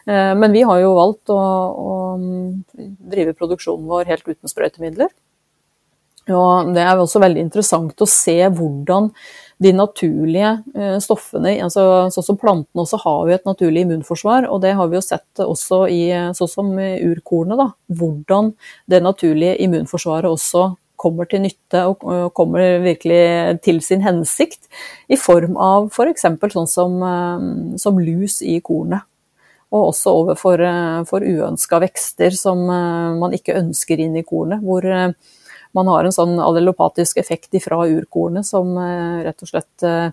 Men 0.05 0.53
vi 0.53 0.59
har 0.61 0.78
jo 0.84 0.91
valgt 0.93 1.32
å, 1.34 1.36
å 1.82 1.93
drive 3.09 3.32
produksjonen 3.34 3.88
vår 3.89 4.11
helt 4.11 4.28
uten 4.28 4.51
sprøytemidler. 4.51 5.09
Og 6.30 6.70
det 6.76 6.84
er 6.86 7.01
også 7.01 7.24
veldig 7.24 7.41
interessant 7.41 8.03
å 8.05 8.07
se 8.09 8.36
hvordan 8.53 9.09
de 9.58 9.72
naturlige 9.72 10.51
eh, 10.76 10.97
stoffene 11.03 11.53
altså 11.64 11.84
Sånn 12.12 12.28
som 12.28 12.39
plantene 12.39 12.84
også 12.84 12.99
har 13.06 13.30
jo 13.30 13.36
et 13.36 13.45
naturlig 13.47 13.86
immunforsvar, 13.86 14.49
og 14.51 14.62
det 14.66 14.74
har 14.76 14.89
vi 14.91 14.97
jo 14.97 15.03
sett 15.06 15.43
også 15.43 15.86
i 15.91 16.01
sånn 16.36 16.51
som 16.51 16.72
urkornet. 16.76 17.58
da, 17.60 17.70
Hvordan 17.88 18.53
det 18.91 19.03
naturlige 19.03 19.56
immunforsvaret 19.64 20.28
også 20.28 20.74
kommer 20.99 21.28
til 21.30 21.43
nytte 21.43 21.82
og 21.91 22.03
kommer 22.36 22.80
virkelig 22.84 23.60
til 23.64 23.82
sin 23.84 24.03
hensikt, 24.03 24.70
i 25.12 25.18
form 25.20 25.58
av 25.60 25.89
f.eks. 25.91 26.28
For 26.39 26.56
sånn 26.56 26.72
som, 26.72 26.99
eh, 27.03 27.78
som, 27.82 27.99
lus 27.99 28.41
i 28.43 28.60
kornet. 28.60 29.08
Og 29.76 29.89
også 29.91 30.12
overfor 30.22 30.62
for 31.10 31.26
uønska 31.26 31.80
vekster 31.84 32.36
som 32.38 32.62
man 33.20 33.34
ikke 33.36 33.58
ønsker 33.58 33.99
inn 33.99 34.14
i 34.16 34.24
kornet. 34.24 34.62
hvor 34.64 34.86
man 35.76 35.92
har 35.92 36.08
en 36.08 36.16
sånn 36.16 36.38
allelopatisk 36.40 37.20
effekt 37.20 37.54
ifra 37.58 37.82
urkornet 37.84 38.48
som 38.48 38.72
eh, 38.80 39.26
rett 39.28 39.44
og 39.44 39.52
slett 39.52 39.86
eh, 39.86 40.08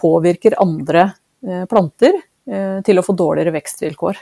påvirker 0.00 0.58
andre 0.62 1.12
eh, 1.46 1.64
planter 1.70 2.26
til 2.82 2.98
å 2.98 3.02
få 3.04 3.12
dårligere 3.14 3.52
vekstvilkår. 3.54 4.16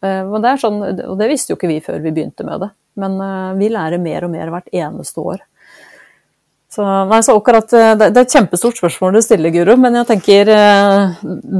Det, 0.00 0.52
sånn, 0.62 0.78
og 1.10 1.16
det 1.18 1.26
visste 1.28 1.50
jo 1.52 1.56
ikke 1.58 1.68
vi 1.68 1.74
før 1.84 1.98
vi 2.00 2.12
begynte 2.14 2.46
med 2.46 2.62
det, 2.62 2.68
men 3.02 3.18
vi 3.58 3.68
lærer 3.74 4.00
mer 4.00 4.24
og 4.24 4.32
mer 4.32 4.52
hvert 4.54 4.70
eneste 4.72 5.20
år. 5.20 5.42
Så, 6.72 6.86
nei, 7.10 7.18
så 7.26 7.34
akkurat, 7.36 7.68
det, 7.68 8.06
er 8.06 8.22
et 8.22 8.38
kjempestort 8.38 8.80
spørsmål 8.80 9.18
du 9.18 9.20
stiller, 9.26 9.52
Guro, 9.52 9.76
men 9.82 9.98
jeg 9.98 10.08
tenker 10.14 10.52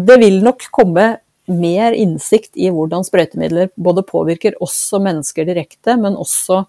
det 0.06 0.18
vil 0.22 0.38
nok 0.46 0.70
komme 0.72 1.08
mer 1.52 1.98
innsikt 1.98 2.54
i 2.56 2.70
hvordan 2.72 3.04
sprøytemidler 3.04 3.74
både 3.76 4.06
påvirker 4.08 4.56
som 4.72 5.04
mennesker 5.04 5.50
direkte, 5.50 5.98
men 6.00 6.16
også 6.16 6.62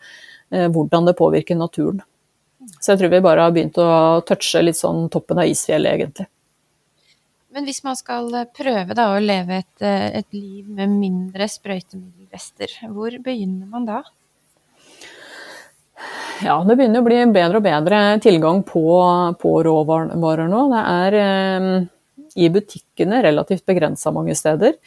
hvordan 0.50 1.08
det 1.10 1.18
påvirker 1.20 1.58
naturen. 1.60 2.02
Så 2.80 2.94
jeg 2.94 3.02
tror 3.02 3.12
vi 3.14 3.24
bare 3.24 3.46
har 3.46 3.54
begynt 3.56 3.78
å 3.80 4.22
touche 4.28 4.62
litt 4.64 4.80
sånn 4.80 5.08
toppen 5.14 5.40
av 5.42 5.50
isfjellet, 5.50 5.94
egentlig. 5.98 6.28
Men 7.58 7.66
hvis 7.66 7.82
man 7.86 7.98
skal 7.98 8.28
eh, 8.38 8.50
prøve 8.54 8.94
da, 8.98 9.08
å 9.16 9.24
leve 9.24 9.62
et, 9.64 9.74
eh, 9.82 10.20
et 10.20 10.28
liv 10.36 10.68
med 10.68 10.92
mindre 10.94 11.48
sprøytemiddelrester, 11.50 12.76
hvor 12.94 13.16
begynner 13.24 13.70
man 13.72 13.88
da? 13.88 14.04
Ja, 16.46 16.60
det 16.68 16.76
begynner 16.78 17.02
å 17.02 17.08
bli 17.08 17.18
bedre 17.34 17.58
og 17.58 17.66
bedre 17.66 18.02
tilgang 18.22 18.62
på, 18.68 18.84
på 19.42 19.54
råvarer 19.66 20.52
nå. 20.52 20.64
Det 20.76 20.84
er 20.94 21.20
eh, 21.24 21.70
i 22.38 22.52
butikkene 22.54 23.24
relativt 23.26 23.66
begrensa 23.66 24.14
mange 24.14 24.38
steder. 24.38 24.78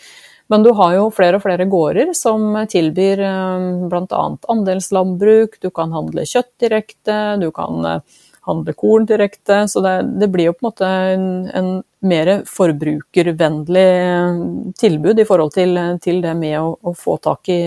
Men 0.50 0.64
du 0.66 0.72
har 0.74 0.96
jo 0.96 1.10
flere 1.14 1.38
og 1.38 1.44
flere 1.44 1.66
gårder 1.70 2.10
som 2.18 2.56
tilbyr 2.70 3.22
eh, 3.22 3.68
bl.a. 3.90 4.22
andelslandbruk, 4.50 5.60
du 5.62 5.70
kan 5.74 5.94
handle 5.94 6.26
kjøtt 6.26 6.50
direkte, 6.64 7.18
du 7.38 7.48
kan 7.54 7.86
eh, 7.86 8.00
handle 8.48 8.74
korn 8.74 9.06
direkte. 9.06 9.62
Så 9.70 9.82
det, 9.84 9.94
det 10.18 10.30
blir 10.34 10.48
jo 10.48 10.56
på 10.56 10.64
en 10.64 10.68
måte 10.72 10.88
en, 11.14 11.26
en 11.54 11.68
mer 12.02 12.32
forbrukervennlig 12.50 13.88
eh, 13.94 14.40
tilbud 14.82 15.22
i 15.22 15.26
forhold 15.28 15.54
til, 15.54 15.78
til 16.02 16.18
det 16.24 16.34
med 16.40 16.56
å, 16.58 16.72
å, 16.82 16.94
få 16.98 17.14
tak 17.22 17.52
i 17.54 17.62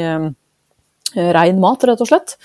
rein 1.14 1.60
mat, 1.62 1.86
rett 1.88 2.02
og 2.04 2.10
slett. 2.10 2.36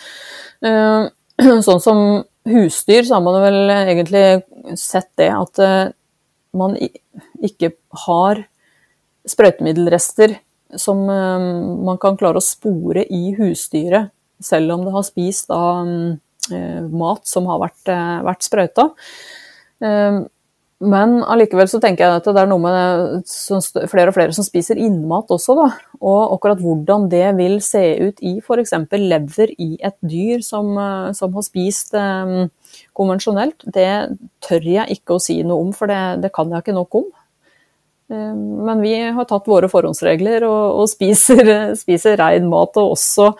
Sånn 1.66 1.80
som 1.82 2.03
husdyr, 2.49 3.07
så 3.07 3.16
har 3.16 3.24
man 3.24 3.39
vel 3.43 3.72
egentlig 3.72 4.76
sett 4.78 5.09
det 5.18 5.30
at 5.32 5.61
man 6.59 6.76
ikke 6.76 7.72
har 8.05 8.43
sprøytemiddelrester 9.27 10.37
som 10.77 11.09
eh, 11.11 11.49
man 11.85 11.99
kan 12.01 12.16
klare 12.21 12.41
å 12.41 12.45
spore 12.45 13.05
i 13.05 13.33
husdyret, 13.39 14.12
selv 14.45 14.77
om 14.77 14.87
det 14.87 14.95
har 14.95 15.07
spist 15.07 15.49
da, 15.51 15.61
eh, 16.53 16.81
mat 16.89 17.29
som 17.29 17.49
har 17.51 17.62
vært, 17.64 17.85
eh, 17.93 18.19
vært 18.27 18.49
sprøyta. 18.49 18.91
Men 20.79 21.25
allikevel 21.27 21.66
så 21.66 21.81
tenker 21.83 22.05
jeg 22.05 22.16
at 22.21 22.27
det 22.31 22.39
er 22.39 22.47
noe 22.47 22.62
med 22.62 23.25
flere 23.91 24.12
og 24.12 24.14
flere 24.14 24.35
som 24.35 24.47
spiser 24.47 24.79
innmat 24.79 25.27
også, 25.35 25.57
da. 25.59 25.66
Og 25.99 26.37
akkurat 26.37 26.61
hvordan 26.62 27.09
det 27.11 27.35
vil 27.35 27.57
se 27.62 27.83
ut 27.99 28.23
i 28.23 28.37
f.eks. 28.39 28.75
lever 28.95 29.55
i 29.59 29.77
et 29.83 29.97
dyr 30.07 30.39
som, 30.47 30.71
som 31.19 31.35
har 31.35 31.47
spist 31.47 31.99
konvensjonelt, 32.95 33.66
det 33.75 34.19
tør 34.47 34.71
jeg 34.71 35.01
ikke 35.01 35.19
å 35.19 35.23
si 35.23 35.41
noe 35.43 35.66
om, 35.66 35.73
for 35.75 35.91
det, 35.91 36.23
det 36.23 36.31
kan 36.35 36.51
jeg 36.51 36.62
ikke 36.62 36.79
nok 36.79 37.01
om. 37.03 37.11
Um, 38.09 38.65
men 38.65 38.81
vi 38.81 38.95
har 38.97 39.29
tatt 39.29 39.49
våre 39.49 39.69
forhåndsregler 39.69 40.47
og, 40.49 40.83
og 40.83 40.91
spiser, 40.91 41.75
spiser 41.83 42.17
rein 42.21 42.49
mat, 42.49 42.77
og 42.81 42.95
også 42.97 43.33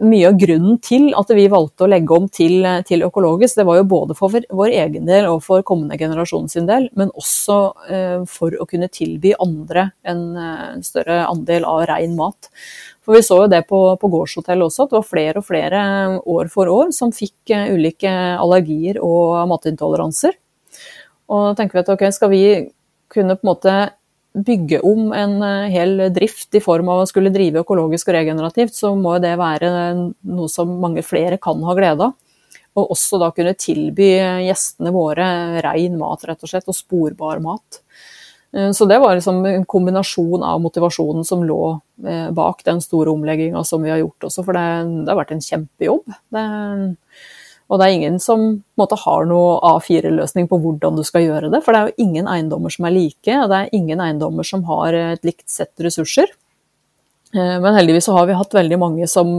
mye 0.00 0.30
av 0.30 0.38
grunnen 0.40 0.78
til 0.80 1.10
at 1.18 1.28
vi 1.36 1.44
valgte 1.52 1.84
å 1.84 1.88
legge 1.90 2.16
om 2.16 2.28
til, 2.32 2.64
til, 2.88 3.04
økologisk, 3.04 3.58
det 3.58 3.66
var 3.68 3.76
jo 3.76 3.88
både 3.90 4.16
for 4.16 4.32
vår 4.32 4.72
egen 4.72 5.04
del 5.08 5.28
og 5.28 5.42
for 5.44 5.64
kommende 5.68 5.98
generasjon 6.00 6.48
sin 6.48 6.68
del, 6.68 6.88
men 6.96 7.12
også 7.18 7.58
eh, 7.92 8.22
for 8.30 8.56
å 8.56 8.66
kunne 8.70 8.88
tilby 8.92 9.34
andre 9.42 9.90
en 10.08 10.22
en 10.38 10.82
større 10.86 11.20
andel 11.26 11.66
av 11.68 11.84
rein 11.90 12.16
mat. 12.16 12.48
For 13.04 13.18
Vi 13.18 13.22
så 13.26 13.42
jo 13.42 13.50
det 13.52 13.64
på, 13.68 13.80
på 14.00 14.10
gårdshotell 14.14 14.64
også, 14.64 14.86
at 14.86 14.92
det 14.94 14.98
var 15.00 15.08
flere 15.10 15.42
og 15.42 15.46
flere 15.46 15.80
år 16.24 16.50
for 16.52 16.70
år 16.72 16.92
som 16.96 17.12
fikk 17.12 17.52
eh, 17.52 17.72
ulike 17.74 18.12
allergier 18.38 19.02
og 19.02 19.42
matintoleranser. 19.50 20.38
Og 21.32 21.50
da 21.50 21.56
tenker 21.58 21.78
vi 21.78 21.84
at 21.84 21.92
ok, 21.92 22.06
skal 22.14 22.32
vi 22.32 22.44
kunne 23.12 23.36
på 23.38 23.44
en 23.46 23.52
måte 23.52 23.76
bygge 24.32 24.80
om 24.80 25.12
en 25.12 25.36
eh, 25.44 25.70
hel 25.72 26.08
drift 26.14 26.54
i 26.56 26.62
form 26.64 26.88
av 26.92 27.02
å 27.02 27.08
skulle 27.08 27.32
drive 27.34 27.62
økologisk 27.62 28.08
og 28.08 28.16
regenerativt, 28.16 28.74
så 28.76 28.94
må 28.96 29.18
det 29.22 29.34
være 29.40 29.72
noe 29.92 30.48
som 30.50 30.72
mange 30.80 31.04
flere 31.04 31.40
kan 31.42 31.60
ha 31.66 31.76
glede 31.78 32.08
av. 32.08 32.18
Og 32.72 32.94
også 32.94 33.18
da 33.20 33.28
kunne 33.36 33.52
tilby 33.60 34.14
gjestene 34.46 34.94
våre 34.94 35.26
ren 35.64 35.98
mat, 36.00 36.24
rett 36.24 36.40
og 36.40 36.48
slett, 36.48 36.70
og 36.72 36.76
sporbar 36.76 37.42
mat. 37.44 37.82
Eh, 38.56 38.70
så 38.72 38.88
det 38.88 38.98
var 39.02 39.16
liksom 39.16 39.44
en 39.46 39.64
kombinasjon 39.68 40.44
av 40.44 40.60
motivasjonen 40.64 41.24
som 41.28 41.44
lå 41.44 41.62
eh, 42.06 42.30
bak 42.32 42.64
den 42.64 42.80
store 42.84 43.12
omlegginga 43.12 43.64
som 43.64 43.84
vi 43.84 43.92
har 43.92 44.00
gjort 44.02 44.28
også, 44.28 44.44
for 44.46 44.56
det, 44.56 44.66
det 45.04 45.12
har 45.12 45.20
vært 45.20 45.36
en 45.36 45.44
kjempejobb. 45.44 46.18
Det, 46.32 46.46
og 47.72 47.80
det 47.80 47.86
er 47.86 47.96
ingen 47.96 48.18
som 48.20 48.44
måte, 48.76 48.98
har 49.00 49.24
noe 49.24 49.56
A4-løsning 49.64 50.44
på 50.50 50.58
hvordan 50.60 50.98
du 50.98 51.04
skal 51.08 51.24
gjøre 51.24 51.48
det. 51.54 51.62
For 51.64 51.72
det 51.72 51.80
er 51.80 51.88
jo 51.88 52.04
ingen 52.04 52.28
eiendommer 52.28 52.74
som 52.74 52.84
er 52.84 52.92
like, 52.92 53.36
og 53.38 53.48
det 53.48 53.60
er 53.60 53.76
ingen 53.78 54.02
eiendommer 54.04 54.44
som 54.44 54.66
har 54.68 54.92
et 54.98 55.24
likt 55.24 55.46
sett 55.48 55.72
ressurser. 55.80 56.28
Eh, 57.32 57.56
men 57.64 57.78
heldigvis 57.78 58.10
så 58.10 58.18
har 58.18 58.28
vi 58.28 58.36
hatt 58.36 58.58
veldig 58.58 58.78
mange 58.82 59.08
som 59.08 59.32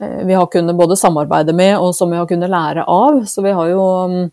eh, 0.00 0.22
vi 0.24 0.38
har 0.38 0.48
kunnet 0.48 0.78
både 0.78 0.96
samarbeide 0.96 1.52
med, 1.52 1.76
og 1.76 1.92
som 1.96 2.08
vi 2.08 2.16
har 2.16 2.28
kunnet 2.30 2.52
lære 2.52 2.86
av. 2.88 3.20
Så 3.28 3.44
vi 3.44 3.52
har 3.52 3.68
jo 3.74 3.84
mm, 4.08 4.30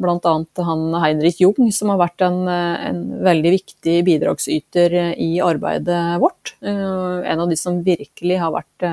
bl.a. 0.00 0.34
han 0.66 0.82
Heinrich 1.02 1.40
Jung, 1.42 1.70
som 1.72 1.92
har 1.92 2.00
vært 2.00 2.24
en, 2.26 2.40
eh, 2.50 2.86
en, 2.88 3.02
veldig 3.24 3.52
viktig 3.54 3.98
bidragsyter 4.06 4.96
i 5.20 5.30
arbeidet 5.44 6.00
vårt. 6.22 6.54
En 6.64 7.40
av 7.40 7.48
de 7.48 7.56
som 7.56 7.82
virkelig 7.84 8.38
har 8.40 8.52
vært 8.54 8.86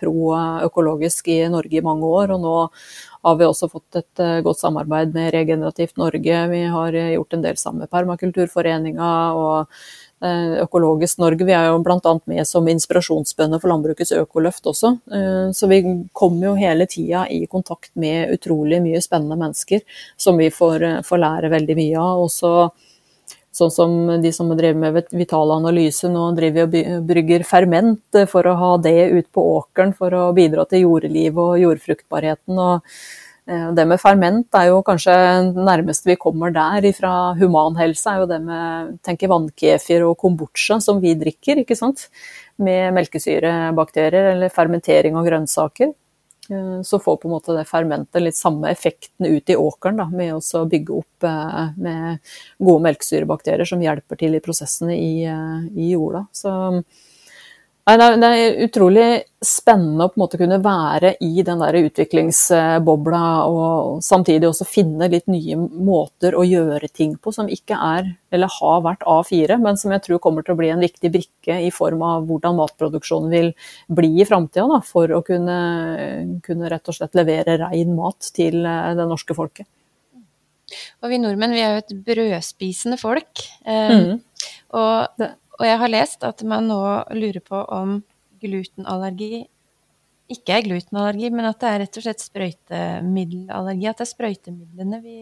pro-økologisk 0.00 1.30
i 1.32 1.40
Norge 1.52 1.78
i 1.80 1.84
mange 1.84 2.08
år, 2.08 2.34
og 2.34 2.42
nå 2.42 2.56
har 3.22 3.36
vi 3.38 3.46
også 3.46 3.68
fått 3.70 3.98
et 3.98 4.22
eh, 4.22 4.40
godt 4.46 4.60
samarbeid 4.62 5.14
med 5.16 5.32
Regenerativt 5.34 5.98
Norge. 6.00 6.42
Vi 6.52 6.62
har 6.72 6.96
eh, 6.96 7.14
gjort 7.16 7.34
en 7.34 7.44
del 7.44 7.58
sammen 7.60 7.84
med 7.84 7.92
Permakulturforeninga 7.92 9.10
og 9.38 9.56
eh, 9.60 9.88
Økologisk 10.18 11.20
Norge. 11.22 11.46
Vi 11.46 11.54
er 11.54 11.68
jo 11.68 11.78
bl.a. 11.84 12.14
med 12.26 12.46
som 12.48 12.66
inspirasjonsbønder 12.68 13.60
for 13.62 13.70
landbrukets 13.70 14.12
økoløft 14.18 14.66
også. 14.66 14.96
Så 15.54 15.68
vi 15.70 15.78
kommer 16.16 16.48
jo 16.48 16.56
hele 16.58 16.88
tida 16.90 17.22
i 17.30 17.44
kontakt 17.46 17.92
med 17.94 18.34
utrolig 18.34 18.80
mye 18.82 19.02
spennende 19.04 19.38
mennesker 19.38 19.84
som 20.18 20.40
vi 20.40 20.50
får, 20.50 20.88
får 21.06 21.22
lære 21.22 21.52
veldig 21.54 21.78
mye 21.78 22.02
av. 22.02 22.24
Også 22.26 22.52
Sånn 23.58 23.72
som 23.74 23.94
de 24.22 24.30
som 24.34 24.50
driver 24.54 24.78
med 24.78 25.08
vital 25.18 25.50
analyse, 25.50 26.06
nå 26.12 26.28
driver 26.36 26.68
og 26.68 27.06
brygger 27.08 27.42
ferment 27.48 28.18
for 28.30 28.46
å 28.46 28.58
ha 28.60 28.72
det 28.84 29.08
ut 29.10 29.26
på 29.34 29.42
åkeren 29.56 29.94
for 29.98 30.14
å 30.14 30.28
bidra 30.36 30.66
til 30.68 30.84
jordlivet 30.84 31.40
og 31.42 31.62
jordfruktbarheten. 31.64 32.60
Og 32.60 32.76
eh, 32.76 33.08
det 33.48 33.84
med 33.88 34.00
ferment 34.02 34.56
er 34.58 34.66
jo 34.68 34.82
kanskje 34.84 35.12
nærmest 35.56 36.04
vi 36.04 36.18
kommer 36.20 36.52
der 36.52 36.84
fra 36.92 37.32
humanhelse, 37.38 38.10
er 38.12 38.20
jo 38.20 38.26
det 38.28 38.42
med 38.44 38.98
tenker 39.06 39.30
vannkefir 39.32 40.04
og 40.04 40.18
kombucha 40.20 40.76
som 40.84 41.00
vi 41.00 41.14
drikker, 41.16 41.62
ikke 41.62 41.78
sant. 41.78 42.10
Med 42.60 42.92
melkesyrebakterier 42.98 44.34
eller 44.34 44.52
fermentering 44.52 45.16
av 45.16 45.24
grønnsaker. 45.30 45.94
Eh, 46.50 46.82
så 46.82 46.98
får 46.98 47.16
på 47.16 47.28
en 47.28 47.34
måte 47.36 47.56
det 47.56 47.66
fermentet 47.68 48.22
litt 48.22 48.36
samme 48.36 48.70
effekten 48.72 49.26
ut 49.26 49.50
i 49.50 49.56
åkeren, 49.56 50.00
da, 50.00 50.08
med 50.08 50.38
å 50.38 50.64
bygge 50.68 50.96
opp 50.96 51.28
eh, 51.28 51.74
med 51.76 52.32
gode 52.58 52.84
melkesyrebakterier 52.86 53.68
som 53.68 53.82
hjelper 53.84 54.20
til 54.20 54.38
i 54.38 54.42
prosessene 54.44 54.96
i, 54.96 55.12
eh, 55.28 55.68
i 55.76 55.92
jorda. 55.92 56.24
Så 56.32 56.52
det 57.96 58.28
er 58.28 58.58
utrolig 58.66 59.06
spennende 59.40 60.04
å 60.04 60.10
på 60.10 60.18
en 60.18 60.22
måte 60.24 60.38
kunne 60.40 60.58
være 60.60 61.14
i 61.24 61.44
den 61.46 61.62
der 61.62 61.76
utviklingsbobla 61.78 63.22
og 63.48 64.02
samtidig 64.04 64.50
også 64.50 64.66
finne 64.68 65.08
litt 65.08 65.30
nye 65.30 65.56
måter 65.56 66.36
å 66.36 66.44
gjøre 66.44 66.90
ting 66.92 67.14
på 67.16 67.32
som 67.32 67.48
ikke 67.48 67.78
er, 67.78 68.10
eller 68.34 68.52
har 68.58 68.84
vært 68.84 69.06
A4, 69.08 69.56
men 69.62 69.80
som 69.80 69.94
jeg 69.94 70.04
tror 70.04 70.20
kommer 70.20 70.44
til 70.44 70.52
å 70.52 70.58
bli 70.60 70.68
en 70.74 70.84
viktig 70.84 71.12
brikke 71.14 71.58
i 71.64 71.72
form 71.72 72.04
av 72.04 72.28
hvordan 72.28 72.60
matproduksjonen 72.60 73.32
vil 73.32 73.50
bli 73.88 74.12
i 74.20 74.28
framtida, 74.28 74.82
for 74.84 75.16
å 75.16 75.24
kunne, 75.24 75.58
kunne, 76.44 76.68
rett 76.68 76.92
og 76.92 77.00
slett 77.00 77.16
levere 77.16 77.56
rein 77.64 77.96
mat 77.96 78.32
til 78.36 78.60
eh, 78.68 78.94
det 78.98 79.08
norske 79.08 79.38
folket. 79.38 79.70
Og 81.00 81.08
vi 81.08 81.22
nordmenn 81.22 81.56
vi 81.56 81.64
er 81.64 81.78
jo 81.78 81.84
et 81.86 82.00
brødspisende 82.04 82.98
folk. 83.00 83.46
Um, 83.64 83.94
mm. 83.96 84.16
Og 84.76 85.30
og 85.58 85.66
jeg 85.66 85.78
har 85.82 85.90
lest 85.90 86.24
at 86.26 86.42
man 86.46 86.70
nå 86.70 86.80
lurer 87.18 87.42
på 87.44 87.62
om 87.74 88.00
glutenallergi 88.42 89.46
ikke 90.32 90.58
er 90.58 90.64
glutenallergi, 90.66 91.30
men 91.32 91.48
at 91.48 91.60
det 91.62 91.68
er 91.68 91.78
rett 91.84 91.98
og 91.98 92.04
slett 92.04 92.24
sprøytemiddelallergi. 92.24 93.86
At 93.88 94.00
det 94.00 94.04
er 94.04 94.10
sprøytemidlene 94.10 95.00
vi, 95.00 95.16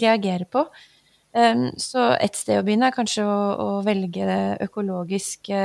reagerer 0.00 0.46
på. 0.48 0.64
Um, 1.36 1.68
så 1.80 2.14
et 2.16 2.38
sted 2.38 2.62
å 2.62 2.64
begynne 2.64 2.88
er 2.88 2.96
kanskje 2.96 3.26
å, 3.28 3.36
å 3.60 3.68
velge 3.84 4.24
økologiske 4.64 5.60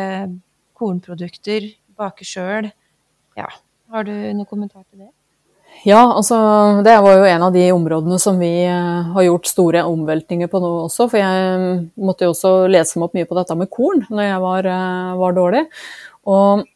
kornprodukter, 0.76 1.70
bake 1.96 2.28
sjøl. 2.28 2.68
Ja. 3.40 3.48
Har 3.92 4.08
du 4.08 4.12
noen 4.12 4.48
kommentar 4.48 4.84
til 4.90 5.06
det? 5.06 5.12
Ja, 5.84 6.02
altså 6.14 6.38
det 6.86 6.94
var 7.02 7.18
jo 7.18 7.26
en 7.26 7.44
av 7.48 7.54
de 7.56 7.64
områdene 7.74 8.20
som 8.22 8.38
vi 8.38 8.52
eh, 8.68 9.08
har 9.16 9.24
gjort 9.26 9.50
store 9.50 9.82
omveltninger 9.90 10.50
på 10.52 10.60
nå 10.62 10.70
også. 10.84 11.08
For 11.10 11.18
jeg 11.18 11.56
mm, 11.62 11.80
måtte 12.06 12.28
jo 12.28 12.36
også 12.36 12.52
lese 12.70 13.00
meg 13.00 13.08
opp 13.08 13.18
mye 13.18 13.30
på 13.30 13.38
dette 13.40 13.58
med 13.58 13.72
korn 13.74 14.04
når 14.12 14.28
jeg 14.28 14.44
var, 14.44 14.70
eh, 14.76 15.16
var 15.24 15.38
dårlig. 15.38 15.64
Og 16.30 16.68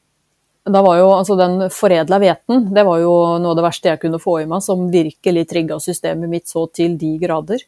da 0.65 0.81
var 0.81 0.97
jo 0.97 1.11
altså 1.13 1.37
den 1.37 1.67
foredla 1.69 2.17
hveten, 2.21 2.71
det 2.73 2.85
var 2.87 2.97
jo 3.03 3.11
noe 3.37 3.53
av 3.53 3.59
det 3.59 3.67
verste 3.67 3.91
jeg 3.91 4.01
kunne 4.01 4.21
få 4.21 4.39
i 4.41 4.47
meg, 4.49 4.63
som 4.65 4.87
virkelig 4.89 5.45
trigga 5.51 5.77
systemet 5.83 6.31
mitt 6.31 6.49
så 6.49 6.65
til 6.73 6.97
de 6.97 7.11
grader. 7.21 7.61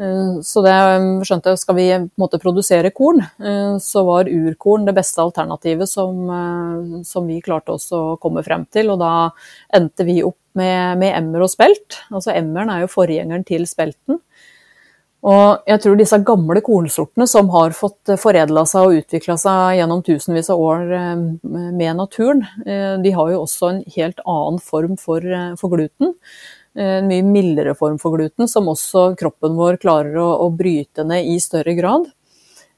Eh, 0.00 0.40
så 0.42 0.62
det 0.64 0.74
um, 0.74 1.10
skjønte 1.26 1.52
jeg, 1.52 1.60
skal 1.62 1.76
vi 1.78 1.88
måtte 2.20 2.40
produsere 2.42 2.90
korn, 2.94 3.20
eh, 3.22 3.76
så 3.82 4.02
var 4.06 4.30
urkorn 4.30 4.88
det 4.88 4.96
beste 4.96 5.22
alternativet 5.22 5.90
som, 5.90 6.24
eh, 6.34 7.02
som 7.06 7.28
vi 7.30 7.42
klarte 7.44 7.76
oss 7.76 7.90
å 7.94 8.16
komme 8.22 8.42
frem 8.46 8.66
til. 8.74 8.90
Og 8.94 8.98
da 9.02 9.30
endte 9.74 10.06
vi 10.06 10.22
opp 10.26 10.40
med, 10.58 10.98
med 10.98 11.14
emmer 11.18 11.46
og 11.46 11.52
spelt. 11.52 12.00
Altså 12.10 12.34
emmeren 12.34 12.72
er 12.74 12.84
jo 12.84 12.90
forgjengeren 12.90 13.46
til 13.46 13.68
spelten. 13.70 14.20
Og 15.24 15.62
jeg 15.64 15.80
tror 15.80 15.96
disse 15.96 16.18
gamle 16.20 16.60
kornsortene 16.60 17.24
som 17.30 17.46
har 17.54 17.72
fått 17.72 18.10
foredla 18.20 18.66
seg 18.68 18.90
og 18.90 18.98
utvikla 18.98 19.38
seg 19.40 19.78
gjennom 19.78 20.02
tusenvis 20.04 20.50
av 20.52 20.60
år 20.60 20.82
med 21.48 21.96
naturen, 21.96 22.42
de 23.00 23.12
har 23.16 23.30
jo 23.32 23.38
også 23.46 23.70
en 23.70 23.80
helt 23.94 24.20
annen 24.20 24.60
form 24.60 24.98
for, 25.00 25.24
for 25.56 25.72
gluten. 25.72 26.12
Eh, 26.78 26.98
en 26.98 27.08
mye 27.08 27.22
mildere 27.22 27.74
form 27.78 27.98
for 28.02 28.18
gluten, 28.18 28.48
som 28.48 28.68
også 28.68 29.12
kroppen 29.18 29.54
vår 29.58 29.78
klarer 29.82 30.18
å, 30.18 30.28
å 30.42 30.50
bryte 30.50 31.06
ned 31.06 31.30
i 31.30 31.38
større 31.42 31.74
grad. 31.78 32.08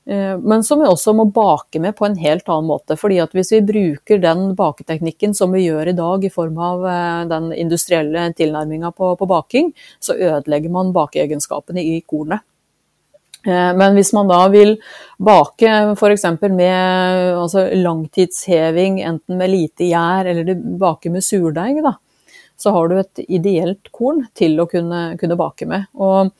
Eh, 0.06 0.34
men 0.38 0.64
som 0.64 0.82
vi 0.82 0.88
også 0.90 1.14
må 1.16 1.24
bake 1.32 1.80
med 1.80 1.96
på 1.96 2.06
en 2.06 2.18
helt 2.20 2.48
annen 2.48 2.68
måte. 2.68 2.96
fordi 3.00 3.18
at 3.22 3.32
Hvis 3.32 3.52
vi 3.52 3.62
bruker 3.64 4.20
den 4.20 4.50
baketeknikken 4.54 5.34
som 5.34 5.52
vi 5.52 5.64
gjør 5.64 5.88
i 5.88 5.96
dag 5.96 6.24
i 6.24 6.30
form 6.30 6.58
av 6.58 6.84
eh, 6.86 7.22
den 7.32 7.52
industrielle 7.52 8.32
tilnærminga 8.36 8.92
på, 8.92 9.16
på, 9.16 9.26
baking, 9.26 9.72
så 9.98 10.14
ødelegger 10.14 10.70
man 10.70 10.92
bakeegenskapene 10.92 11.80
i 11.80 12.00
kornet. 12.06 12.44
Men 13.46 13.94
hvis 13.94 14.08
man 14.10 14.26
da 14.26 14.40
vil 14.50 14.72
bake 15.22 15.68
f.eks. 15.94 16.24
med 16.50 17.36
altså 17.38 17.68
langtidsheving, 17.78 18.96
enten 19.06 19.38
med 19.38 19.52
lite 19.52 19.86
gjær 19.86 20.26
eller 20.32 20.50
bake 20.80 21.12
med 21.14 21.22
surdeig, 21.22 21.78
da, 21.84 21.92
så 22.56 22.72
har 22.74 22.88
du 22.88 22.98
et 23.00 23.24
ideelt 23.28 23.90
korn 23.94 24.24
til 24.36 24.58
å 24.60 24.68
kunne, 24.70 25.16
kunne 25.20 25.38
bake 25.38 25.68
med. 25.68 25.86
Og 25.94 26.32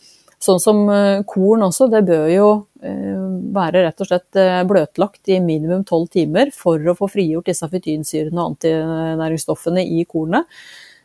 sånn 0.43 0.63
som 0.63 0.83
eh, 0.93 1.23
korn 1.29 1.67
også, 1.67 1.91
det 1.93 2.03
bør 2.09 2.27
jo 2.33 2.49
eh, 2.83 3.29
være 3.57 3.87
rett 3.87 4.03
og 4.03 4.11
slett 4.11 4.41
eh, 4.41 4.63
bløtlagt 4.69 5.33
i 5.33 5.41
minimum 5.45 5.85
tolv 5.89 6.11
timer 6.13 6.53
for 6.55 6.81
å 6.81 6.97
få 6.99 7.11
frigjort 7.13 7.51
disse 7.51 7.69
fytinsyrene 7.73 8.41
og 8.41 8.55
antinæringsstoffene 8.55 9.85
i 9.85 10.05
kornet. 10.09 10.49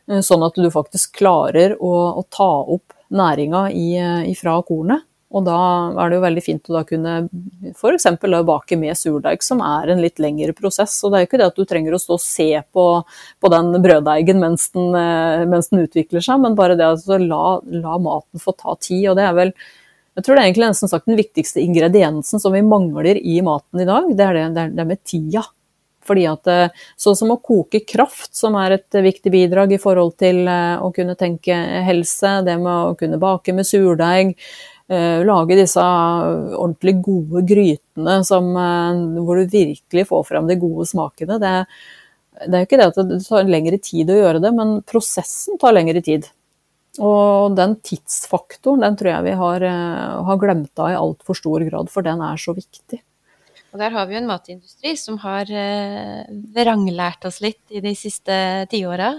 Sånn 0.02 0.42
at 0.42 0.56
du 0.58 0.66
faktisk 0.74 1.12
klarer 1.20 1.76
å, 1.78 1.92
å 2.18 2.24
ta 2.26 2.50
opp 2.74 2.90
næringa 3.14 3.68
ifra 4.26 4.56
kornet. 4.66 5.04
Og 5.32 5.44
da 5.46 5.58
er 5.96 6.10
det 6.10 6.18
jo 6.18 6.24
veldig 6.26 6.44
fint 6.44 6.68
å 6.68 6.74
da 6.76 6.82
kunne 6.88 7.14
f.eks. 7.72 8.08
bake 8.48 8.78
med 8.80 8.98
surdeig, 8.98 9.44
som 9.44 9.62
er 9.64 9.92
en 9.92 10.02
litt 10.04 10.20
lengre 10.20 10.52
prosess. 10.56 10.98
Og 11.02 11.12
det 11.12 11.18
er 11.18 11.24
jo 11.24 11.30
ikke 11.30 11.40
det 11.40 11.48
at 11.48 11.60
du 11.60 11.68
trenger 11.68 11.96
å 11.96 12.00
stå 12.02 12.18
og 12.18 12.24
se 12.24 12.48
på, 12.76 12.86
på 13.40 13.52
den 13.52 13.72
brøddeigen 13.84 14.42
mens 14.42 14.68
eh, 14.76 15.44
mens 15.48 15.72
den, 15.72 15.86
utvikler 15.86 16.24
seg, 16.24 16.42
men 16.42 16.58
bare 16.58 16.76
det 16.78 16.90
å 16.92 17.20
la, 17.22 17.46
la, 17.64 17.96
maten 18.02 18.42
få 18.42 18.54
ta 18.58 18.76
tid. 18.80 19.08
Og 19.12 19.16
det 19.18 19.24
er 19.28 19.38
vel 19.38 19.56
jeg 20.12 20.26
tror 20.26 20.36
det 20.36 20.42
er 20.42 20.50
egentlig 20.50 20.68
nesten 20.68 20.90
sagt 20.92 21.08
den 21.08 21.16
viktigste 21.16 21.62
ingrediensen 21.62 22.40
som 22.42 22.52
vi 22.52 22.60
mangler 22.66 23.16
i 23.16 23.38
maten 23.44 23.80
i 23.80 23.88
dag, 23.88 24.10
det 24.12 24.26
er 24.26 24.36
det, 24.36 24.42
det, 24.52 24.64
er 24.66 24.74
det 24.76 24.88
med 24.90 25.00
tida. 25.08 25.46
Fordi 26.06 26.24
at 26.28 26.50
eh, 26.50 26.82
Sånn 27.00 27.16
som 27.18 27.32
å 27.34 27.40
koke 27.42 27.82
kraft, 27.88 28.32
som 28.36 28.56
er 28.60 28.76
et 28.76 29.00
viktig 29.04 29.32
bidrag 29.32 29.74
i 29.74 29.80
forhold 29.82 30.16
til 30.20 30.44
eh, 30.50 30.82
å 30.82 30.90
kunne 30.94 31.16
tenke 31.18 31.56
helse, 31.86 32.40
det 32.46 32.58
med 32.60 32.72
å 32.92 32.96
kunne 32.98 33.20
bake 33.22 33.54
med 33.56 33.68
surdeig, 33.68 34.34
lage 34.88 35.56
disse 35.56 35.82
ordentlig 35.82 36.96
gode 37.04 37.42
grytene 37.48 38.16
som, 38.26 38.48
hvor 39.22 39.38
du 39.38 39.52
virkelig 39.52 40.06
får 40.08 40.24
frem 40.28 40.48
de 40.50 40.56
gode 40.60 40.86
smakene. 40.90 41.38
Det, 41.40 41.52
det 42.46 42.56
er 42.56 42.64
jo 42.64 42.68
ikke 42.68 42.80
det 42.80 42.88
at 42.90 43.00
det 43.08 43.20
tar 43.26 43.48
lengre 43.48 43.78
tid 43.80 44.10
å 44.12 44.18
gjøre 44.18 44.42
det, 44.42 44.52
men 44.56 44.80
prosessen 44.88 45.60
tar 45.62 45.76
lengre 45.76 46.02
tid. 46.04 46.28
Og 47.00 47.54
den 47.56 47.78
tidsfaktoren 47.80 48.84
den 48.84 48.98
tror 49.00 49.14
jeg 49.14 49.28
vi 49.30 49.38
har, 49.40 49.64
har 50.28 50.42
glemt 50.42 50.82
av 50.82 50.92
i 50.92 50.98
altfor 50.98 51.38
stor 51.38 51.64
grad, 51.70 51.88
for 51.92 52.04
den 52.04 52.20
er 52.24 52.40
så 52.40 52.52
viktig. 52.56 53.00
Og 53.72 53.80
der 53.80 53.94
har 53.94 54.04
vi 54.08 54.14
jo 54.14 54.20
en 54.20 54.28
matindustri 54.28 54.92
som 55.00 55.16
har 55.22 55.48
eh, 55.48 56.26
vranglært 56.52 57.24
oss 57.24 57.40
litt 57.40 57.72
i 57.72 57.80
de 57.80 57.94
siste 57.96 58.34
tiåra. 58.68 59.14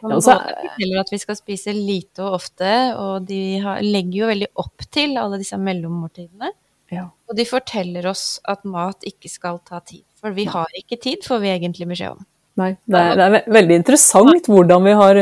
Man 0.00 0.16
ja, 0.16 0.20
forteller 0.24 1.02
at 1.02 1.12
vi 1.12 1.20
skal 1.20 1.36
spise 1.36 1.74
lite 1.76 2.24
og 2.24 2.38
ofte, 2.38 2.72
og 2.96 3.28
de 3.28 3.60
har, 3.60 3.84
legger 3.84 4.22
jo 4.22 4.32
veldig 4.32 4.50
opp 4.64 4.88
til 4.88 5.20
alle 5.20 5.40
disse 5.42 5.60
mellommåltidene. 5.60 6.52
Ja. 6.90 7.06
Og 7.28 7.36
de 7.36 7.46
forteller 7.46 8.08
oss 8.10 8.40
at 8.48 8.64
mat 8.64 9.04
ikke 9.06 9.30
skal 9.30 9.60
ta 9.68 9.82
tid. 9.84 10.02
For 10.20 10.32
vi 10.36 10.48
har 10.48 10.72
ikke 10.80 10.98
tid, 11.00 11.20
får 11.26 11.44
vi 11.44 11.52
egentlig 11.52 11.92
beskjed 11.92 12.16
om. 12.16 12.26
Nei, 12.60 12.72
det 12.88 13.00
er, 13.00 13.14
det 13.16 13.26
er 13.26 13.54
veldig 13.54 13.76
interessant 13.78 14.48
hvordan 14.50 14.84
vi 14.84 14.96
har, 14.96 15.20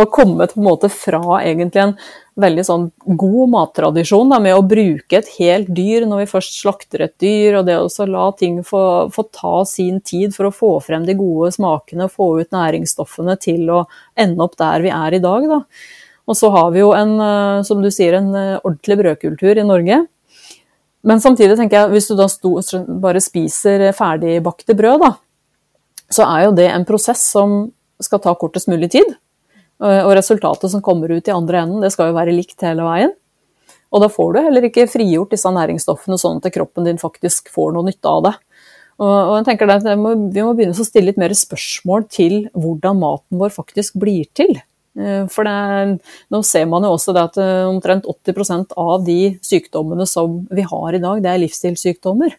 har 0.00 0.08
kommet 0.12 0.56
på 0.56 0.60
en 0.60 0.66
måte 0.66 0.90
fra 0.92 1.38
egentlig 1.44 1.84
en 1.84 1.94
veldig 2.40 2.64
sånn 2.66 2.86
god 3.18 3.50
mattradisjon 3.52 4.32
da, 4.32 4.40
med 4.42 4.56
å 4.56 4.64
bruke 4.66 5.18
et 5.20 5.28
helt 5.36 5.68
dyr 5.74 6.06
når 6.10 6.24
vi 6.24 6.30
først 6.32 6.56
slakter 6.58 7.04
et 7.06 7.14
dyr, 7.22 7.60
og 7.60 7.68
det 7.68 7.76
å 7.78 8.06
la 8.10 8.24
ting 8.38 8.58
få, 8.66 8.84
få, 9.14 9.26
ta 9.34 9.60
sin 9.68 10.00
tid 10.02 10.34
for 10.34 10.48
å 10.48 10.54
få 10.54 10.72
frem 10.84 11.06
de 11.06 11.16
gode 11.18 11.52
smakene 11.54 12.08
og 12.08 12.16
få 12.16 12.30
ut 12.42 12.54
næringsstoffene 12.54 13.36
til 13.42 13.70
å 13.70 13.84
ende 14.18 14.42
opp 14.42 14.58
der 14.60 14.82
vi 14.84 14.90
er 14.94 15.14
i 15.14 15.22
dag. 15.22 15.46
Da. 15.50 15.60
Og 16.26 16.38
så 16.38 16.50
har 16.54 16.72
vi 16.74 16.82
jo 16.82 16.90
en, 16.96 17.14
eh, 17.20 17.62
som 17.68 17.82
du 17.84 17.90
sier, 17.94 18.18
en 18.18 18.34
eh, 18.34 18.58
ordentlig 18.64 18.98
brødkultur 19.02 19.60
i 19.60 19.68
Norge. 19.68 20.02
Men 21.04 21.20
samtidig 21.20 21.58
tenker 21.60 21.82
jeg, 21.82 21.92
hvis 21.94 22.08
du 22.08 22.16
da 22.18 22.26
sto, 22.32 22.56
bare 23.02 23.22
spiser 23.22 23.90
ferdigbakte 23.94 24.74
brød, 24.76 25.04
da, 25.04 25.12
så 26.10 26.26
er 26.26 26.46
jo 26.46 26.54
det 26.56 26.70
en 26.72 26.86
prosess 26.88 27.22
som 27.34 27.68
skal 28.02 28.22
ta 28.24 28.32
kortest 28.40 28.70
mulig 28.72 28.90
tid. 28.96 29.12
Og 29.82 30.12
resultatet 30.14 30.70
som 30.70 30.82
kommer 30.84 31.10
ut 31.10 31.26
i 31.26 31.34
andre 31.34 31.64
enden, 31.64 31.82
det 31.82 31.90
skal 31.92 32.12
jo 32.12 32.16
være 32.16 32.34
likt 32.36 32.62
hele 32.62 32.84
veien. 32.86 33.10
Og 33.94 34.02
da 34.02 34.10
får 34.10 34.34
du 34.34 34.40
heller 34.42 34.66
ikke 34.66 34.88
frigjort 34.90 35.34
disse 35.34 35.50
næringsstoffene 35.54 36.18
sånn 36.18 36.40
at 36.42 36.54
kroppen 36.54 36.86
din 36.86 37.00
faktisk 37.00 37.50
får 37.54 37.74
noe 37.74 37.86
nytte 37.86 38.10
av 38.10 38.22
det. 38.26 38.34
Og, 39.02 39.32
jeg 39.40 39.46
tenker 39.48 39.72
at 39.74 39.86
Vi 39.86 39.96
må 39.98 40.52
begynne 40.54 40.74
å 40.74 40.86
stille 40.86 41.10
litt 41.10 41.18
mer 41.18 41.34
spørsmål 41.34 42.06
til 42.10 42.44
hvordan 42.54 43.00
maten 43.00 43.40
vår 43.40 43.54
faktisk 43.54 43.98
blir 43.98 44.28
til. 44.38 44.54
Eh, 44.98 45.24
for 45.30 45.46
det, 45.46 45.98
nå 46.30 46.42
ser 46.46 46.68
man 46.70 46.86
jo 46.86 46.94
også 46.94 47.14
at 47.18 47.38
eh, 47.42 47.66
omtrent 47.66 48.06
80 48.06 48.74
av 48.78 49.02
de 49.06 49.34
sykdommene 49.42 50.06
som 50.06 50.44
vi 50.50 50.66
har 50.66 50.94
i 50.94 51.02
dag, 51.02 51.22
det 51.22 51.32
er 51.32 51.42
livsstilssykdommer. 51.42 52.38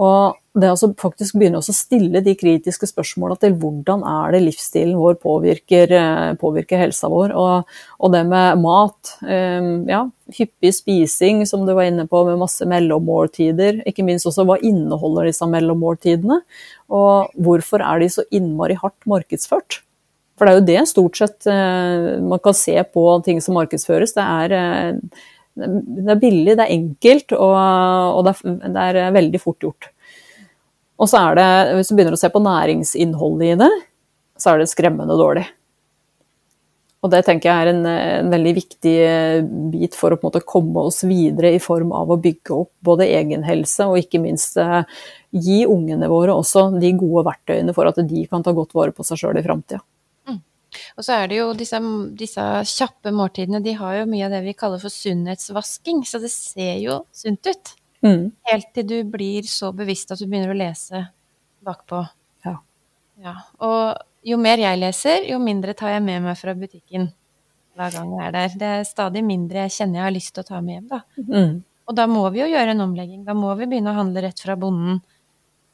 Og 0.00 0.36
det 0.56 0.70
å 0.72 0.88
faktisk 0.96 1.36
begynne 1.36 1.60
å 1.60 1.74
stille 1.74 2.22
de 2.24 2.32
kritiske 2.38 2.88
spørsmåla 2.88 3.36
til 3.42 3.54
hvordan 3.60 4.02
er 4.08 4.32
det 4.32 4.42
livsstilen 4.46 4.96
vår 4.96 5.18
påvirker, 5.20 5.92
eh, 5.92 6.32
påvirker 6.40 6.80
helsa 6.80 7.10
vår. 7.12 7.34
Og, 7.36 7.76
og, 8.00 8.12
det 8.14 8.22
med 8.30 8.62
mat. 8.62 9.12
Eh, 9.26 9.68
ja, 9.90 10.02
hyppig 10.36 10.72
spising, 10.78 11.44
som 11.48 11.66
du 11.68 11.74
var 11.76 11.90
inne 11.90 12.06
på, 12.08 12.24
med 12.28 12.40
masse 12.40 12.64
mellommåltider. 12.68 13.82
Ikke 13.88 14.06
minst 14.06 14.28
også 14.28 14.46
hva 14.48 14.58
inneholder 14.64 15.28
disse 15.28 15.48
mellommåltidene? 15.52 16.40
Og 16.96 17.36
hvorfor 17.36 17.84
er 17.84 18.00
de 18.00 18.10
så 18.16 18.24
innmari 18.34 18.78
hardt 18.80 18.98
markedsført? 19.08 19.82
For 20.36 20.44
det 20.44 20.52
er 20.52 20.58
jo 20.58 20.68
det 20.68 20.88
stort 20.88 21.20
sett 21.20 21.48
eh, 21.48 22.16
man 22.24 22.40
kan 22.44 22.56
se 22.56 22.76
på 22.92 23.08
ting 23.28 23.40
som 23.44 23.56
markedsføres. 23.60 24.16
Det 24.16 24.24
er 24.24 25.00
det 25.56 26.12
er 26.12 26.20
billig, 26.20 26.52
det 26.52 26.64
er 26.66 26.72
enkelt, 26.74 27.32
og, 27.32 27.54
og 27.56 28.26
det, 28.26 28.34
er, 28.44 28.72
det, 28.74 29.04
er, 29.06 29.14
veldig 29.16 29.40
fort 29.40 29.64
gjort. 29.64 29.88
Og 30.96 31.10
så 31.10 31.20
er 31.20 31.36
det, 31.38 31.50
hvis 31.76 31.90
du 31.90 31.96
begynner 31.96 32.16
å 32.16 32.20
se 32.20 32.30
på 32.32 32.42
næringsinnholdet 32.42 33.52
i 33.52 33.60
det, 33.60 33.72
så 34.40 34.52
er 34.52 34.62
det 34.62 34.70
skremmende 34.70 35.16
dårlig. 35.18 35.44
Og 37.04 37.12
det 37.12 37.20
tenker 37.26 37.50
jeg 37.50 37.66
er 37.66 37.70
en, 37.70 37.82
en 37.86 38.30
veldig 38.32 38.52
viktig 38.56 38.94
eh, 39.04 39.42
bit 39.72 39.94
for 39.94 40.14
å 40.14 40.18
måte, 40.22 40.40
komme 40.48 40.86
oss 40.88 41.04
videre 41.06 41.52
i 41.54 41.60
form 41.62 41.92
av 41.94 42.10
å 42.10 42.18
bygge 42.18 42.54
opp 42.56 42.72
både 42.88 43.06
egenhelse 43.18 43.86
og 43.86 44.00
ikke 44.00 44.22
minst 44.24 44.56
eh, 44.58 44.80
gi 45.30 45.60
ungene 45.68 46.08
våre 46.10 46.34
også 46.34 46.70
de 46.80 46.94
gode 46.98 47.26
verktøyene 47.28 47.76
for 47.76 47.92
at 47.92 48.00
de 48.08 48.24
kan 48.30 48.42
ta 48.42 48.56
godt 48.56 48.74
vare 48.74 48.96
på 48.96 49.06
seg 49.06 49.20
sjøl 49.20 49.38
i 49.38 49.44
framtida. 49.44 49.84
Og 50.96 51.04
så 51.04 51.14
er 51.16 51.30
det 51.30 51.38
jo 51.38 51.50
disse, 51.56 51.78
disse, 52.18 52.44
kjappe 52.68 53.12
måltidene, 53.14 53.62
de 53.64 53.76
har 53.78 54.00
jo 54.00 54.08
mye 54.10 54.26
av 54.26 54.34
det 54.34 54.42
vi 54.44 54.56
kaller 54.58 54.80
for 54.82 54.92
sunnhetsvasking, 54.92 56.02
så 56.08 56.20
det 56.22 56.32
ser 56.32 56.80
jo 56.82 57.00
sunt 57.16 57.48
ut. 57.48 57.72
Mm. 58.06 58.24
Helt 58.50 58.72
til 58.76 58.88
du 58.88 58.96
blir 59.10 59.46
så 59.50 59.72
bevisst 59.76 60.12
at 60.14 60.22
du 60.22 60.26
begynner 60.28 60.54
å 60.54 60.58
lese 60.58 61.02
bakpå. 61.66 62.02
Ja. 62.46 62.56
ja. 63.22 63.36
Og 63.66 64.26
jo 64.26 64.38
mer 64.40 64.62
jeg 64.62 64.80
leser, 64.80 65.26
jo 65.30 65.38
mindre 65.42 65.74
tar 65.78 65.96
jeg 65.96 66.04
med 66.06 66.24
meg 66.24 66.38
fra 66.38 66.54
butikken 66.58 67.10
hver 67.76 67.92
gang 67.94 68.12
jeg 68.14 68.26
er 68.26 68.36
der. 68.36 68.58
Det 68.60 68.70
er 68.78 68.86
stadig 68.88 69.22
mindre 69.26 69.66
jeg 69.66 69.74
kjenner 69.76 70.00
jeg 70.00 70.06
har 70.08 70.16
lyst 70.16 70.34
til 70.34 70.46
å 70.46 70.48
ta 70.48 70.62
med 70.64 70.78
hjem, 70.78 70.88
da. 70.94 71.02
Mm. 71.26 71.56
Og 71.86 71.94
da 71.94 72.06
må 72.10 72.24
vi 72.34 72.42
jo 72.42 72.48
gjøre 72.50 72.74
en 72.74 72.84
omlegging. 72.88 73.22
Da 73.26 73.36
må 73.38 73.52
vi 73.58 73.68
begynne 73.70 73.92
å 73.92 73.98
handle 74.00 74.24
rett 74.24 74.40
fra 74.42 74.56
bonden 74.58 74.98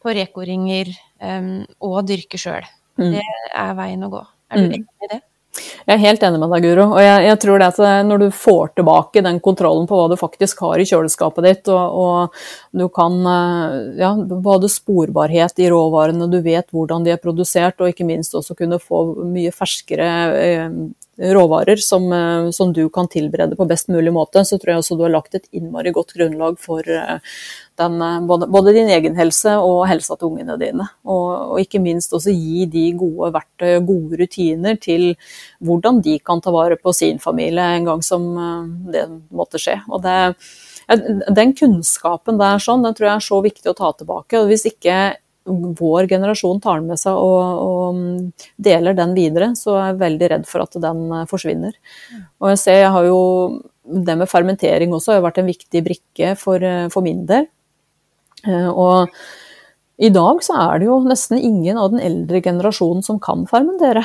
på 0.03 0.13
rekoringer 0.19 0.91
um, 1.23 1.53
og 1.85 2.01
dyrke 2.11 2.41
sjøl. 2.41 2.67
Mm. 3.01 3.15
Det 3.15 3.23
er 3.63 3.77
veien 3.79 4.05
å 4.05 4.11
gå. 4.13 4.23
Er 4.53 4.61
du 4.61 4.67
mm. 4.67 4.75
enig 4.77 5.07
i 5.07 5.13
det? 5.15 5.21
Jeg 5.53 5.93
er 5.99 6.01
helt 6.01 6.23
enig 6.25 6.39
med 6.41 6.53
deg, 6.55 6.65
Guro. 6.65 6.87
Og 6.95 7.03
jeg, 7.03 7.25
jeg, 7.27 7.39
tror 7.43 7.61
det 7.61 7.67
at 7.75 7.81
eh, 7.85 7.99
når 8.09 8.23
du 8.23 8.27
får 8.33 8.73
tilbake 8.79 9.23
den 9.27 9.41
kontrollen 9.45 9.85
på 9.91 9.99
hva 9.99 10.07
du 10.09 10.17
faktisk 10.17 10.63
har 10.65 10.81
i 10.81 10.87
kjøleskapet 10.89 11.45
ditt, 11.49 11.71
og, 11.73 11.99
og 12.03 12.79
du 12.79 12.87
kan 12.95 13.19
eh, 13.35 13.77
ja, 14.01 14.15
både 14.17 14.71
sporbarhet 14.73 15.61
i 15.61 15.69
råvarene, 15.73 16.31
du 16.33 16.39
vet 16.45 16.71
hvordan 16.73 17.05
de 17.05 17.13
er 17.13 17.21
produsert, 17.21 17.81
og 17.81 17.93
ikke 17.93 18.09
minst 18.09 18.37
også 18.39 18.57
kunne 18.59 18.81
få 18.81 19.05
mye 19.29 19.53
ferskere 19.53 20.11
eh, 20.41 20.69
råvarer 21.19 21.77
som, 21.83 22.07
som, 22.57 22.73
du 22.73 22.87
kan 22.89 23.09
tilberede 23.09 23.57
på 23.57 23.67
best 23.69 23.91
mulig 23.93 24.13
måte, 24.15 24.45
så 24.49 24.57
tror 24.59 24.73
jeg 24.73 24.83
også 24.83 24.97
du 24.97 25.03
har 25.05 25.13
lagt 25.13 25.37
et 25.37 25.49
innmari 25.53 25.93
godt 25.93 26.15
grunnlag 26.17 26.57
for 26.61 26.87
den, 27.77 28.03
eh, 28.03 28.21
både, 28.21 28.47
både, 28.47 28.73
din 28.73 28.89
egen 28.89 29.17
helse 29.17 29.55
og 29.61 29.87
helsa 29.89 30.17
til 30.17 30.31
ungene 30.33 30.57
dine. 30.61 30.87
Og, 31.05 31.29
og, 31.53 31.61
ikke 31.63 31.81
minst 31.83 32.13
også 32.17 32.35
gi 32.35 32.67
de 32.71 32.85
gode 32.99 33.33
verktøy 33.35 33.77
og 33.79 33.89
gode 33.89 34.21
rutiner 34.21 34.79
til 34.81 35.13
hvordan 35.65 36.03
de 36.05 36.19
kan 36.25 36.43
ta 36.43 36.53
vare 36.55 36.79
på 36.81 36.95
sin 36.97 37.21
familie 37.23 37.65
en 37.79 37.89
gang 37.89 38.05
som 38.05 38.29
eh, 38.37 38.69
det 38.97 39.07
måtte 39.31 39.61
skje. 39.63 39.81
Og 39.89 40.05
det, 40.05 40.19
den 41.33 41.57
kunnskapen 41.57 42.41
der 42.41 42.63
sånn, 42.63 42.85
den 42.85 42.97
tror 42.97 43.13
jeg 43.13 43.17
er 43.17 43.29
så 43.31 43.43
viktig 43.45 43.73
å 43.73 43.79
ta 43.79 43.93
tilbake. 43.97 44.41
og 44.41 44.53
Hvis 44.53 44.69
ikke 44.73 44.99
vår 45.45 46.09
generasjon 46.11 46.61
tar 46.63 46.81
den 46.81 46.93
med 46.93 47.01
seg 47.01 47.19
og, 47.19 47.63
og, 47.63 47.99
mm, 47.99 48.49
deler 48.63 48.97
den 48.99 49.15
videre, 49.17 49.53
så 49.59 49.77
er 49.77 49.91
jeg 49.91 50.03
veldig 50.05 50.31
redd 50.35 50.49
for 50.51 50.65
at 50.65 50.79
den 50.85 51.05
eh, 51.11 51.29
forsvinner. 51.31 51.77
Og 52.43 52.53
jeg 52.53 52.63
ser, 52.63 52.81
jeg 52.85 52.95
har 52.95 53.09
jo 53.09 53.21
det 53.83 54.15
med 54.19 54.31
fermentering 54.31 54.93
også 54.95 55.17
har 55.17 55.25
vært 55.25 55.41
en 55.43 55.51
viktig 55.51 55.83
brikke 55.83 56.35
for, 56.39 56.63
for 56.95 57.05
min 57.05 57.25
del. 57.27 57.49
Eh, 58.47 58.69
og 58.71 59.11
i 60.03 60.11
dag 60.11 60.43
så 60.43 60.57
er 60.59 60.81
det 60.81 60.89
jo 60.89 61.03
nesten 61.07 61.39
ingen 61.39 61.79
av 61.79 61.93
den 61.93 62.03
eldre 62.03 62.43
generasjonen 62.43 63.05
som 63.07 63.21
kan 63.23 63.45
fermentere. 63.51 64.05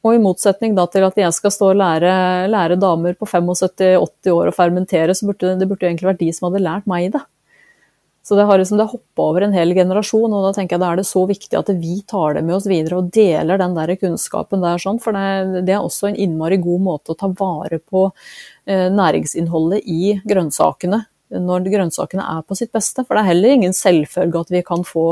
Og 0.00 0.16
i 0.16 0.22
motsetning 0.22 0.76
da 0.76 0.86
til 0.88 1.04
at 1.04 1.18
jeg 1.20 1.32
skal 1.36 1.52
stå 1.52 1.72
og 1.74 1.80
lære, 1.80 2.12
lære 2.48 2.78
damer 2.80 3.18
på 3.20 3.28
75-80 3.28 4.32
år 4.32 4.48
å 4.48 4.54
fermentere, 4.56 5.16
så 5.16 5.28
burde 5.28 5.58
det 5.60 5.68
burde 5.68 5.88
egentlig 5.88 6.08
vært 6.08 6.22
de 6.22 6.30
som 6.32 6.48
hadde 6.48 6.64
lært 6.64 6.88
meg 6.88 7.10
det. 7.16 7.20
Så 8.22 8.36
det 8.36 8.44
har 8.46 8.60
liksom 8.60 8.80
hoppa 8.84 9.24
over 9.24 9.46
en 9.46 9.54
hel 9.56 9.72
generasjon, 9.74 10.32
og 10.32 10.44
da 10.44 10.52
tenker 10.56 10.76
jeg 10.76 10.82
da 10.82 10.90
er 10.92 11.00
det 11.00 11.08
så 11.08 11.24
viktig 11.28 11.56
at 11.56 11.70
vi 11.80 12.00
tar 12.08 12.36
det 12.36 12.44
med 12.44 12.58
oss 12.58 12.68
videre 12.68 13.00
og 13.00 13.08
deler 13.14 13.60
den 13.60 13.76
der 13.78 13.94
kunnskapen 14.00 14.60
der, 14.60 14.82
sånn, 14.82 15.00
for 15.02 15.16
det, 15.16 15.64
det, 15.64 15.74
er 15.74 15.80
også 15.80 16.10
en 16.10 16.18
innmari 16.20 16.60
god 16.60 16.84
måte 16.84 17.14
å 17.14 17.18
ta 17.18 17.30
vare 17.32 17.80
på 17.80 18.10
eh, 18.68 18.90
næringsinnholdet 18.92 19.88
i 19.88 20.18
grønnsakene 20.28 21.04
når 21.30 21.68
grønnsakene 21.70 22.24
er 22.26 22.42
på 22.46 22.56
sitt 22.58 22.72
beste. 22.74 23.04
For 23.06 23.14
det 23.14 23.22
er 23.22 23.30
heller 23.30 23.54
ingen 23.54 23.74
selvfølge 23.76 24.40
at 24.40 24.52
vi 24.52 24.62
kan 24.66 24.82
få, 24.86 25.04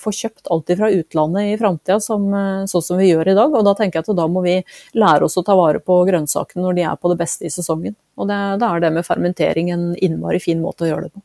få 0.00 0.12
kjøpt 0.16 0.48
alt 0.52 0.72
fra 0.80 0.90
utlandet 0.94 1.52
i 1.52 1.56
framtida, 1.60 1.98
sånn 2.00 2.68
som 2.70 3.00
vi 3.00 3.10
gjør 3.10 3.32
i 3.32 3.36
dag. 3.36 3.56
Og 3.56 3.66
da 3.66 3.74
tenker 3.78 4.00
jeg 4.00 4.08
at 4.08 4.20
da 4.22 4.28
må 4.30 4.44
vi 4.46 4.56
lære 4.96 5.28
oss 5.28 5.36
å 5.40 5.44
ta 5.46 5.56
vare 5.58 5.82
på 5.84 6.00
grønnsakene 6.08 6.64
når 6.64 6.78
de 6.78 6.86
er 6.88 7.00
på 7.00 7.12
det 7.12 7.20
beste 7.20 7.48
i 7.48 7.52
sesongen. 7.52 7.98
Og 8.20 8.30
da 8.30 8.56
er 8.56 8.84
det 8.84 8.94
med 8.94 9.06
fermentering 9.06 9.72
en 9.74 9.90
innmari 10.00 10.40
fin 10.42 10.62
måte 10.64 10.86
å 10.86 10.94
gjøre 10.94 11.08
det 11.08 11.14
på. 11.14 11.24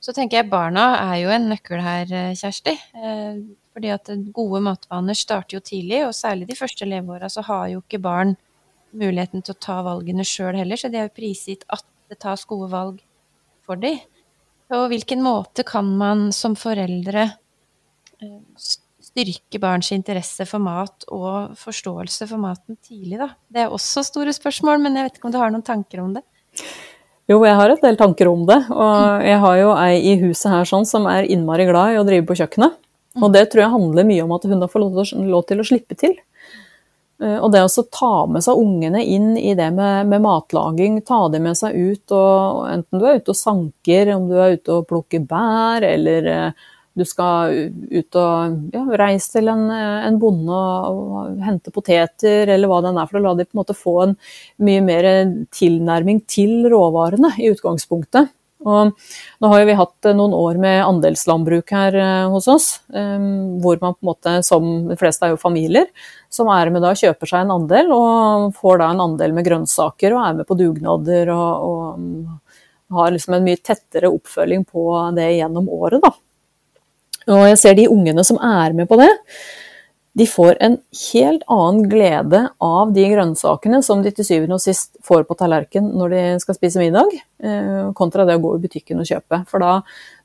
Så 0.00 0.14
tenker 0.16 0.40
jeg 0.40 0.50
barna 0.52 0.86
er 1.02 1.18
jo 1.22 1.32
en 1.34 1.50
nøkkel 1.52 1.82
her, 1.84 2.14
Kjersti. 2.38 2.76
Fordi 3.74 3.90
at 3.90 4.10
gode 4.34 4.60
matvaner 4.64 5.18
starter 5.18 5.58
jo 5.58 5.62
tidlig, 5.64 6.04
og 6.06 6.14
særlig 6.14 6.48
de 6.50 6.58
første 6.58 6.86
leveåra 6.88 7.30
så 7.32 7.42
har 7.46 7.68
jo 7.72 7.82
ikke 7.82 8.02
barn 8.04 8.36
muligheten 8.94 9.42
til 9.42 9.54
å 9.54 9.62
ta 9.66 9.80
valgene 9.84 10.26
sjøl 10.26 10.54
heller, 10.58 10.78
så 10.78 10.90
de 10.90 11.00
er 11.00 11.08
jo 11.08 11.16
prisgitt 11.16 11.66
at 11.74 11.84
det 12.10 12.20
tas 12.22 12.46
gode 12.48 12.70
valg 12.72 13.00
for 13.66 13.80
dem. 13.80 13.98
På 14.70 14.86
hvilken 14.90 15.22
måte 15.24 15.64
kan 15.66 15.88
man 15.98 16.30
som 16.32 16.54
foreldre 16.56 17.26
eh, 17.26 18.38
styrke 19.04 19.60
barns 19.60 19.90
interesse 19.94 20.46
for 20.48 20.62
mat 20.62 21.06
og 21.12 21.56
forståelse 21.60 22.28
for 22.30 22.40
maten 22.42 22.78
tidlig, 22.82 23.18
da? 23.20 23.28
Det 23.48 23.64
er 23.64 23.74
også 23.74 24.04
store 24.06 24.34
spørsmål, 24.36 24.80
men 24.84 24.98
jeg 24.98 25.08
vet 25.08 25.20
ikke 25.20 25.30
om 25.30 25.34
du 25.34 25.40
har 25.42 25.52
noen 25.54 25.66
tanker 25.66 26.02
om 26.04 26.14
det? 26.16 26.24
Jo, 27.30 27.38
jeg 27.46 27.56
har 27.56 27.72
et 27.72 27.84
del 27.84 27.96
tanker 27.96 28.28
om 28.28 28.44
det. 28.48 28.58
Og 28.68 29.24
jeg 29.24 29.40
har 29.44 29.56
jo 29.60 29.72
ei 29.80 29.96
i 30.12 30.16
huset 30.20 30.50
her 30.52 30.68
sånn 30.68 30.84
som 30.88 31.08
er 31.08 31.28
innmari 31.30 31.64
glad 31.70 31.94
i 31.94 32.00
å 32.00 32.04
drive 32.06 32.26
på 32.28 32.36
kjøkkenet. 32.42 32.76
Og 33.22 33.30
det 33.32 33.46
tror 33.50 33.64
jeg 33.64 33.74
handler 33.76 34.06
mye 34.08 34.24
om 34.24 34.32
at 34.34 34.44
hun 34.50 34.60
har 34.60 34.70
fått 34.70 35.14
lov 35.14 35.46
til 35.48 35.62
å 35.62 35.66
slippe 35.66 35.96
til. 35.96 36.16
Eh, 37.22 37.36
og 37.38 37.52
det 37.54 37.62
å 37.62 37.84
ta 37.94 38.12
med 38.26 38.44
seg 38.44 38.58
ungene 38.58 39.02
inn 39.06 39.36
i 39.38 39.54
det 39.56 39.70
med, 39.74 40.10
med, 40.10 40.22
matlaging, 40.24 41.00
ta 41.06 41.24
dem 41.32 41.46
med 41.46 41.58
seg 41.58 41.76
ut, 41.76 42.04
og 42.12 42.64
enten 42.72 43.00
du 43.00 43.06
er 43.06 43.20
ute 43.20 43.32
og 43.32 43.38
sanker, 43.38 44.10
om 44.16 44.26
du 44.30 44.34
er 44.34 44.58
ute 44.58 44.80
og 44.80 44.88
plukker 44.90 45.22
bær, 45.30 45.86
eller 45.86 46.30
eh, 46.32 46.66
du 46.94 47.04
skal 47.08 47.56
ut 47.90 48.18
og 48.20 48.74
ja, 48.74 48.84
reise 49.00 49.36
til 49.36 49.50
en, 49.50 49.66
en 49.70 50.20
bonde 50.22 50.54
og, 50.54 51.00
og, 51.18 51.34
hente 51.42 51.72
poteter, 51.74 52.46
eller 52.54 52.70
hva 52.70 52.80
det 52.84 52.94
er, 52.94 53.10
for 53.10 53.18
å 53.18 53.24
la 53.24 53.34
dem 53.38 53.48
på 53.50 53.56
en 53.56 53.62
måte 53.64 53.78
få 53.78 53.96
en 54.04 54.16
mye 54.62 54.84
mer 54.84 55.10
tilnærming 55.54 56.22
til 56.30 56.68
råvarene 56.70 57.34
i 57.42 57.50
utgangspunktet. 57.50 58.30
Og 58.64 58.94
nå 59.44 59.50
har 59.50 59.64
vi 59.68 59.76
hatt 59.76 60.08
noen 60.16 60.32
år 60.36 60.58
med 60.60 60.78
andelslandbruk 60.86 61.72
her 61.74 61.96
eh, 62.00 62.28
hos 62.32 62.46
oss, 62.48 62.68
eh, 62.96 63.26
hvor 63.60 63.80
man 63.82 63.96
på 63.96 64.04
en 64.04 64.10
måte, 64.10 64.36
som 64.46 64.68
de 64.88 64.96
fleste 65.00 65.26
er 65.26 65.34
jo 65.34 65.40
familier, 65.40 65.90
som 66.32 66.48
er 66.52 66.72
med 66.72 66.84
da 66.84 66.94
kjøper 66.96 67.28
seg 67.28 67.44
en 67.44 67.54
andel 67.58 67.92
og 67.94 68.54
får 68.56 68.80
da 68.80 68.90
en 68.94 69.04
andel 69.04 69.36
med 69.36 69.46
grønnsaker 69.46 70.16
og 70.16 70.24
er 70.24 70.38
med 70.40 70.48
på 70.48 70.56
dugnader 70.58 71.32
og, 71.34 71.68
og 71.68 72.00
mm, 72.00 72.16
har 72.96 73.12
liksom 73.12 73.36
en 73.36 73.46
mye 73.50 73.60
tettere 73.60 74.12
oppfølging 74.12 74.64
på 74.64 74.86
det 75.18 75.28
gjennom 75.36 75.68
året, 75.72 76.00
da. 76.04 76.14
Og 77.30 77.44
jeg 77.48 77.60
ser 77.60 77.76
de 77.78 77.90
ungene 77.90 78.24
som 78.26 78.40
er 78.42 78.74
med 78.76 78.88
på 78.90 78.98
det, 79.00 79.10
de 80.14 80.26
får 80.30 80.60
en 80.62 80.76
helt 81.10 81.42
annen 81.50 81.86
glede 81.90 82.40
av 82.62 82.92
de 82.94 83.04
grønnsakene 83.10 83.80
som 83.82 84.02
de 84.04 84.12
til 84.14 84.26
syvende 84.28 84.54
og 84.54 84.62
sist 84.62 84.92
får 85.02 85.24
på 85.26 85.34
tallerken 85.40 85.88
når 85.98 86.12
de 86.12 86.20
skal 86.42 86.54
spise 86.54 86.78
middag, 86.78 87.10
eh, 87.42 87.88
kontra 87.98 88.22
det 88.28 88.36
å 88.38 88.42
gå 88.44 88.52
i 88.54 88.60
butikken 88.62 89.02
og 89.02 89.08
kjøpe. 89.08 89.40
For 89.50 89.64
da, 89.64 89.72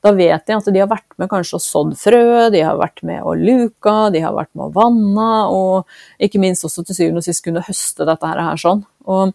da 0.05 0.11
vet 0.13 0.45
de 0.45 0.57
at 0.59 0.69
de 0.69 0.83
har 0.83 0.91
vært 0.91 1.17
med 1.17 1.31
kanskje 1.31 1.57
og 1.57 1.65
sådd 1.65 1.95
frø, 1.97 2.51
de 2.53 2.61
har 2.67 2.77
vært 2.77 3.01
med 3.01 3.25
og 3.25 3.41
luka, 3.41 3.95
de 4.13 4.21
har 4.21 4.37
vært 4.37 4.53
med 4.53 4.67
og 4.67 4.77
vanna, 4.77 5.31
og 5.49 6.21
ikke 6.21 6.43
minst 6.43 6.69
også 6.69 6.85
til 6.85 6.99
syvende 6.99 7.23
og 7.23 7.29
sist 7.31 7.45
kunne 7.47 7.65
høste 7.65 8.05
dette 8.05 8.29
her 8.29 8.61
sånn. 8.61 8.85
Og 9.09 9.33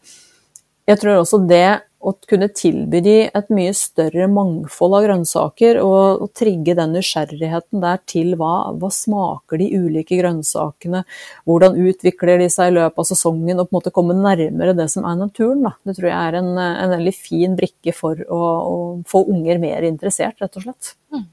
jeg 0.86 1.02
tror 1.02 1.18
også 1.18 1.42
det 1.50 1.80
å 2.04 2.12
kunne 2.28 2.50
tilby 2.52 3.00
de 3.04 3.14
et 3.26 3.50
mye 3.54 3.72
større 3.76 4.26
mangfold 4.30 4.96
av 4.98 5.06
grønnsaker, 5.06 5.80
og, 5.82 6.24
og 6.24 6.32
trigge 6.36 6.76
den 6.76 6.94
nysgjerrigheten 6.96 7.82
der 7.82 8.00
til 8.10 8.34
hva, 8.40 8.52
hva, 8.78 8.90
smaker 8.94 9.60
de 9.60 9.70
ulike 9.72 10.18
grønnsakene, 10.20 11.04
hvordan 11.48 11.78
utvikler 11.80 12.44
de 12.44 12.50
seg 12.52 12.72
i 12.72 12.76
løpet 12.78 13.02
av 13.02 13.08
sesongen, 13.10 13.58
og 13.58 13.68
på 13.68 13.74
en 13.74 13.78
måte 13.80 13.94
komme 13.94 14.16
nærmere 14.18 14.76
det 14.76 14.90
som 14.92 15.08
er 15.08 15.18
naturen. 15.20 15.64
Da. 15.66 15.74
Det 15.88 15.96
tror 15.98 16.10
jeg 16.10 16.18
er 16.18 16.40
en, 16.40 16.52
en 16.60 16.94
veldig 16.96 17.16
fin 17.16 17.56
brikke 17.58 17.96
for 17.96 18.20
å, 18.28 18.42
å, 18.44 18.76
få 19.08 19.24
unger 19.32 19.62
mer 19.62 19.88
interessert, 19.88 20.40
rett 20.42 20.60
og 20.60 20.68
slett. 20.68 20.94
Mm. 21.14 21.26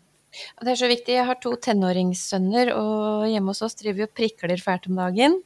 Det 0.63 0.71
er 0.71 0.79
så 0.79 0.87
viktig. 0.87 1.15
Jeg 1.17 1.27
har 1.27 1.39
to 1.43 1.51
tenåringssønner, 1.59 2.71
og 2.79 3.27
hjemme 3.27 3.51
hos 3.51 3.63
oss 3.67 3.75
driver 3.79 3.99
vi 3.99 4.07
og 4.07 4.13
prikler 4.15 4.63
fælt 4.63 4.87
om 4.87 4.99
dagen. 5.01 5.41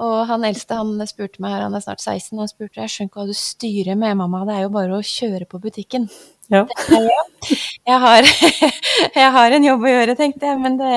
Og 0.00 0.22
han 0.26 0.44
eldste 0.48 0.78
han 0.78 0.94
spurte 1.06 1.42
meg 1.44 1.58
han 1.60 1.74
er 1.76 1.82
snart 1.84 2.00
16, 2.00 2.32
og 2.36 2.44
han 2.44 2.50
spurte 2.50 2.80
jeg 2.80 2.92
skjønner 2.92 3.10
ikke 3.10 3.20
hva 3.20 3.28
du 3.28 3.36
styrer 3.36 3.98
med, 3.98 4.16
mamma, 4.18 4.44
det 4.48 4.54
er 4.56 4.64
jo 4.64 4.72
bare 4.72 4.96
å 4.96 5.04
kjøre 5.04 5.48
på 5.50 5.60
butikken. 5.62 6.08
Ja. 6.52 6.64
Jeg, 7.82 7.98
har, 8.04 8.28
jeg 9.20 9.28
har 9.36 9.56
en 9.56 9.68
jobb 9.68 9.84
å 9.84 9.92
gjøre, 9.92 10.16
tenkte 10.18 10.48
jeg, 10.48 10.60
men, 10.62 10.78
det, 10.80 10.96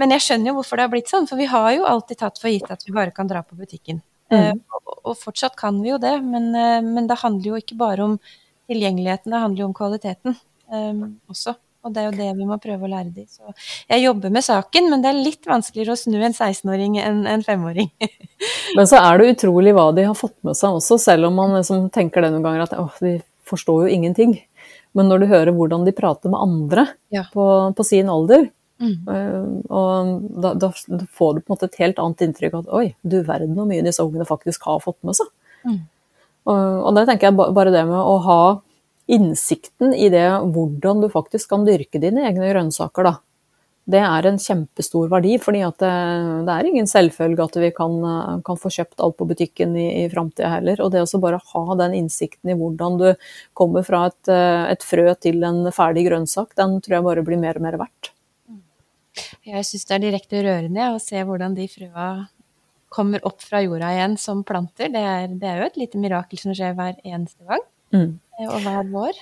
men 0.00 0.16
jeg 0.16 0.24
skjønner 0.26 0.52
jo 0.52 0.56
hvorfor 0.58 0.80
det 0.80 0.86
har 0.86 0.92
blitt 0.92 1.12
sånn. 1.12 1.28
For 1.30 1.40
vi 1.40 1.48
har 1.50 1.70
jo 1.76 1.88
alltid 1.88 2.20
tatt 2.22 2.40
for 2.40 2.52
gitt 2.52 2.70
at 2.72 2.84
vi 2.86 2.96
bare 2.96 3.14
kan 3.16 3.30
dra 3.30 3.44
på 3.46 3.58
butikken. 3.58 4.02
Mm. 4.30 4.60
Uh, 4.60 4.82
og, 5.00 5.16
fortsatt 5.18 5.56
kan 5.58 5.80
vi 5.82 5.90
jo 5.90 5.98
det, 6.02 6.14
men, 6.22 6.52
uh, 6.54 6.78
men, 6.86 7.08
det 7.10 7.18
handler 7.22 7.52
jo 7.52 7.58
ikke 7.60 7.78
bare 7.80 8.06
om 8.06 8.20
tilgjengeligheten, 8.70 9.32
det 9.32 9.42
handler 9.42 9.64
jo 9.64 9.70
om 9.70 9.76
kvaliteten 9.76 10.36
um, 10.70 11.02
også. 11.32 11.56
Og 11.80 11.94
det 11.94 12.02
er 12.02 12.10
jo 12.10 12.16
det 12.18 12.28
vi 12.36 12.46
må 12.48 12.58
prøve 12.60 12.84
å 12.84 12.90
lære 12.92 13.08
dem. 13.14 13.26
Så 13.30 13.54
jeg 13.88 14.02
jobber 14.04 14.32
med 14.34 14.44
saken, 14.44 14.90
men 14.92 15.00
det 15.04 15.10
er 15.10 15.22
litt 15.24 15.48
vanskeligere 15.48 15.96
å 15.96 16.00
snu 16.00 16.18
en 16.18 16.34
16-åring 16.34 16.98
enn 17.00 17.22
en 17.30 17.44
5-åring. 17.46 17.88
men 18.76 18.90
så 18.90 19.00
er 19.00 19.20
det 19.20 19.30
utrolig 19.34 19.72
hva 19.76 19.88
de 19.96 20.04
har 20.10 20.18
fått 20.18 20.36
med 20.46 20.58
seg 20.58 20.76
også, 20.76 21.00
selv 21.00 21.30
om 21.30 21.40
man 21.40 21.56
liksom 21.56 21.88
tenker 21.94 22.26
det 22.26 22.34
noen 22.34 22.44
ganger 22.44 22.66
at 22.66 22.76
åh, 22.76 23.00
de 23.00 23.16
forstår 23.48 23.86
jo 23.86 23.96
ingenting. 23.96 24.36
Men 24.96 25.08
når 25.08 25.22
du 25.22 25.30
hører 25.30 25.54
hvordan 25.56 25.86
de 25.86 25.96
prater 25.96 26.32
med 26.32 26.42
andre 26.42 26.86
ja. 27.14 27.24
på, 27.32 27.46
på, 27.76 27.86
sin 27.86 28.10
alder, 28.12 28.50
mm. 28.82 28.96
Eh, 29.14 29.42
og 29.70 30.14
da, 30.42 30.54
da, 30.60 30.72
får 30.72 31.36
du 31.36 31.40
på 31.40 31.50
en 31.50 31.54
måte 31.54 31.70
et 31.70 31.80
helt 31.80 32.00
annet 32.02 32.26
inntrykk 32.26 32.56
av 32.58 32.66
at 32.66 32.74
oi, 32.76 32.86
du 33.00 33.20
verden 33.24 33.56
hvor 33.56 33.68
mye 33.70 33.84
disse 33.86 34.04
ungene 34.04 34.28
faktisk 34.28 34.68
har 34.68 34.82
fått 34.84 34.98
med 35.06 35.16
seg. 35.16 35.32
Mm. 35.64 35.80
Og, 36.50 36.58
og 36.58 36.96
det 36.96 37.06
tenker 37.08 37.30
jeg 37.30 37.54
bare 37.56 37.72
det 37.72 37.86
med 37.88 38.00
å 38.00 38.18
ha 38.24 38.42
innsikten 39.10 39.94
i 39.94 40.08
det 40.12 40.28
hvordan 40.54 41.02
du 41.02 41.10
faktisk 41.12 41.50
kan 41.52 41.66
dyrke 41.66 42.00
dine 42.02 42.28
egne 42.28 42.52
grønnsaker, 42.52 43.08
da. 43.08 43.16
Det 43.90 43.98
er 44.04 44.26
en 44.28 44.38
kjempestor 44.38 45.08
verdi, 45.10 45.32
fordi 45.42 45.64
det, 45.80 45.90
det, 46.46 46.54
er 46.54 46.66
ingen 46.68 46.86
selvfølge 46.86 47.46
at 47.48 47.56
vi 47.58 47.70
kan, 47.74 47.96
kan, 48.46 48.58
få 48.60 48.70
kjøpt 48.70 49.02
alt 49.02 49.16
på 49.18 49.26
butikken 49.26 49.72
i, 49.74 50.04
i 50.04 50.10
framtida 50.12 50.52
heller. 50.52 50.82
Og 50.84 50.92
det 50.94 51.02
å 51.02 51.22
bare 51.22 51.40
ha 51.42 51.76
den 51.80 51.96
innsikten 51.98 52.52
i 52.52 52.58
hvordan 52.60 53.00
du 53.00 53.08
kommer 53.56 53.82
fra 53.86 54.04
et, 54.12 54.30
et 54.30 54.86
frø 54.86 55.08
til 55.18 55.42
en 55.48 55.64
ferdig 55.74 56.06
grønnsak, 56.06 56.54
den 56.60 56.78
tror 56.84 57.00
jeg 57.00 57.08
bare 57.08 57.26
blir 57.26 57.40
mer 57.42 57.58
og 57.58 57.66
mer 57.66 57.80
verdt. 57.80 58.12
Jeg 59.48 59.66
syns 59.66 59.88
det 59.88 59.96
er 59.96 60.04
direkte 60.04 60.44
rørende 60.44 60.92
å 60.92 61.00
se 61.02 61.24
hvordan 61.26 61.56
de 61.56 61.66
frøa 61.72 62.10
kommer 62.90 63.26
opp 63.26 63.42
fra 63.42 63.62
jorda 63.64 63.90
igjen 63.94 64.16
som 64.20 64.44
planter. 64.46 64.90
Det 64.92 65.02
er, 65.02 65.34
det 65.40 65.50
er 65.50 65.60
jo 65.60 65.68
et 65.70 65.78
lite 65.80 66.00
mirakel 66.02 66.38
som 66.42 66.54
skjer 66.54 66.76
hver 66.78 66.98
eneste 67.02 67.42
gang. 67.48 67.62
Mm. 67.94 68.10
Eh, 68.40 68.48
og 68.48 68.58
hver 68.64 68.88
vår. 68.92 69.20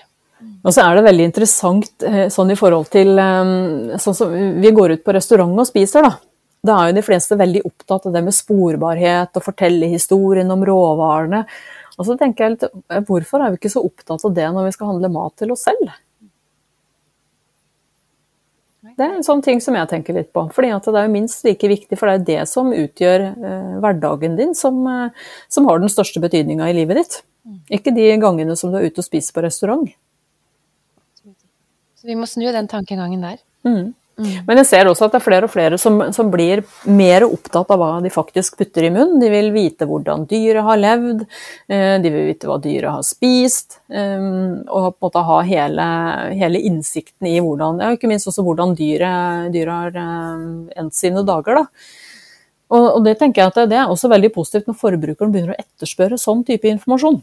Og 0.62 0.70
så 0.70 0.84
er 0.84 0.94
det 0.94 1.06
veldig 1.08 1.26
interessant 1.26 2.06
eh, 2.06 2.26
sånn 2.30 2.52
i 2.54 2.58
forhold 2.58 2.90
til 2.92 3.18
eh, 3.18 3.98
sånn 3.98 4.14
som 4.14 4.34
Vi 4.62 4.70
går 4.74 4.94
ut 4.94 5.04
på 5.06 5.14
restaurant 5.16 5.58
og 5.58 5.66
spiser, 5.66 6.06
da. 6.06 6.14
Da 6.68 6.76
er 6.78 6.90
jo 6.90 6.98
de 6.98 7.06
fleste 7.06 7.38
veldig 7.38 7.62
opptatt 7.66 8.08
av 8.08 8.14
det 8.14 8.22
med 8.26 8.34
sporbarhet 8.34 9.38
og 9.38 9.44
fortelle 9.44 9.90
historien 9.92 10.50
om 10.50 10.64
råvarene. 10.66 11.44
Og 11.98 12.06
så 12.06 12.16
tenker 12.18 12.44
jeg 12.44 12.56
litt, 12.56 12.66
Hvorfor 13.06 13.42
er 13.42 13.52
vi 13.52 13.60
ikke 13.60 13.72
så 13.72 13.82
opptatt 13.86 14.26
av 14.26 14.34
det 14.34 14.46
når 14.54 14.68
vi 14.68 14.74
skal 14.74 14.92
handle 14.92 15.10
mat 15.14 15.34
til 15.38 15.54
oss 15.54 15.66
selv? 15.66 15.90
Det 18.98 19.06
er 19.06 19.14
en 19.14 19.26
sånn 19.26 19.42
ting 19.46 19.60
som 19.62 19.76
jeg 19.78 19.88
tenker 19.92 20.16
litt 20.16 20.32
på. 20.34 20.42
fordi 20.54 20.72
det 20.74 20.94
er 20.98 21.06
jo 21.06 21.12
minst 21.14 21.44
like 21.46 21.70
viktig, 21.70 21.98
for 21.98 22.10
det 22.10 22.16
er 22.16 22.26
det 22.26 22.48
som 22.50 22.72
utgjør 22.74 23.26
eh, 23.30 23.76
hverdagen 23.84 24.34
din, 24.38 24.56
som, 24.58 24.80
eh, 24.90 25.28
som, 25.48 25.68
har 25.70 25.78
den 25.78 25.92
største 25.92 26.22
betydninga 26.24 26.66
i 26.66 26.74
livet 26.80 26.98
ditt. 26.98 27.20
Ikke 27.70 27.94
de 27.94 28.10
gangene 28.20 28.56
som 28.58 28.72
du 28.72 28.80
er 28.80 28.88
ute 28.90 29.00
og 29.00 29.06
spiser 29.06 29.36
på 29.36 29.44
restaurant. 29.46 29.86
Så 31.98 32.10
vi 32.10 32.18
må 32.18 32.26
snu 32.26 32.46
den 32.52 32.68
tankegangen 32.70 33.22
der. 33.22 33.38
Mm. 33.66 33.94
Mm. 34.18 34.30
Men 34.48 34.58
jeg 34.58 34.66
ser 34.66 34.88
også 34.90 35.06
at 35.06 35.14
det 35.14 35.20
er 35.20 35.24
flere 35.24 35.46
og 35.46 35.52
flere 35.52 35.78
som, 35.78 36.00
som, 36.14 36.30
blir 36.32 36.64
mer 36.90 37.22
opptatt 37.26 37.70
av 37.70 37.78
hva 37.78 37.90
de 38.02 38.10
faktisk 38.10 38.56
putter 38.58 38.88
i 38.88 38.90
munnen. 38.90 39.20
De 39.22 39.30
vil 39.30 39.52
vite 39.54 39.86
hvordan 39.86 40.26
dyret 40.30 40.66
har 40.66 40.80
levd, 40.80 41.22
eh, 41.70 41.94
de 42.02 42.12
vil 42.14 42.26
vite 42.32 42.50
hva 42.50 42.58
dyret 42.62 42.90
har 42.96 43.06
spist, 43.06 43.78
eh, 43.92 44.18
og 44.18 44.90
på 44.90 44.90
en 44.90 45.06
måte 45.06 45.24
ha 45.30 45.38
hele, 45.46 45.86
hele 46.40 46.64
innsikten 46.66 47.30
i 47.30 47.38
hvordan, 47.38 47.78
ja, 47.84 47.94
ikke 47.94 48.10
minst 48.10 48.26
også 48.30 48.42
hvordan 48.46 48.74
dyret, 48.78 49.54
dyret 49.54 49.74
har 49.76 50.02
eh, 50.02 50.44
endt 50.82 50.98
sine 50.98 51.22
dager. 51.26 51.62
da. 51.62 51.96
Og, 52.68 52.84
og 52.98 53.02
det 53.06 53.16
tenker 53.20 53.44
jeg 53.44 53.54
at 53.54 53.70
det 53.70 53.78
er 53.80 53.88
også 53.88 54.10
veldig 54.12 54.34
positivt 54.34 54.66
når 54.68 54.82
forbrukeren 54.82 55.32
begynner 55.32 55.54
å 55.54 55.62
etterspørre 55.62 56.18
sånn 56.20 56.42
type 56.48 56.68
informasjon. 56.68 57.22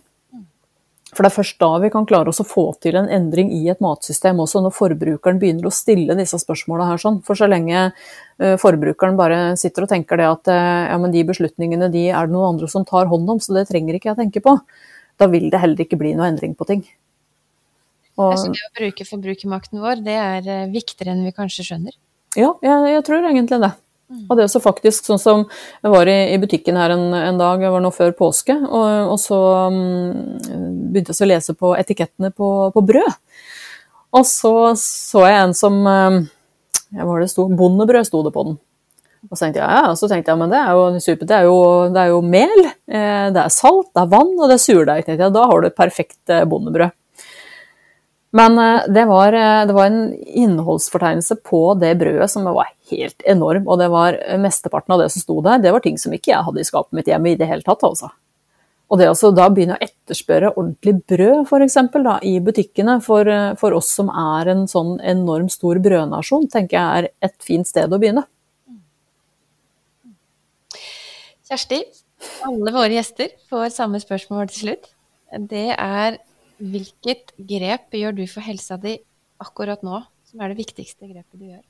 For 1.15 1.23
det 1.23 1.31
er 1.31 1.37
først 1.37 1.59
da 1.63 1.69
vi 1.79 1.89
kan 1.93 2.07
klare 2.07 2.31
oss 2.31 2.41
å 2.43 2.47
få 2.47 2.65
til 2.83 2.97
en 2.99 3.07
endring 3.11 3.53
i 3.55 3.61
et 3.71 3.79
matsystem 3.83 4.41
også, 4.43 4.59
når 4.65 4.73
forbrukeren 4.75 5.39
begynner 5.39 5.69
å 5.69 5.73
stille 5.73 6.17
disse 6.19 6.39
spørsmåla 6.41 6.89
her 6.89 6.99
sånn. 6.99 7.21
For 7.23 7.39
så 7.39 7.47
lenge 7.47 7.85
uh, 7.87 8.55
forbrukeren 8.59 9.15
bare 9.19 9.39
sitter 9.59 9.85
og 9.85 9.93
tenker 9.93 10.19
det 10.19 10.27
at 10.27 10.51
uh, 10.51 10.83
ja, 10.91 10.99
men 10.99 11.15
de 11.15 11.23
beslutningene 11.27 11.87
de 11.93 12.09
er 12.09 12.27
det 12.27 12.35
noen 12.35 12.55
andre 12.55 12.67
som 12.71 12.83
tar 12.87 13.07
hånd 13.11 13.31
om, 13.31 13.39
så 13.39 13.55
det 13.55 13.69
trenger 13.71 13.95
ikke 13.95 14.11
jeg 14.11 14.19
tenke 14.25 14.43
på, 14.43 14.57
da 15.15 15.31
vil 15.31 15.47
det 15.53 15.63
heller 15.63 15.85
ikke 15.85 15.99
bli 16.01 16.11
noe 16.17 16.27
endring 16.33 16.57
på 16.59 16.67
ting. 16.67 16.83
Og, 18.15 18.35
det 18.47 18.63
å 18.63 18.73
bruke 18.75 19.07
forbrukermakten 19.07 19.81
vår, 19.83 20.03
det 20.03 20.15
er 20.15 20.45
eh, 20.47 20.67
viktigere 20.71 21.11
enn 21.11 21.25
vi 21.27 21.33
kanskje 21.35 21.65
skjønner. 21.67 21.95
Ja, 22.35 22.53
jeg, 22.63 22.91
jeg 22.93 23.03
tror 23.07 23.27
egentlig 23.27 23.59
det. 23.63 23.71
Mm. 24.05 24.25
Og 24.27 24.35
det 24.35 24.43
er 24.43 24.49
også 24.49 24.61
faktisk 24.61 25.07
sånn 25.07 25.17
som 25.17 25.39
Jeg 25.81 25.89
var 25.89 26.09
i, 26.11 26.17
i 26.35 26.37
butikken 26.37 26.77
her 26.77 26.93
en, 26.93 27.07
en, 27.17 27.39
dag, 27.41 27.63
jeg 27.63 27.73
var 27.73 27.81
nå 27.81 27.89
før 27.93 28.13
påske, 28.17 28.53
og, 28.53 29.15
og 29.15 29.17
så 29.21 29.39
um, 29.71 29.79
begynte 30.93 31.15
jeg 31.15 31.25
å 31.25 31.31
lese 31.31 31.55
på 31.57 31.73
etikettene 31.79 32.29
på, 32.29 32.49
på, 32.75 32.85
brød. 32.85 33.17
Og 34.15 34.27
så 34.29 34.53
så 34.79 35.25
jeg 35.25 35.41
en 35.41 35.57
som 35.57 35.81
um, 35.81 36.21
Hva 36.95 37.17
det 37.19 37.31
sto, 37.33 37.47
Bondebrød 37.49 38.07
sto 38.07 38.21
det 38.27 38.33
på 38.35 38.45
den. 38.47 38.59
Og 39.25 39.33
så 39.33 39.47
tenkte 39.47 39.63
jeg, 39.63 39.65
ja, 39.73 39.93
så 39.97 40.09
tenkte 40.09 40.31
jeg 40.31 40.37
men 40.37 40.51
det 40.53 40.59
er 40.59 40.75
jo 40.77 40.83
supert, 41.01 41.29
det 41.31 41.39
det 41.95 42.01
er 42.03 42.11
jo 42.11 42.19
mel, 42.21 42.67
eh, 42.85 43.25
det 43.33 43.41
er 43.41 43.53
salt, 43.53 43.89
det 43.89 44.03
er 44.03 44.11
vann 44.11 44.35
og 44.37 44.51
det 44.51 44.59
er 44.59 44.61
surdeig. 44.61 45.09
Da 45.33 45.45
har 45.49 45.61
du 45.61 45.67
et 45.69 45.77
perfekt 45.77 46.29
eh, 46.29 46.45
bondebrød. 46.45 46.93
Men 48.35 48.59
eh, 48.59 48.81
det 48.87 49.05
var, 49.05 49.33
eh, 49.33 49.65
det 49.67 49.73
var, 49.73 49.85
en 49.85 50.13
innholdsfortegnelse 50.13 51.35
på 51.35 51.61
det 51.79 51.93
brødet 51.95 52.27
som 52.31 52.43
var 52.43 52.73
helt 52.91 53.23
enorm. 53.23 53.67
Og 53.67 53.79
det 53.79 53.87
var 53.93 54.17
eh, 54.19 54.39
mesteparten 54.41 54.95
av 54.95 55.03
det 55.03 55.09
som 55.13 55.23
sto 55.23 55.39
der, 55.45 55.61
det 55.63 55.71
var 55.71 55.83
ting 55.85 55.95
som 56.01 56.13
ikke 56.15 56.33
jeg 56.33 56.43
hadde 56.47 56.59
i 56.59 56.67
skapet 56.67 56.97
mitt 56.97 57.07
hjemme 57.07 57.31
i 57.31 57.37
det 57.39 57.47
hele 57.47 57.63
tatt. 57.63 57.85
altså. 57.87 58.11
Og 58.91 58.99
det 58.99 59.07
å 59.09 59.31
da 59.33 59.47
begynne 59.49 59.79
å 59.79 59.81
etterspørre 59.81 60.51
ordentlig 60.51 60.97
brød, 61.07 61.47
f.eks. 61.47 61.77
i 62.27 62.35
butikkene, 62.43 62.99
for, 63.01 63.31
for, 63.57 63.79
oss 63.79 63.89
som 63.95 64.11
er 64.11 64.51
en 64.51 64.67
sånn 64.69 64.99
enormt 64.99 65.55
stor 65.55 65.79
brødnasjon, 65.81 66.45
tenker 66.53 66.77
jeg 66.77 66.99
er 66.99 67.09
et 67.25 67.35
fint 67.41 67.65
sted 67.65 67.89
å 67.89 68.01
begynne. 68.01 68.27
Kjersti, 71.49 71.81
alle 72.45 72.75
våre 72.75 72.93
gjester 72.93 73.33
får 73.49 73.73
samme 73.73 74.03
spørsmål 74.03 74.51
til 74.51 74.67
slutt. 74.67 74.95
Det 75.49 75.71
er 75.73 76.19
Hvilket 76.55 77.33
grep 77.35 77.95
gjør 77.95 78.15
du 78.15 78.25
for 78.31 78.45
helsa 78.45 78.77
di 78.79 78.97
akkurat 79.43 79.81
nå, 79.83 80.01
som 80.29 80.43
er 80.43 80.53
det 80.53 80.61
viktigste 80.61 81.09
grepet 81.09 81.39
du 81.39 81.49
gjør? 81.49 81.63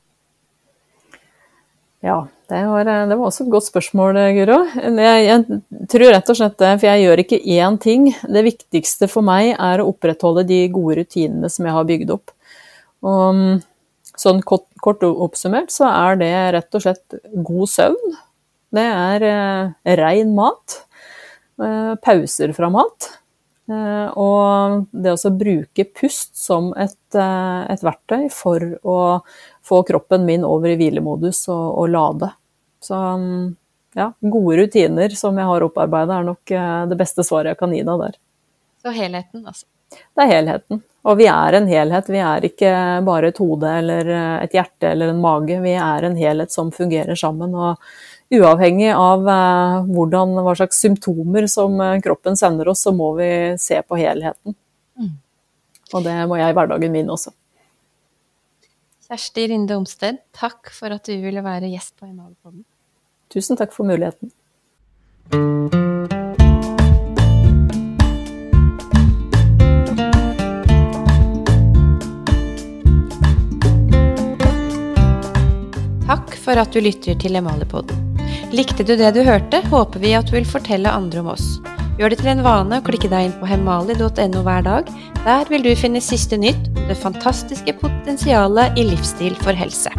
Ja, 2.05 2.19
det 2.51 2.59
var, 2.69 2.85
det 2.85 3.15
var 3.17 3.23
også 3.25 3.47
et 3.47 3.53
godt 3.55 3.65
spørsmål, 3.65 4.19
Guro. 4.35 4.59
Jeg, 4.77 5.21
jeg, 5.25 5.61
tror 5.89 6.11
rett 6.13 6.27
og 6.29 6.37
slett 6.37 6.57
det, 6.61 6.73
for 6.77 6.89
jeg 6.91 7.01
gjør 7.01 7.21
ikke 7.23 7.39
én 7.55 7.79
ting. 7.81 8.11
Det 8.29 8.43
viktigste 8.45 9.09
for 9.09 9.25
meg 9.25 9.55
er 9.55 9.81
å 9.81 9.87
opprettholde 9.89 10.43
de 10.45 10.59
gode 10.73 10.99
rutinene 10.99 11.49
som 11.49 11.65
jeg 11.65 11.73
har 11.73 11.87
bygd 11.89 12.13
opp. 12.13 12.35
Og, 13.05 13.41
sånn 14.21 14.43
kort, 14.45 14.67
kort 14.85 15.01
oppsummert 15.07 15.73
så 15.73 15.89
er 15.89 16.21
det 16.21 16.31
rett 16.59 16.77
og 16.77 16.85
slett 16.85 17.17
god 17.47 17.73
søvn. 17.73 18.15
Det 18.75 18.85
er 18.85 19.25
eh, 19.31 19.97
rein 19.97 20.37
mat. 20.37 20.81
Eh, 21.57 21.93
pauser 22.05 22.53
fra 22.53 22.69
mat. 22.69 23.09
Eh, 23.65 24.09
og 24.21 24.85
det 24.93 25.15
å 25.15 25.33
bruke 25.33 25.87
pust 25.97 26.35
som 26.37 26.69
et, 26.77 26.99
eh, 27.17 27.61
et, 27.73 27.81
verktøy 27.81 28.27
for 28.29 28.61
å 28.85 28.97
få 29.65 29.81
kroppen 29.87 30.25
min 30.27 30.45
over 30.45 30.69
i 30.69 30.77
hvilemodus 30.77 31.47
og, 31.49 31.65
og 31.81 31.89
lade. 31.89 32.29
Så 32.85 32.95
mm, 32.95 33.55
ja, 33.97 34.11
gode 34.21 34.59
rutiner 34.61 35.15
som 35.17 35.37
jeg 35.41 35.49
har 35.49 35.65
opparbeida, 35.65 36.19
er 36.19 36.27
nok 36.29 36.53
eh, 36.53 36.81
det 36.91 36.99
beste 36.99 37.25
svaret 37.25 37.55
jeg 37.55 37.63
kan 37.63 37.73
gi 37.73 37.81
deg 37.87 38.03
der. 38.05 38.19
Så 38.85 38.93
helheten, 38.93 39.47
altså? 39.47 39.65
Det 39.95 40.25
er 40.25 40.33
helheten. 40.33 40.81
Og 41.05 41.17
vi 41.17 41.25
er 41.29 41.55
en 41.57 41.67
helhet. 41.69 42.07
Vi 42.09 42.21
er 42.21 42.45
ikke 42.45 42.71
bare 43.05 43.29
et 43.29 43.39
hode 43.39 43.69
eller 43.79 44.09
et 44.41 44.55
hjerte 44.57 44.89
eller 44.89 45.11
en 45.13 45.21
mage. 45.21 45.59
Vi 45.61 45.75
er 45.77 46.07
en 46.07 46.17
helhet 46.17 46.51
som 46.51 46.71
fungerer 46.73 47.15
sammen. 47.17 47.53
og 47.53 47.77
uavhengig 48.33 48.91
av 48.95 49.27
eh, 49.29 49.85
hvordan, 49.89 50.35
hva 50.45 50.55
slags 50.57 50.79
symptomer 50.81 51.47
som 51.51 51.79
eh, 51.81 51.99
kroppen 52.03 52.37
sender 52.39 52.71
oss, 52.71 52.83
så 52.85 52.93
må 52.95 53.13
vi 53.19 53.29
se 53.61 53.81
på 53.81 53.99
helheten. 53.99 54.55
Mm. 54.99 55.15
Og 55.93 56.05
det 56.05 56.15
må 56.29 56.39
jeg 56.39 56.53
i 56.53 56.57
hverdagen 56.57 56.95
min 56.95 57.11
også. 57.13 57.33
Kjersti 59.05 59.49
Rinde 59.51 59.75
Omsted, 59.77 60.23
takk 60.33 60.71
for 60.73 60.95
at 60.95 61.05
du 61.05 61.13
ville 61.21 61.43
være 61.45 61.69
gjest 61.69 61.93
på 61.99 62.09
Innholdspodden. 62.09 62.65
Tusen 63.29 63.59
takk 63.59 63.73
for 63.75 63.85
muligheten. 63.85 64.33
Takk 76.05 76.33
for 76.37 76.57
at 76.61 76.73
du 76.73 76.81
lytter 76.81 77.17
til 77.21 77.37
Emalepodden. 77.37 78.14
Likte 78.55 78.85
du 78.87 78.93
det 78.95 79.09
du 79.17 79.19
hørte, 79.25 79.59
håper 79.67 79.99
vi 79.99 80.13
at 80.15 80.29
du 80.29 80.35
vil 80.37 80.45
fortelle 80.47 80.87
andre 80.87 81.19
om 81.19 81.33
oss. 81.33 81.57
Gjør 81.99 82.13
det 82.13 82.19
til 82.21 82.29
en 82.31 82.43
vane 82.45 82.77
å 82.79 82.83
klikke 82.87 83.09
deg 83.11 83.27
inn 83.27 83.33
på 83.41 83.49
hemali.no 83.49 84.43
hver 84.45 84.63
dag. 84.63 84.91
Der 85.25 85.51
vil 85.51 85.65
du 85.65 85.73
finne 85.75 85.99
siste 86.03 86.39
nytt 86.39 86.69
om 86.71 86.85
det 86.87 86.95
fantastiske 87.01 87.75
potensialet 87.81 88.79
i 88.79 88.85
livsstil 88.87 89.35
for 89.43 89.59
helse. 89.59 89.91